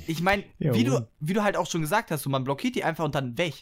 Ich 0.08 0.22
meine, 0.22 0.44
wie, 0.74 0.84
du, 0.84 1.08
wie 1.22 1.34
du 1.34 1.42
halt 1.44 1.56
auch 1.56 1.70
schon 1.70 1.82
gesagt 1.82 2.12
hast, 2.12 2.24
so, 2.24 2.30
man 2.30 2.44
blockiert 2.44 2.76
die 2.76 2.84
einfach 2.84 3.06
und 3.06 3.16
dann 3.16 3.38
weg. 3.38 3.54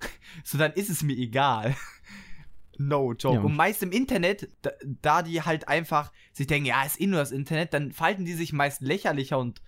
So, 0.44 0.56
dann 0.58 0.72
ist 0.74 0.90
es 0.90 1.02
mir 1.02 1.16
egal. 1.16 1.74
No 2.80 3.12
joke. 3.12 3.34
Ja, 3.34 3.40
und- 3.40 3.46
und 3.46 3.56
meist 3.56 3.82
im 3.82 3.90
Internet, 3.90 4.48
da, 4.62 4.70
da 4.84 5.22
die 5.22 5.42
halt 5.42 5.66
einfach 5.66 6.12
sich 6.32 6.46
denken, 6.46 6.66
ja, 6.66 6.84
ist 6.84 7.00
eh 7.00 7.08
nur 7.08 7.18
das 7.18 7.32
Internet, 7.32 7.74
dann 7.74 7.90
falten 7.90 8.24
die 8.24 8.34
sich 8.34 8.52
meist 8.52 8.80
lächerlicher 8.82 9.36
und, 9.40 9.60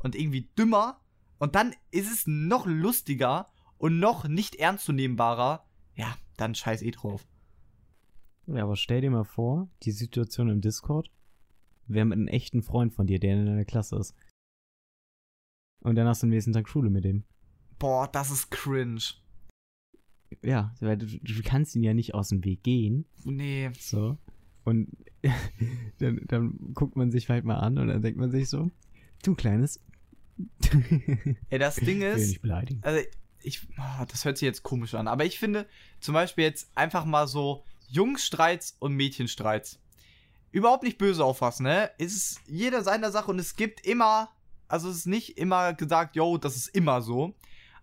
und 0.00 0.16
irgendwie 0.16 0.48
dümmer. 0.58 1.00
Und 1.38 1.54
dann 1.54 1.76
ist 1.92 2.10
es 2.12 2.26
noch 2.26 2.66
lustiger 2.66 3.52
und 3.78 4.00
noch 4.00 4.26
nicht 4.26 4.56
ernstzunehmbarer. 4.56 5.64
Ja, 5.94 6.16
dann 6.36 6.54
scheiß 6.54 6.82
eh 6.82 6.90
drauf. 6.90 7.26
Ja, 8.46 8.62
aber 8.62 8.76
stell 8.76 9.00
dir 9.00 9.10
mal 9.10 9.24
vor, 9.24 9.68
die 9.82 9.92
Situation 9.92 10.48
im 10.48 10.60
Discord 10.60 11.10
wäre 11.88 12.04
mit 12.04 12.18
einem 12.18 12.28
echten 12.28 12.62
Freund 12.62 12.92
von 12.92 13.06
dir, 13.06 13.18
der 13.18 13.34
in 13.34 13.46
deiner 13.46 13.64
Klasse 13.64 13.96
ist. 13.96 14.14
Und 15.80 15.96
dann 15.96 16.06
hast 16.06 16.22
du 16.22 16.26
am 16.26 16.30
nächsten 16.30 16.52
Tag 16.52 16.68
Schule 16.68 16.90
mit 16.90 17.04
dem. 17.04 17.24
Boah, 17.78 18.08
das 18.08 18.30
ist 18.30 18.50
cringe. 18.50 19.00
Ja, 20.42 20.74
weil 20.80 20.96
du, 20.96 21.06
du 21.06 21.42
kannst 21.44 21.76
ihn 21.76 21.82
ja 21.82 21.94
nicht 21.94 22.14
aus 22.14 22.28
dem 22.28 22.44
Weg 22.44 22.62
gehen. 22.62 23.06
Nee. 23.24 23.70
So. 23.78 24.18
Und 24.64 24.96
dann, 25.98 26.20
dann 26.26 26.58
guckt 26.74 26.96
man 26.96 27.10
sich 27.12 27.28
halt 27.28 27.44
mal 27.44 27.58
an 27.58 27.78
und 27.78 27.88
dann 27.88 28.02
denkt 28.02 28.18
man 28.18 28.30
sich 28.30 28.48
so, 28.48 28.70
du 29.22 29.34
kleines. 29.34 29.80
Ey, 31.50 31.58
das 31.58 31.76
Ding 31.76 31.98
Ich 31.98 32.02
will 32.02 32.08
ist, 32.16 32.28
nicht 32.28 32.42
beleidigen. 32.42 32.82
also 32.82 33.00
ich, 33.46 33.66
ah, 33.76 34.04
das 34.06 34.24
hört 34.24 34.38
sich 34.38 34.46
jetzt 34.46 34.64
komisch 34.64 34.94
an, 34.94 35.06
aber 35.06 35.24
ich 35.24 35.38
finde 35.38 35.68
zum 36.00 36.14
Beispiel 36.14 36.44
jetzt 36.44 36.68
einfach 36.74 37.04
mal 37.04 37.28
so 37.28 37.64
Jungsstreits 37.88 38.76
und 38.80 38.94
Mädchenstreits. 38.94 39.78
Überhaupt 40.50 40.82
nicht 40.82 40.98
böse 40.98 41.24
auffassen, 41.24 41.64
ne? 41.64 41.90
Es 41.98 42.14
ist 42.14 42.40
jeder 42.46 42.82
seiner 42.82 43.12
Sache 43.12 43.30
und 43.30 43.38
es 43.38 43.54
gibt 43.54 43.86
immer, 43.86 44.30
also 44.66 44.90
es 44.90 44.98
ist 44.98 45.06
nicht 45.06 45.38
immer 45.38 45.74
gesagt, 45.74 46.16
yo, 46.16 46.38
das 46.38 46.56
ist 46.56 46.68
immer 46.68 47.02
so. 47.02 47.34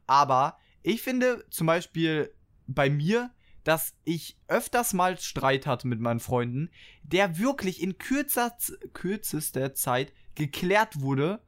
Aber 0.05 0.57
ich 0.82 1.01
finde 1.01 1.45
zum 1.49 1.68
Beispiel 1.68 2.34
bei 2.68 2.89
mir, 2.89 3.32
dass 3.64 3.93
ich 4.03 4.38
öfters 4.49 4.91
mal 4.91 5.18
Streit 5.18 5.66
hatte 5.66 5.88
mit 5.88 6.01
meinen 6.01 6.20
Freunden, 6.20 6.70
der 7.03 7.38
wirklich 7.38 7.82
in 7.82 7.97
kürzer, 7.97 8.57
kürzester 8.91 9.74
Zeit 9.74 10.11
geklärt 10.36 10.99
wurde. 10.99 11.41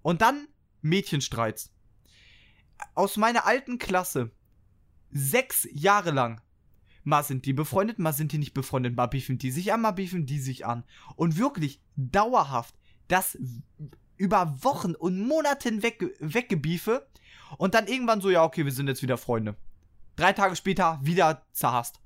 Und 0.00 0.22
dann 0.22 0.48
Mädchenstreits. 0.80 1.75
Aus 2.94 3.16
meiner 3.16 3.46
alten 3.46 3.78
Klasse. 3.78 4.30
Sechs 5.10 5.66
Jahre 5.72 6.10
lang. 6.10 6.40
Mal 7.04 7.22
sind 7.22 7.46
die 7.46 7.52
befreundet, 7.52 7.98
mal 7.98 8.12
sind 8.12 8.32
die 8.32 8.38
nicht 8.38 8.54
befreundet, 8.54 8.96
mal 8.96 9.06
beefen 9.06 9.38
die 9.38 9.52
sich 9.52 9.72
an, 9.72 9.80
mal 9.80 9.92
beefen 9.92 10.26
die 10.26 10.40
sich 10.40 10.66
an. 10.66 10.84
Und 11.14 11.38
wirklich 11.38 11.80
dauerhaft. 11.96 12.74
Das 13.06 13.38
über 14.16 14.56
Wochen 14.62 14.94
und 14.94 15.20
Monate 15.20 15.68
hinweg 15.68 16.16
weggebiefe 16.18 17.06
und 17.58 17.74
dann 17.74 17.86
irgendwann 17.86 18.20
so, 18.20 18.30
ja, 18.30 18.44
okay, 18.44 18.64
wir 18.64 18.72
sind 18.72 18.88
jetzt 18.88 19.02
wieder 19.02 19.18
Freunde. 19.18 19.56
Drei 20.16 20.32
Tage 20.32 20.56
später 20.56 20.98
wieder 21.02 21.46
zerhasst. 21.52 22.00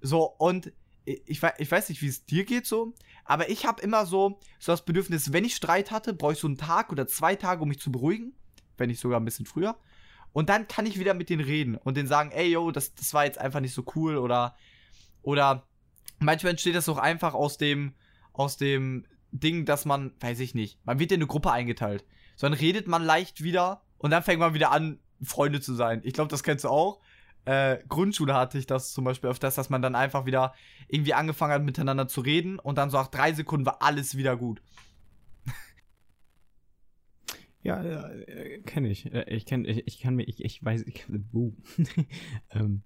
So, 0.00 0.24
und 0.38 0.72
ich, 1.04 1.42
weiß, 1.42 1.54
ich 1.58 1.70
weiß 1.70 1.88
nicht, 1.88 2.02
wie 2.02 2.08
es 2.08 2.24
dir 2.24 2.44
geht 2.44 2.66
so, 2.66 2.94
aber 3.24 3.48
ich 3.48 3.66
habe 3.66 3.82
immer 3.82 4.06
so, 4.06 4.40
so 4.58 4.72
das 4.72 4.84
Bedürfnis, 4.84 5.32
wenn 5.32 5.44
ich 5.44 5.54
Streit 5.54 5.90
hatte, 5.90 6.14
brauche 6.14 6.32
ich 6.32 6.38
so 6.38 6.46
einen 6.46 6.56
Tag 6.56 6.90
oder 6.90 7.06
zwei 7.06 7.36
Tage, 7.36 7.62
um 7.62 7.68
mich 7.68 7.80
zu 7.80 7.92
beruhigen. 7.92 8.34
Wenn 8.80 8.88
nicht 8.88 9.00
sogar 9.00 9.20
ein 9.20 9.24
bisschen 9.24 9.46
früher. 9.46 9.76
Und 10.32 10.48
dann 10.48 10.68
kann 10.68 10.86
ich 10.86 10.98
wieder 10.98 11.14
mit 11.14 11.28
denen 11.28 11.44
reden 11.44 11.76
und 11.76 11.96
denen 11.96 12.08
sagen, 12.08 12.30
ey, 12.32 12.50
yo, 12.50 12.70
das, 12.70 12.94
das 12.94 13.14
war 13.14 13.24
jetzt 13.24 13.38
einfach 13.38 13.60
nicht 13.60 13.74
so 13.74 13.84
cool 13.94 14.16
oder, 14.16 14.56
oder 15.22 15.66
manchmal 16.18 16.52
entsteht 16.52 16.74
das 16.74 16.88
auch 16.88 16.98
einfach 16.98 17.34
aus 17.34 17.58
dem, 17.58 17.94
aus 18.32 18.56
dem 18.56 19.06
Ding, 19.32 19.64
dass 19.64 19.84
man, 19.84 20.12
weiß 20.20 20.40
ich 20.40 20.54
nicht, 20.54 20.78
man 20.84 20.98
wird 20.98 21.12
in 21.12 21.18
eine 21.18 21.26
Gruppe 21.26 21.52
eingeteilt. 21.52 22.04
So, 22.36 22.48
dann 22.48 22.56
redet 22.56 22.88
man 22.88 23.02
leicht 23.04 23.42
wieder 23.42 23.82
und 23.98 24.10
dann 24.10 24.22
fängt 24.22 24.40
man 24.40 24.54
wieder 24.54 24.70
an, 24.70 24.98
Freunde 25.22 25.60
zu 25.60 25.74
sein. 25.74 26.00
Ich 26.04 26.14
glaube, 26.14 26.30
das 26.30 26.42
kennst 26.42 26.64
du 26.64 26.68
auch. 26.68 27.00
Äh, 27.44 27.78
Grundschule 27.88 28.34
hatte 28.34 28.58
ich 28.58 28.66
das 28.66 28.92
zum 28.92 29.04
Beispiel 29.04 29.30
öfters, 29.30 29.54
dass 29.54 29.70
man 29.70 29.82
dann 29.82 29.94
einfach 29.94 30.26
wieder 30.26 30.54
irgendwie 30.88 31.14
angefangen 31.14 31.52
hat, 31.52 31.62
miteinander 31.62 32.08
zu 32.08 32.20
reden 32.20 32.58
und 32.58 32.78
dann 32.78 32.90
so 32.90 32.96
nach 32.96 33.08
drei 33.08 33.32
Sekunden 33.32 33.66
war 33.66 33.82
alles 33.82 34.16
wieder 34.16 34.36
gut. 34.36 34.62
Ja, 37.62 37.82
äh, 37.82 38.60
kenne 38.62 38.88
ich. 38.88 39.12
Äh, 39.12 39.24
ich 39.34 39.46
kenne, 39.46 39.68
ich, 39.68 39.86
ich 39.86 40.00
kann 40.00 40.16
mir, 40.16 40.24
ich, 40.24 40.42
ich 40.42 40.64
weiß, 40.64 40.82
ich, 40.86 41.06
uh. 41.32 41.52
ähm, 42.50 42.82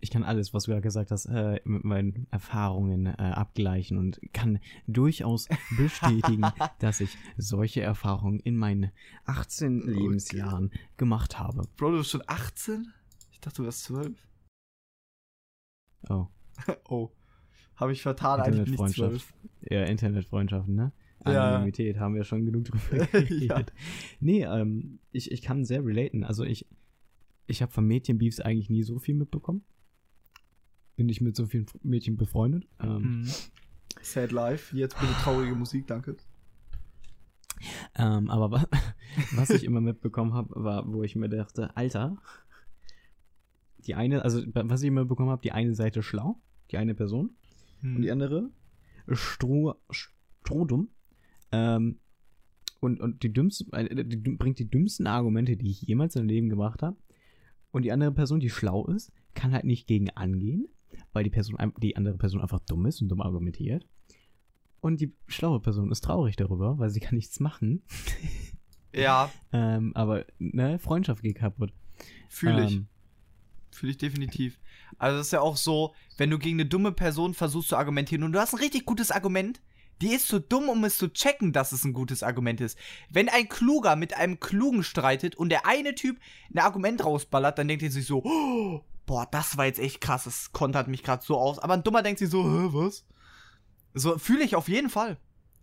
ich 0.00 0.10
kann 0.10 0.22
alles, 0.22 0.52
was 0.52 0.64
du 0.64 0.72
ja 0.72 0.80
gesagt 0.80 1.10
hast, 1.10 1.26
äh, 1.26 1.60
mit 1.64 1.84
meinen 1.84 2.26
Erfahrungen 2.30 3.06
äh, 3.06 3.12
abgleichen 3.16 3.96
und 3.96 4.20
kann 4.32 4.58
durchaus 4.86 5.48
bestätigen, 5.76 6.42
dass 6.78 7.00
ich 7.00 7.16
solche 7.36 7.80
Erfahrungen 7.80 8.40
in 8.40 8.56
meinen 8.56 8.90
18 9.24 9.82
okay. 9.82 9.92
Lebensjahren 9.92 10.72
gemacht 10.96 11.38
habe. 11.38 11.62
Bro, 11.76 11.92
du 11.92 11.98
bist 11.98 12.10
schon 12.10 12.22
18? 12.26 12.92
Ich 13.32 13.40
dachte, 13.40 13.58
du 13.58 13.64
wärst 13.64 13.84
12. 13.84 14.16
Oh. 16.08 16.26
oh. 16.88 17.10
Habe 17.76 17.92
ich 17.92 18.02
vertan, 18.02 18.40
eigentlich 18.40 18.78
nicht 18.78 18.94
12. 18.94 19.34
Ja, 19.70 19.84
Internetfreundschaften, 19.84 20.74
ne? 20.74 20.92
Anonymität 21.20 21.96
ja. 21.96 22.02
haben 22.02 22.14
wir 22.14 22.24
schon 22.24 22.44
genug 22.44 22.64
drüber 22.64 23.06
geredet. 23.12 23.40
ja. 23.40 23.64
Nee, 24.20 24.44
ähm, 24.44 24.98
ich, 25.12 25.30
ich 25.30 25.42
kann 25.42 25.64
sehr 25.64 25.84
relaten. 25.84 26.24
Also 26.24 26.44
ich, 26.44 26.66
ich 27.46 27.62
habe 27.62 27.72
von 27.72 27.86
Mädchenbeefs 27.86 28.40
eigentlich 28.40 28.70
nie 28.70 28.82
so 28.82 28.98
viel 28.98 29.14
mitbekommen. 29.14 29.64
Bin 30.96 31.08
ich 31.08 31.20
mit 31.20 31.36
so 31.36 31.46
vielen 31.46 31.66
Mädchen 31.82 32.16
befreundet. 32.16 32.66
Ähm, 32.80 33.20
mhm. 33.20 33.28
Sad 34.02 34.32
Life, 34.32 34.76
jetzt 34.76 34.98
bitte 34.98 35.12
traurige 35.22 35.54
Musik, 35.54 35.86
danke. 35.86 36.16
Ähm, 37.96 38.30
aber 38.30 38.50
wa 38.50 38.66
was 39.34 39.50
ich 39.50 39.64
immer 39.64 39.80
mitbekommen 39.80 40.34
habe, 40.34 40.50
war, 40.62 40.92
wo 40.92 41.02
ich 41.02 41.16
mir 41.16 41.28
dachte, 41.28 41.76
Alter, 41.76 42.16
die 43.78 43.94
eine, 43.94 44.22
also 44.22 44.42
was 44.54 44.82
ich 44.82 44.88
immer 44.88 45.04
bekommen 45.04 45.30
habe, 45.30 45.42
die 45.42 45.52
eine 45.52 45.74
Seite 45.74 46.02
schlau, 46.02 46.40
die 46.70 46.78
eine 46.78 46.94
Person, 46.94 47.36
hm. 47.80 47.96
und 47.96 48.02
die 48.02 48.10
andere 48.10 48.50
stroh, 49.12 49.74
strohdumm. 49.90 50.90
Ähm, 51.52 51.98
und, 52.80 53.00
und 53.00 53.22
die 53.22 53.32
dümmsten, 53.32 53.72
äh, 53.72 54.04
die, 54.04 54.16
bringt 54.16 54.58
die 54.58 54.70
dümmsten 54.70 55.06
Argumente, 55.06 55.56
die 55.56 55.70
ich 55.70 55.82
jemals 55.82 56.14
in 56.14 56.22
meinem 56.22 56.28
Leben 56.28 56.48
gemacht 56.48 56.82
habe. 56.82 56.96
Und 57.70 57.82
die 57.82 57.92
andere 57.92 58.12
Person, 58.12 58.40
die 58.40 58.50
schlau 58.50 58.86
ist, 58.86 59.12
kann 59.34 59.52
halt 59.52 59.64
nicht 59.64 59.86
gegen 59.86 60.10
angehen, 60.10 60.68
weil 61.12 61.24
die 61.24 61.30
Person, 61.30 61.56
die 61.78 61.96
andere 61.96 62.16
Person 62.16 62.40
einfach 62.40 62.60
dumm 62.60 62.86
ist 62.86 63.02
und 63.02 63.08
dumm 63.08 63.20
argumentiert. 63.20 63.86
Und 64.80 65.00
die 65.00 65.12
schlaue 65.26 65.60
Person 65.60 65.90
ist 65.90 66.04
traurig 66.04 66.36
darüber, 66.36 66.78
weil 66.78 66.90
sie 66.90 67.00
kann 67.00 67.14
nichts 67.16 67.40
machen. 67.40 67.82
Ja. 68.94 69.30
ähm, 69.52 69.92
aber, 69.94 70.24
ne, 70.38 70.78
Freundschaft 70.78 71.22
geht 71.22 71.36
kaputt. 71.36 71.74
Fühle 72.30 72.64
ich. 72.64 72.72
Ähm, 72.72 72.88
Fühle 73.70 73.92
ich 73.92 73.98
definitiv. 73.98 74.58
Also, 74.96 75.18
das 75.18 75.26
ist 75.26 75.32
ja 75.32 75.42
auch 75.42 75.58
so, 75.58 75.94
wenn 76.16 76.30
du 76.30 76.38
gegen 76.38 76.58
eine 76.58 76.68
dumme 76.68 76.92
Person 76.92 77.34
versuchst 77.34 77.68
zu 77.68 77.76
argumentieren 77.76 78.24
und 78.24 78.32
du 78.32 78.40
hast 78.40 78.54
ein 78.54 78.60
richtig 78.60 78.86
gutes 78.86 79.10
Argument, 79.10 79.60
die 80.00 80.14
ist 80.14 80.28
zu 80.28 80.40
dumm, 80.40 80.68
um 80.68 80.84
es 80.84 80.98
zu 80.98 81.12
checken, 81.12 81.52
dass 81.52 81.72
es 81.72 81.84
ein 81.84 81.92
gutes 81.92 82.22
Argument 82.22 82.60
ist. 82.60 82.78
Wenn 83.10 83.28
ein 83.28 83.48
Kluger 83.48 83.96
mit 83.96 84.14
einem 84.14 84.40
Klugen 84.40 84.82
streitet 84.82 85.34
und 85.36 85.48
der 85.48 85.66
eine 85.66 85.94
Typ 85.94 86.18
ein 86.52 86.58
Argument 86.58 87.04
rausballert, 87.04 87.58
dann 87.58 87.68
denkt 87.68 87.82
er 87.82 87.90
sich 87.90 88.06
so, 88.06 88.22
oh, 88.24 88.84
boah, 89.06 89.26
das 89.30 89.56
war 89.56 89.66
jetzt 89.66 89.80
echt 89.80 90.00
krass, 90.00 90.24
das 90.24 90.52
kontert 90.52 90.88
mich 90.88 91.02
gerade 91.02 91.24
so 91.24 91.36
aus. 91.36 91.58
Aber 91.58 91.74
ein 91.74 91.82
Dummer 91.82 92.02
denkt 92.02 92.20
sich 92.20 92.30
so, 92.30 92.44
Hä, 92.44 92.68
was? 92.72 93.04
So 93.94 94.18
fühle 94.18 94.44
ich 94.44 94.54
auf 94.54 94.68
jeden 94.68 94.90
Fall. 94.90 95.18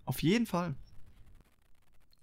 Auf 0.05 0.21
jeden 0.21 0.45
Fall. 0.45 0.75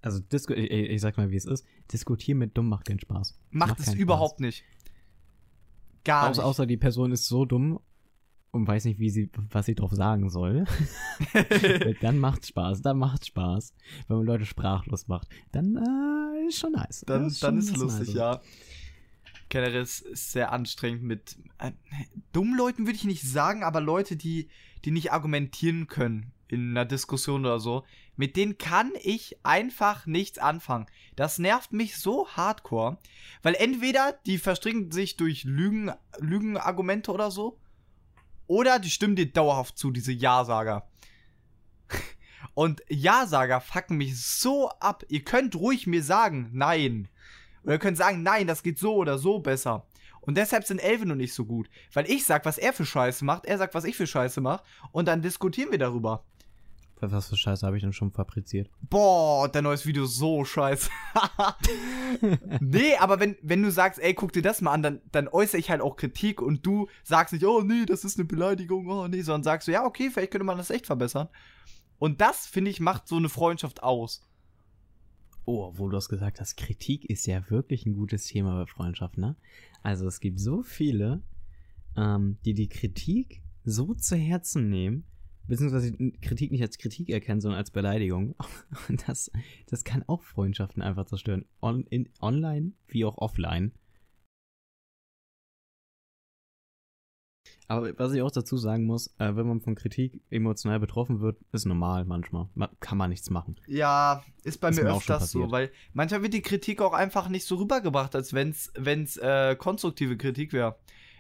Also, 0.03 0.19
Disku 0.19 0.53
ich, 0.53 0.71
ich, 0.71 1.01
sag 1.01 1.17
mal, 1.17 1.31
wie 1.31 1.37
es 1.37 1.45
ist. 1.45 1.65
Diskutieren 1.93 2.39
mit 2.39 2.57
dumm 2.57 2.69
macht 2.69 2.87
keinen 2.87 2.99
Spaß. 2.99 3.39
Macht, 3.51 3.71
macht 3.71 3.81
es 3.81 3.95
überhaupt 3.95 4.41
Spaß. 4.41 4.41
nicht. 4.41 4.65
Gar 6.05 6.23
außer, 6.23 6.43
nicht. 6.43 6.49
Außer 6.49 6.67
die 6.67 6.77
Person 6.77 7.13
ist 7.13 7.27
so 7.27 7.45
dumm 7.45 7.81
und 8.53 8.69
weiß 8.69 8.85
nicht, 8.85 9.01
wie 9.01 9.11
sie, 9.11 9.31
was 9.51 9.67
sie 9.67 9.75
drauf 9.75 9.93
sagen 9.93 10.29
soll. 10.29 10.67
dann 12.03 12.19
macht's 12.19 12.49
Spaß, 12.49 12.83
dann 12.83 12.99
macht's 12.99 13.29
Spaß. 13.29 13.75
Wenn 14.07 14.19
man 14.19 14.27
Leute 14.27 14.45
sprachlos 14.45 15.09
macht, 15.09 15.29
dann 15.53 15.77
äh, 15.77 16.47
ist 16.47 16.59
schon 16.59 16.73
nice. 16.73 17.03
Dann, 17.07 17.27
ist, 17.27 17.43
dann 17.43 17.59
ist 17.59 17.77
lustig, 17.77 18.09
nice. 18.09 18.15
ja. 18.15 18.41
Generell 19.49 19.83
ist, 19.83 20.01
ist 20.01 20.33
sehr 20.33 20.53
anstrengend 20.53 21.03
mit 21.03 21.37
äh, 21.59 21.73
dummen 22.33 22.57
Leuten 22.57 22.87
würde 22.87 22.97
ich 22.97 23.05
nicht 23.05 23.23
sagen, 23.23 23.65
aber 23.65 23.81
Leute, 23.81 24.17
die, 24.17 24.49
die 24.85 24.91
nicht 24.91 25.13
argumentieren 25.13 25.89
können 25.89 26.33
in 26.49 26.71
einer 26.71 26.85
Diskussion 26.85 27.47
oder 27.47 27.59
so, 27.59 27.85
mit 28.17 28.37
denen 28.37 28.59
kann 28.59 28.93
ich 29.03 29.39
einfach 29.43 30.05
nichts 30.05 30.39
anfangen. 30.39 30.87
Das 31.17 31.39
nervt 31.39 31.73
mich 31.73 31.97
so 31.97 32.29
hardcore, 32.29 32.99
weil 33.43 33.55
entweder 33.55 34.19
die 34.27 34.37
verstricken 34.37 34.91
sich 34.91 35.17
durch 35.17 35.45
Lügen, 35.45 35.91
Lügenargumente 36.19 37.13
oder 37.13 37.31
so, 37.31 37.59
oder 38.53 38.79
die 38.79 38.91
stimmen 38.91 39.17
dir 39.17 39.33
dauerhaft 39.33 39.79
zu, 39.79 39.91
diese 39.91 40.13
Ja-Sager. 40.13 40.87
Und 42.55 42.83
Ja-Sager 42.91 43.63
fucken 43.63 43.97
mich 43.97 44.23
so 44.23 44.69
ab. 44.69 45.07
Ihr 45.09 45.25
könnt 45.25 45.57
ruhig 45.57 45.87
mir 45.87 46.03
sagen, 46.03 46.51
nein. 46.53 47.09
Oder 47.65 47.73
ihr 47.73 47.79
könnt 47.79 47.97
sagen, 47.97 48.23
nein, 48.23 48.47
das 48.47 48.63
geht 48.63 48.79
so 48.79 48.95
oder 48.97 49.17
so 49.17 49.39
besser. 49.39 49.87
Und 50.21 50.37
deshalb 50.37 50.65
sind 50.65 50.81
Elfen 50.81 51.09
noch 51.09 51.15
nicht 51.15 51.33
so 51.33 51.47
gut. 51.47 51.71
Weil 51.95 52.11
ich 52.11 52.27
sag, 52.27 52.45
was 52.45 52.59
er 52.59 52.75
für 52.75 52.85
Scheiße 52.85 53.25
macht, 53.25 53.47
er 53.47 53.57
sagt, 53.57 53.73
was 53.73 53.85
ich 53.85 53.97
für 53.97 54.07
Scheiße 54.07 54.43
mache. 54.43 54.63
Und 54.91 55.09
dann 55.09 55.23
diskutieren 55.23 55.71
wir 55.71 55.79
darüber. 55.79 56.23
Was 57.11 57.29
für 57.29 57.37
Scheiße 57.37 57.67
habe 57.67 57.77
ich 57.77 57.83
denn 57.83 57.93
schon 57.93 58.13
fabriziert? 58.13 58.71
Boah, 58.81 59.49
dein 59.49 59.65
neues 59.65 59.85
Video 59.87 60.07
so 60.07 60.45
scheiße. 60.45 60.89
nee, 62.61 62.95
aber 62.97 63.19
wenn, 63.19 63.37
wenn 63.43 63.63
du 63.63 63.73
sagst, 63.73 63.99
ey, 63.99 64.15
guck 64.15 64.33
dir 64.33 64.43
das 64.43 64.61
mal 64.61 64.73
an, 64.73 64.83
dann, 64.83 65.01
dann 65.11 65.27
äußere 65.27 65.59
ich 65.59 65.71
halt 65.71 65.81
auch 65.81 65.97
Kritik 65.97 66.41
und 66.41 66.65
du 66.65 66.89
sagst 67.03 67.33
nicht, 67.33 67.45
oh 67.45 67.63
nee, 67.63 67.87
das 67.87 68.05
ist 68.05 68.19
eine 68.19 68.25
Beleidigung, 68.25 68.89
oh 68.89 69.09
nee, 69.09 69.23
sondern 69.23 69.43
sagst 69.43 69.67
du, 69.67 69.73
ja, 69.73 69.85
okay, 69.85 70.11
vielleicht 70.11 70.31
könnte 70.31 70.45
man 70.45 70.59
das 70.59 70.71
echt 70.71 70.87
verbessern. 70.87 71.29
Und 71.99 72.21
das, 72.21 72.47
finde 72.47 72.71
ich, 72.71 72.79
macht 72.79 73.09
so 73.09 73.17
eine 73.17 73.29
Freundschaft 73.29 73.83
aus. 73.83 74.29
Oh, 75.45 75.65
obwohl 75.65 75.91
du 75.91 75.97
hast 75.97 76.09
gesagt 76.09 76.41
hast, 76.41 76.57
Kritik 76.57 77.05
ist 77.05 77.27
ja 77.27 77.51
wirklich 77.51 77.85
ein 77.85 77.95
gutes 77.95 78.27
Thema 78.27 78.55
bei 78.61 78.67
Freundschaft, 78.67 79.19
ne? 79.19 79.35
Also 79.83 80.07
es 80.07 80.21
gibt 80.21 80.39
so 80.39 80.63
viele, 80.63 81.23
ähm, 81.97 82.39
die 82.45 82.55
die 82.55 82.69
Kritik 82.69 83.43
so 83.65 83.95
zu 83.95 84.17
Herzen 84.17 84.69
nehmen, 84.69 85.05
beziehungsweise 85.47 85.93
Kritik 86.20 86.51
nicht 86.53 86.62
als 86.62 86.78
Kritik 86.78 87.11
erkennen, 87.11 87.40
sondern 87.40 87.59
als 87.59 87.70
Beleidigung. 87.70 88.34
Und 88.88 89.09
das, 89.09 89.30
das 89.66 89.84
kann 89.84 90.05
auch 90.07 90.22
Freundschaften 90.22 90.82
einfach 90.82 91.07
zerstören. 91.07 91.45
On, 91.61 91.84
in, 91.84 92.09
online 92.20 92.72
wie 92.88 93.05
auch 93.05 93.18
offline. 93.18 93.72
Aber 97.68 97.99
was 97.99 98.12
ich 98.12 98.20
auch 98.20 98.30
dazu 98.30 98.59
sagen 98.59 98.84
muss, 98.84 99.07
äh, 99.18 99.34
wenn 99.34 99.47
man 99.47 99.61
von 99.61 99.74
Kritik 99.74 100.20
emotional 100.30 100.78
betroffen 100.78 101.20
wird, 101.20 101.38
ist 101.53 101.64
normal 101.64 102.05
manchmal. 102.05 102.49
Man, 102.55 102.68
kann 102.80 102.99
man 102.99 103.09
nichts 103.09 103.30
machen. 103.30 103.57
Ja, 103.66 104.22
ist 104.45 104.61
bei 104.61 104.68
ist 104.68 104.76
mir, 104.76 104.84
mir 104.84 104.97
öfters 104.97 105.30
so, 105.30 105.51
weil 105.51 105.70
manchmal 105.95 106.22
wird 106.22 106.34
die 106.34 106.43
Kritik 106.43 106.82
auch 106.82 106.93
einfach 106.93 107.30
nicht 107.30 107.47
so 107.47 107.57
rübergebracht, 107.57 108.14
als 108.14 108.34
wenn 108.34 108.51
es 108.51 109.16
äh, 109.16 109.57
konstruktive 109.57 110.18
Kritik 110.18 110.53
wäre. 110.53 110.76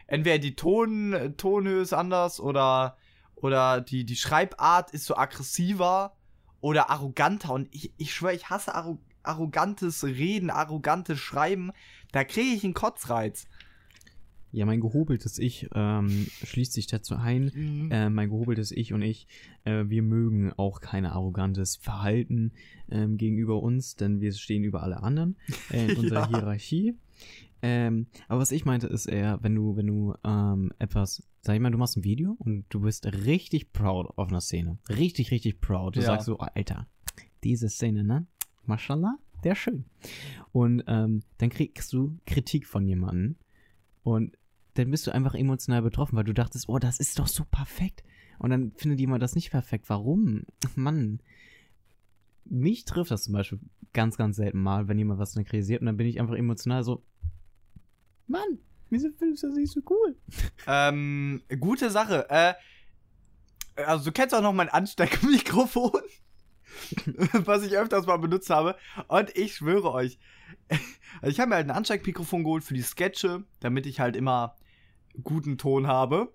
Entweder 0.06 0.38
die 0.38 0.54
Ton, 0.54 1.34
Tonhöhe 1.38 1.80
ist 1.80 1.94
anders 1.94 2.38
oder 2.38 2.98
oder 3.42 3.80
die, 3.80 4.04
die 4.04 4.16
Schreibart 4.16 4.92
ist 4.92 5.04
so 5.04 5.16
aggressiver 5.16 6.16
oder 6.60 6.90
arroganter. 6.90 7.52
Und 7.52 7.68
ich, 7.72 7.92
ich 7.98 8.14
schwöre, 8.14 8.34
ich 8.34 8.48
hasse 8.48 8.74
arro 8.74 8.98
arrogantes 9.24 10.02
Reden, 10.02 10.50
arrogantes 10.50 11.20
Schreiben. 11.20 11.70
Da 12.10 12.24
kriege 12.24 12.56
ich 12.56 12.64
einen 12.64 12.74
Kotzreiz. 12.74 13.46
Ja, 14.50 14.66
mein 14.66 14.80
gehobeltes 14.80 15.38
Ich 15.38 15.68
ähm, 15.74 16.26
schließt 16.42 16.72
sich 16.72 16.86
dazu 16.86 17.14
ein. 17.14 17.52
Mhm. 17.54 17.90
Äh, 17.90 18.10
mein 18.10 18.30
gehobeltes 18.30 18.72
Ich 18.72 18.92
und 18.92 19.02
ich, 19.02 19.28
äh, 19.64 19.84
wir 19.86 20.02
mögen 20.02 20.52
auch 20.56 20.80
kein 20.80 21.06
arrogantes 21.06 21.76
Verhalten 21.76 22.52
ähm, 22.90 23.16
gegenüber 23.16 23.62
uns, 23.62 23.94
denn 23.94 24.20
wir 24.20 24.32
stehen 24.32 24.64
über 24.64 24.82
alle 24.82 25.02
anderen 25.02 25.36
äh, 25.70 25.86
in 25.86 25.96
unserer 25.98 26.22
ja. 26.22 26.28
Hierarchie. 26.28 26.96
Ähm, 27.62 28.08
aber 28.26 28.40
was 28.40 28.50
ich 28.50 28.64
meinte, 28.64 28.88
ist 28.88 29.06
eher, 29.06 29.38
wenn 29.42 29.54
du, 29.54 29.76
wenn 29.76 29.86
du 29.86 30.14
ähm, 30.24 30.72
etwas, 30.80 31.22
sag 31.40 31.54
ich 31.54 31.60
mal, 31.60 31.70
du 31.70 31.78
machst 31.78 31.96
ein 31.96 32.04
Video 32.04 32.34
und 32.38 32.64
du 32.70 32.80
bist 32.80 33.06
richtig 33.06 33.72
proud 33.72 34.08
auf 34.16 34.28
einer 34.28 34.40
Szene. 34.40 34.78
Richtig, 34.88 35.30
richtig 35.30 35.60
proud. 35.60 35.94
Du 35.94 36.00
ja. 36.00 36.06
sagst 36.06 36.26
so, 36.26 36.38
oh, 36.40 36.46
Alter, 36.54 36.88
diese 37.44 37.68
Szene, 37.68 38.02
ne? 38.02 38.26
Mashallah, 38.64 39.16
der 39.44 39.54
schön. 39.54 39.84
Und 40.50 40.82
ähm, 40.88 41.22
dann 41.38 41.50
kriegst 41.50 41.92
du 41.92 42.18
Kritik 42.26 42.66
von 42.66 42.86
jemandem 42.86 43.36
und 44.02 44.36
dann 44.74 44.90
bist 44.90 45.06
du 45.06 45.12
einfach 45.12 45.34
emotional 45.34 45.82
betroffen, 45.82 46.16
weil 46.16 46.24
du 46.24 46.34
dachtest, 46.34 46.68
oh, 46.68 46.78
das 46.78 46.98
ist 46.98 47.18
doch 47.18 47.26
so 47.26 47.44
perfekt. 47.44 48.02
Und 48.38 48.50
dann 48.50 48.72
findet 48.72 48.98
jemand 48.98 49.22
das 49.22 49.34
nicht 49.34 49.50
perfekt. 49.50 49.88
Warum? 49.88 50.44
Mann. 50.74 51.20
Mich 52.44 52.84
trifft 52.84 53.10
das 53.12 53.24
zum 53.24 53.34
Beispiel 53.34 53.60
ganz, 53.92 54.16
ganz 54.16 54.36
selten 54.36 54.60
mal, 54.60 54.88
wenn 54.88 54.98
jemand 54.98 55.20
was 55.20 55.32
dann 55.32 55.44
kritisiert 55.44 55.80
und 55.80 55.86
dann 55.86 55.96
bin 55.96 56.08
ich 56.08 56.18
einfach 56.18 56.34
emotional 56.34 56.82
so, 56.82 57.04
Mann, 58.26 58.58
wieso 58.90 59.08
findest 59.18 59.42
du 59.42 59.48
das 59.48 59.56
nicht 59.56 59.72
so 59.72 59.80
cool? 59.90 60.16
Ähm, 60.66 61.42
gute 61.60 61.90
Sache. 61.90 62.26
Äh, 62.30 62.54
also 63.76 64.04
du 64.04 64.12
kennst 64.12 64.34
auch 64.34 64.42
noch 64.42 64.52
mein 64.52 64.68
Ansteckmikrofon, 64.68 66.02
was 67.44 67.64
ich 67.64 67.76
öfters 67.76 68.06
mal 68.06 68.18
benutzt 68.18 68.50
habe. 68.50 68.76
Und 69.08 69.36
ich 69.36 69.54
schwöre 69.56 69.92
euch, 69.92 70.18
also 70.68 70.82
ich 71.30 71.40
habe 71.40 71.50
mir 71.50 71.56
halt 71.56 71.66
ein 71.66 71.76
Ansteckmikrofon 71.76 72.44
geholt 72.44 72.64
für 72.64 72.74
die 72.74 72.82
Sketche, 72.82 73.44
damit 73.60 73.86
ich 73.86 74.00
halt 74.00 74.16
immer 74.16 74.56
guten 75.22 75.58
Ton 75.58 75.86
habe. 75.86 76.32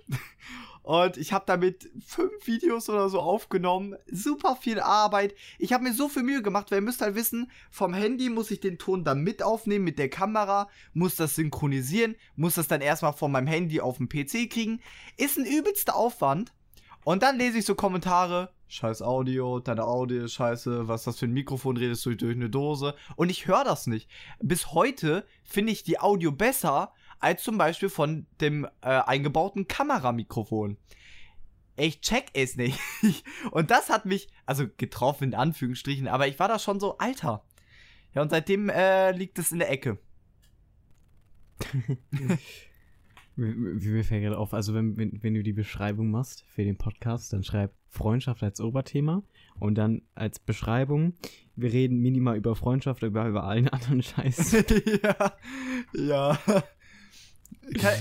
Und 0.87 1.17
ich 1.17 1.33
habe 1.33 1.43
damit 1.45 1.91
fünf 1.99 2.47
Videos 2.47 2.87
oder 2.87 3.09
so 3.09 3.19
aufgenommen. 3.19 3.97
Super 4.09 4.55
viel 4.55 4.79
Arbeit. 4.79 5.35
Ich 5.59 5.73
habe 5.73 5.83
mir 5.83 5.93
so 5.93 6.07
viel 6.07 6.23
Mühe 6.23 6.41
gemacht, 6.41 6.71
weil 6.71 6.77
ihr 6.77 6.85
müsst 6.85 7.01
halt 7.01 7.15
wissen, 7.15 7.51
vom 7.69 7.93
Handy 7.93 8.29
muss 8.29 8.51
ich 8.51 8.61
den 8.61 8.77
Ton 8.77 9.03
dann 9.03 9.19
mit 9.19 9.43
aufnehmen 9.43 9.83
mit 9.83 9.99
der 9.99 10.09
Kamera, 10.09 10.69
muss 10.93 11.17
das 11.17 11.35
synchronisieren, 11.35 12.15
muss 12.37 12.55
das 12.55 12.69
dann 12.69 12.79
erstmal 12.79 13.11
von 13.11 13.33
meinem 13.33 13.47
Handy 13.47 13.81
auf 13.81 13.97
den 13.97 14.07
PC 14.07 14.49
kriegen. 14.49 14.79
Ist 15.17 15.37
ein 15.37 15.45
übelster 15.45 15.93
Aufwand. 15.93 16.53
Und 17.03 17.21
dann 17.21 17.37
lese 17.37 17.57
ich 17.57 17.65
so 17.65 17.75
Kommentare. 17.75 18.53
Scheiß 18.69 19.01
Audio, 19.01 19.59
deine 19.59 19.83
Audio 19.83 20.23
ist 20.23 20.35
scheiße, 20.35 20.87
was 20.87 21.01
ist 21.01 21.07
das 21.07 21.19
für 21.19 21.25
ein 21.25 21.33
Mikrofon, 21.33 21.75
redest 21.75 22.05
du 22.05 22.15
durch 22.15 22.35
eine 22.35 22.49
Dose? 22.49 22.95
Und 23.17 23.29
ich 23.29 23.45
höre 23.45 23.65
das 23.65 23.87
nicht. 23.87 24.09
Bis 24.39 24.71
heute 24.71 25.25
finde 25.43 25.73
ich 25.73 25.83
die 25.83 25.99
Audio 25.99 26.31
besser, 26.31 26.93
als 27.19 27.43
zum 27.43 27.57
Beispiel 27.57 27.89
von 27.89 28.25
dem 28.41 28.65
äh, 28.81 28.87
eingebauten 28.87 29.67
Kameramikrofon. 29.67 30.77
Ich 31.75 32.01
check 32.01 32.25
es 32.33 32.55
nicht. 32.57 32.79
und 33.51 33.69
das 33.71 33.89
hat 33.89 34.05
mich, 34.05 34.27
also 34.45 34.65
getroffen 34.77 35.25
in 35.25 35.35
Anführungsstrichen, 35.35 36.07
aber 36.07 36.27
ich 36.27 36.39
war 36.39 36.47
da 36.47 36.59
schon 36.59 36.79
so, 36.79 36.97
Alter. 36.97 37.43
Ja, 38.13 38.21
und 38.23 38.29
seitdem 38.29 38.69
äh, 38.69 39.11
liegt 39.11 39.37
es 39.37 39.51
in 39.51 39.59
der 39.59 39.69
Ecke. 39.69 39.99
Wie 43.35 43.89
mir 43.89 44.03
fällt 44.03 44.23
gerade 44.23 44.39
auf, 44.39 44.55
also 44.55 44.73
wenn, 44.73 44.97
wenn, 44.97 45.21
wenn 45.21 45.35
du 45.35 45.43
die 45.43 45.53
Beschreibung 45.53 46.09
machst 46.09 46.43
für 46.47 46.63
den 46.63 46.75
Podcast, 46.75 47.33
dann 47.33 47.43
schreib 47.43 47.71
Freundschaft 47.87 48.41
als 48.41 48.59
Oberthema 48.59 49.21
und 49.59 49.75
dann 49.75 50.01
als 50.15 50.39
Beschreibung, 50.39 51.13
wir 51.55 51.71
reden 51.71 51.99
minimal 51.99 52.35
über 52.35 52.55
Freundschaft, 52.55 53.03
über, 53.03 53.27
über 53.27 53.43
allen 53.43 53.67
anderen 53.69 54.01
Scheiß. 54.01 54.63
ja, 55.03 55.33
ja. 55.93 56.39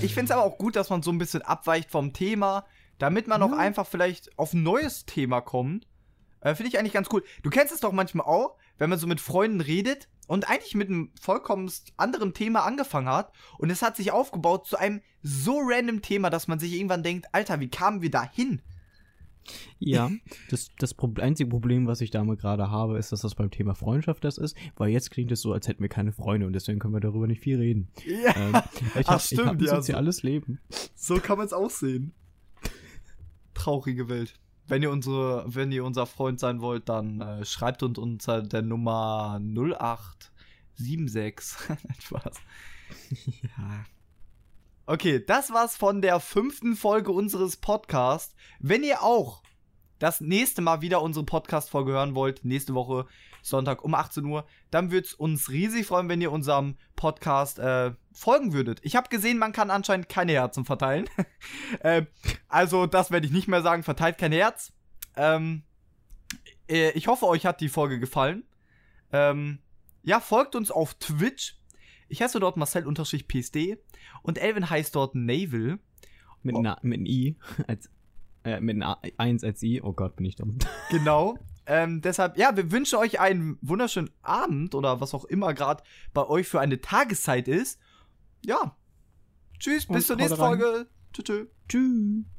Ich 0.01 0.13
finde 0.13 0.25
es 0.25 0.31
aber 0.31 0.43
auch 0.43 0.57
gut, 0.57 0.75
dass 0.75 0.89
man 0.89 1.03
so 1.03 1.11
ein 1.11 1.17
bisschen 1.17 1.41
abweicht 1.41 1.91
vom 1.91 2.13
Thema, 2.13 2.65
damit 2.99 3.27
man 3.27 3.41
auch 3.43 3.51
Ja. 3.51 3.57
einfach 3.57 3.85
vielleicht 3.85 4.37
auf 4.37 4.53
ein 4.53 4.63
neues 4.63 5.05
Thema 5.05 5.41
kommt. 5.41 5.87
Äh, 6.41 6.55
finde 6.55 6.69
ich 6.69 6.79
eigentlich 6.79 6.93
ganz 6.93 7.09
cool. 7.11 7.23
Du 7.43 7.49
kennst 7.49 7.73
es 7.73 7.79
doch 7.79 7.91
manchmal 7.91 8.25
auch, 8.25 8.57
wenn 8.77 8.89
man 8.89 8.99
so 8.99 9.07
mit 9.07 9.19
Freunden 9.19 9.59
redet 9.59 10.07
und 10.27 10.49
eigentlich 10.49 10.75
mit 10.75 10.87
einem 10.89 11.11
vollkommen 11.19 11.71
anderen 11.97 12.33
Thema 12.33 12.63
angefangen 12.63 13.09
hat 13.09 13.31
und 13.57 13.69
es 13.69 13.81
hat 13.81 13.95
sich 13.97 14.11
aufgebaut 14.11 14.67
zu 14.67 14.77
einem 14.77 15.01
so 15.23 15.59
random 15.63 16.01
Thema, 16.01 16.29
dass 16.29 16.47
man 16.47 16.59
sich 16.59 16.73
irgendwann 16.73 17.03
denkt, 17.03 17.27
Alter, 17.31 17.59
wie 17.59 17.69
kamen 17.69 18.01
wir 18.01 18.11
da 18.11 18.23
hin? 18.23 18.61
Ja, 19.79 20.09
das, 20.49 20.69
das 20.79 20.93
Pro 20.93 21.13
einzige 21.19 21.49
Problem, 21.49 21.87
was 21.87 22.01
ich 22.01 22.11
damit 22.11 22.39
gerade 22.39 22.69
habe, 22.69 22.97
ist, 22.97 23.11
dass 23.11 23.21
das 23.21 23.35
beim 23.35 23.51
Thema 23.51 23.75
Freundschaft 23.75 24.23
das 24.23 24.37
ist, 24.37 24.55
weil 24.75 24.89
jetzt 24.89 25.11
klingt 25.11 25.31
es 25.31 25.41
so, 25.41 25.53
als 25.53 25.67
hätten 25.67 25.81
wir 25.81 25.89
keine 25.89 26.11
Freunde 26.11 26.45
und 26.47 26.53
deswegen 26.53 26.79
können 26.79 26.93
wir 26.93 26.99
darüber 26.99 27.27
nicht 27.27 27.41
viel 27.41 27.57
reden. 27.57 27.89
Ja, 28.05 28.35
Ähm, 28.35 28.61
ich 28.99 29.07
Ach, 29.07 29.13
hab, 29.13 29.17
ich 29.19 29.25
stimmt, 29.25 29.45
hab 29.47 29.53
ein 29.55 29.59
ja, 29.59 29.69
so- 29.69 29.75
soziales 29.77 30.23
Leben. 30.23 30.59
so 30.95 31.15
kann 31.19 31.37
man 31.37 31.45
es 31.47 31.53
auch 31.53 31.69
sehen. 31.69 32.13
Traurige 33.53 34.09
Welt. 34.09 34.33
Wenn 34.67 34.83
ihr 34.83 34.91
unsere, 34.91 35.45
wenn 35.47 35.71
ihr 35.71 35.85
unser 35.85 36.05
Freund 36.05 36.39
sein 36.41 36.59
wollt, 36.61 36.89
dann 36.89 37.21
äh, 37.21 37.45
schreibt 37.45 37.83
uns 37.83 37.97
unter 37.97 38.41
der 38.41 38.61
Nummer 38.61 39.39
0876. 39.41 40.27
Nein, 41.69 41.77
Spaß. 42.01 42.37
ja. 43.43 43.85
Okay, 44.89 45.21
das 45.21 45.51
war's 45.51 45.75
von 45.75 46.01
der 46.01 46.21
fünften 46.21 46.77
Folge 46.77 47.11
unseres 47.11 47.57
Podcasts. 47.57 48.33
Wenn 48.61 48.85
ihr 48.85 49.03
auch 49.03 49.43
das 49.99 50.21
nächste 50.21 50.61
Mal 50.61 50.79
wieder 50.79 51.01
unsere 51.01 51.25
Podcast-Folge 51.25 51.91
hören 51.91 52.15
wollt, 52.15 52.45
nächste 52.45 52.73
Woche 52.73 53.05
Sonntag 53.41 53.83
um 53.83 53.93
18 53.93 54.23
Uhr, 54.23 54.47
dann 54.71 54.89
würde 54.89 55.07
es 55.07 55.13
uns 55.13 55.49
riesig 55.49 55.85
freuen, 55.85 56.07
wenn 56.07 56.21
ihr 56.21 56.31
unserem 56.31 56.77
Podcast 56.95 57.59
äh, 57.59 57.95
folgen 58.13 58.53
würdet. 58.53 58.79
Ich 58.81 58.95
habe 58.95 59.09
gesehen, 59.09 59.37
man 59.37 59.51
kann 59.51 59.71
anscheinend 59.71 60.07
keine 60.07 60.31
Herzen 60.31 60.63
verteilen. 60.63 61.09
äh, 61.81 62.05
also, 62.47 62.85
das 62.85 63.11
werde 63.11 63.25
ich 63.25 63.33
nicht 63.33 63.49
mehr 63.49 63.63
sagen, 63.63 63.83
verteilt 63.83 64.17
kein 64.17 64.31
Herz. 64.31 64.71
Ähm, 65.17 65.63
äh, 66.69 66.91
ich 66.91 67.07
hoffe, 67.07 67.27
euch 67.27 67.45
hat 67.45 67.59
die 67.59 67.67
Folge 67.67 67.99
gefallen. 67.99 68.45
Ähm, 69.11 69.59
ja, 70.03 70.21
folgt 70.21 70.55
uns 70.55 70.71
auf 70.71 70.93
Twitch. 70.93 71.56
Ich 72.09 72.21
heiße 72.21 72.39
dort 72.39 72.57
Marcel-PSD 72.57 73.77
und 74.21 74.37
Elvin 74.37 74.69
heißt 74.69 74.95
dort 74.95 75.15
Naval. 75.15 75.79
Mit, 76.43 76.55
Oh. 76.55 76.61
mit 76.61 76.99
einem 76.99 77.05
I, 77.05 77.35
als, 77.67 77.89
äh, 78.43 78.61
mit 78.61 78.75
einer 78.77 78.99
1 79.17 79.43
als 79.43 79.61
I. 79.63 79.81
Oh 79.81 79.93
Gott, 79.93 80.15
bin 80.15 80.25
ich 80.25 80.35
dumm. 80.35 80.57
Genau. 80.89 81.37
Ähm, 81.65 82.01
deshalb, 82.01 82.37
ja, 82.37 82.55
wir 82.55 82.71
wünschen 82.71 82.97
euch 82.97 83.19
einen 83.19 83.57
wunderschönen 83.61 84.09
Abend 84.21 84.73
oder 84.73 85.01
was 85.01 85.13
auch 85.13 85.25
immer 85.25 85.53
gerade 85.53 85.83
bei 86.13 86.25
euch 86.25 86.47
für 86.47 86.61
eine 86.61 86.79
Tageszeit 86.79 87.49
ist. 87.49 87.77
Ja. 88.45 88.77
Tschüss, 89.59 89.85
bis 89.85 89.95
Und 89.95 90.01
zur 90.05 90.15
haut 90.15 90.21
nächsten 90.21 90.39
rein. 90.41 90.59
Folge. 90.59 90.87
Tschüss. 91.11 91.25
tschüss. 91.25 91.47
Tschüss. 91.67 92.36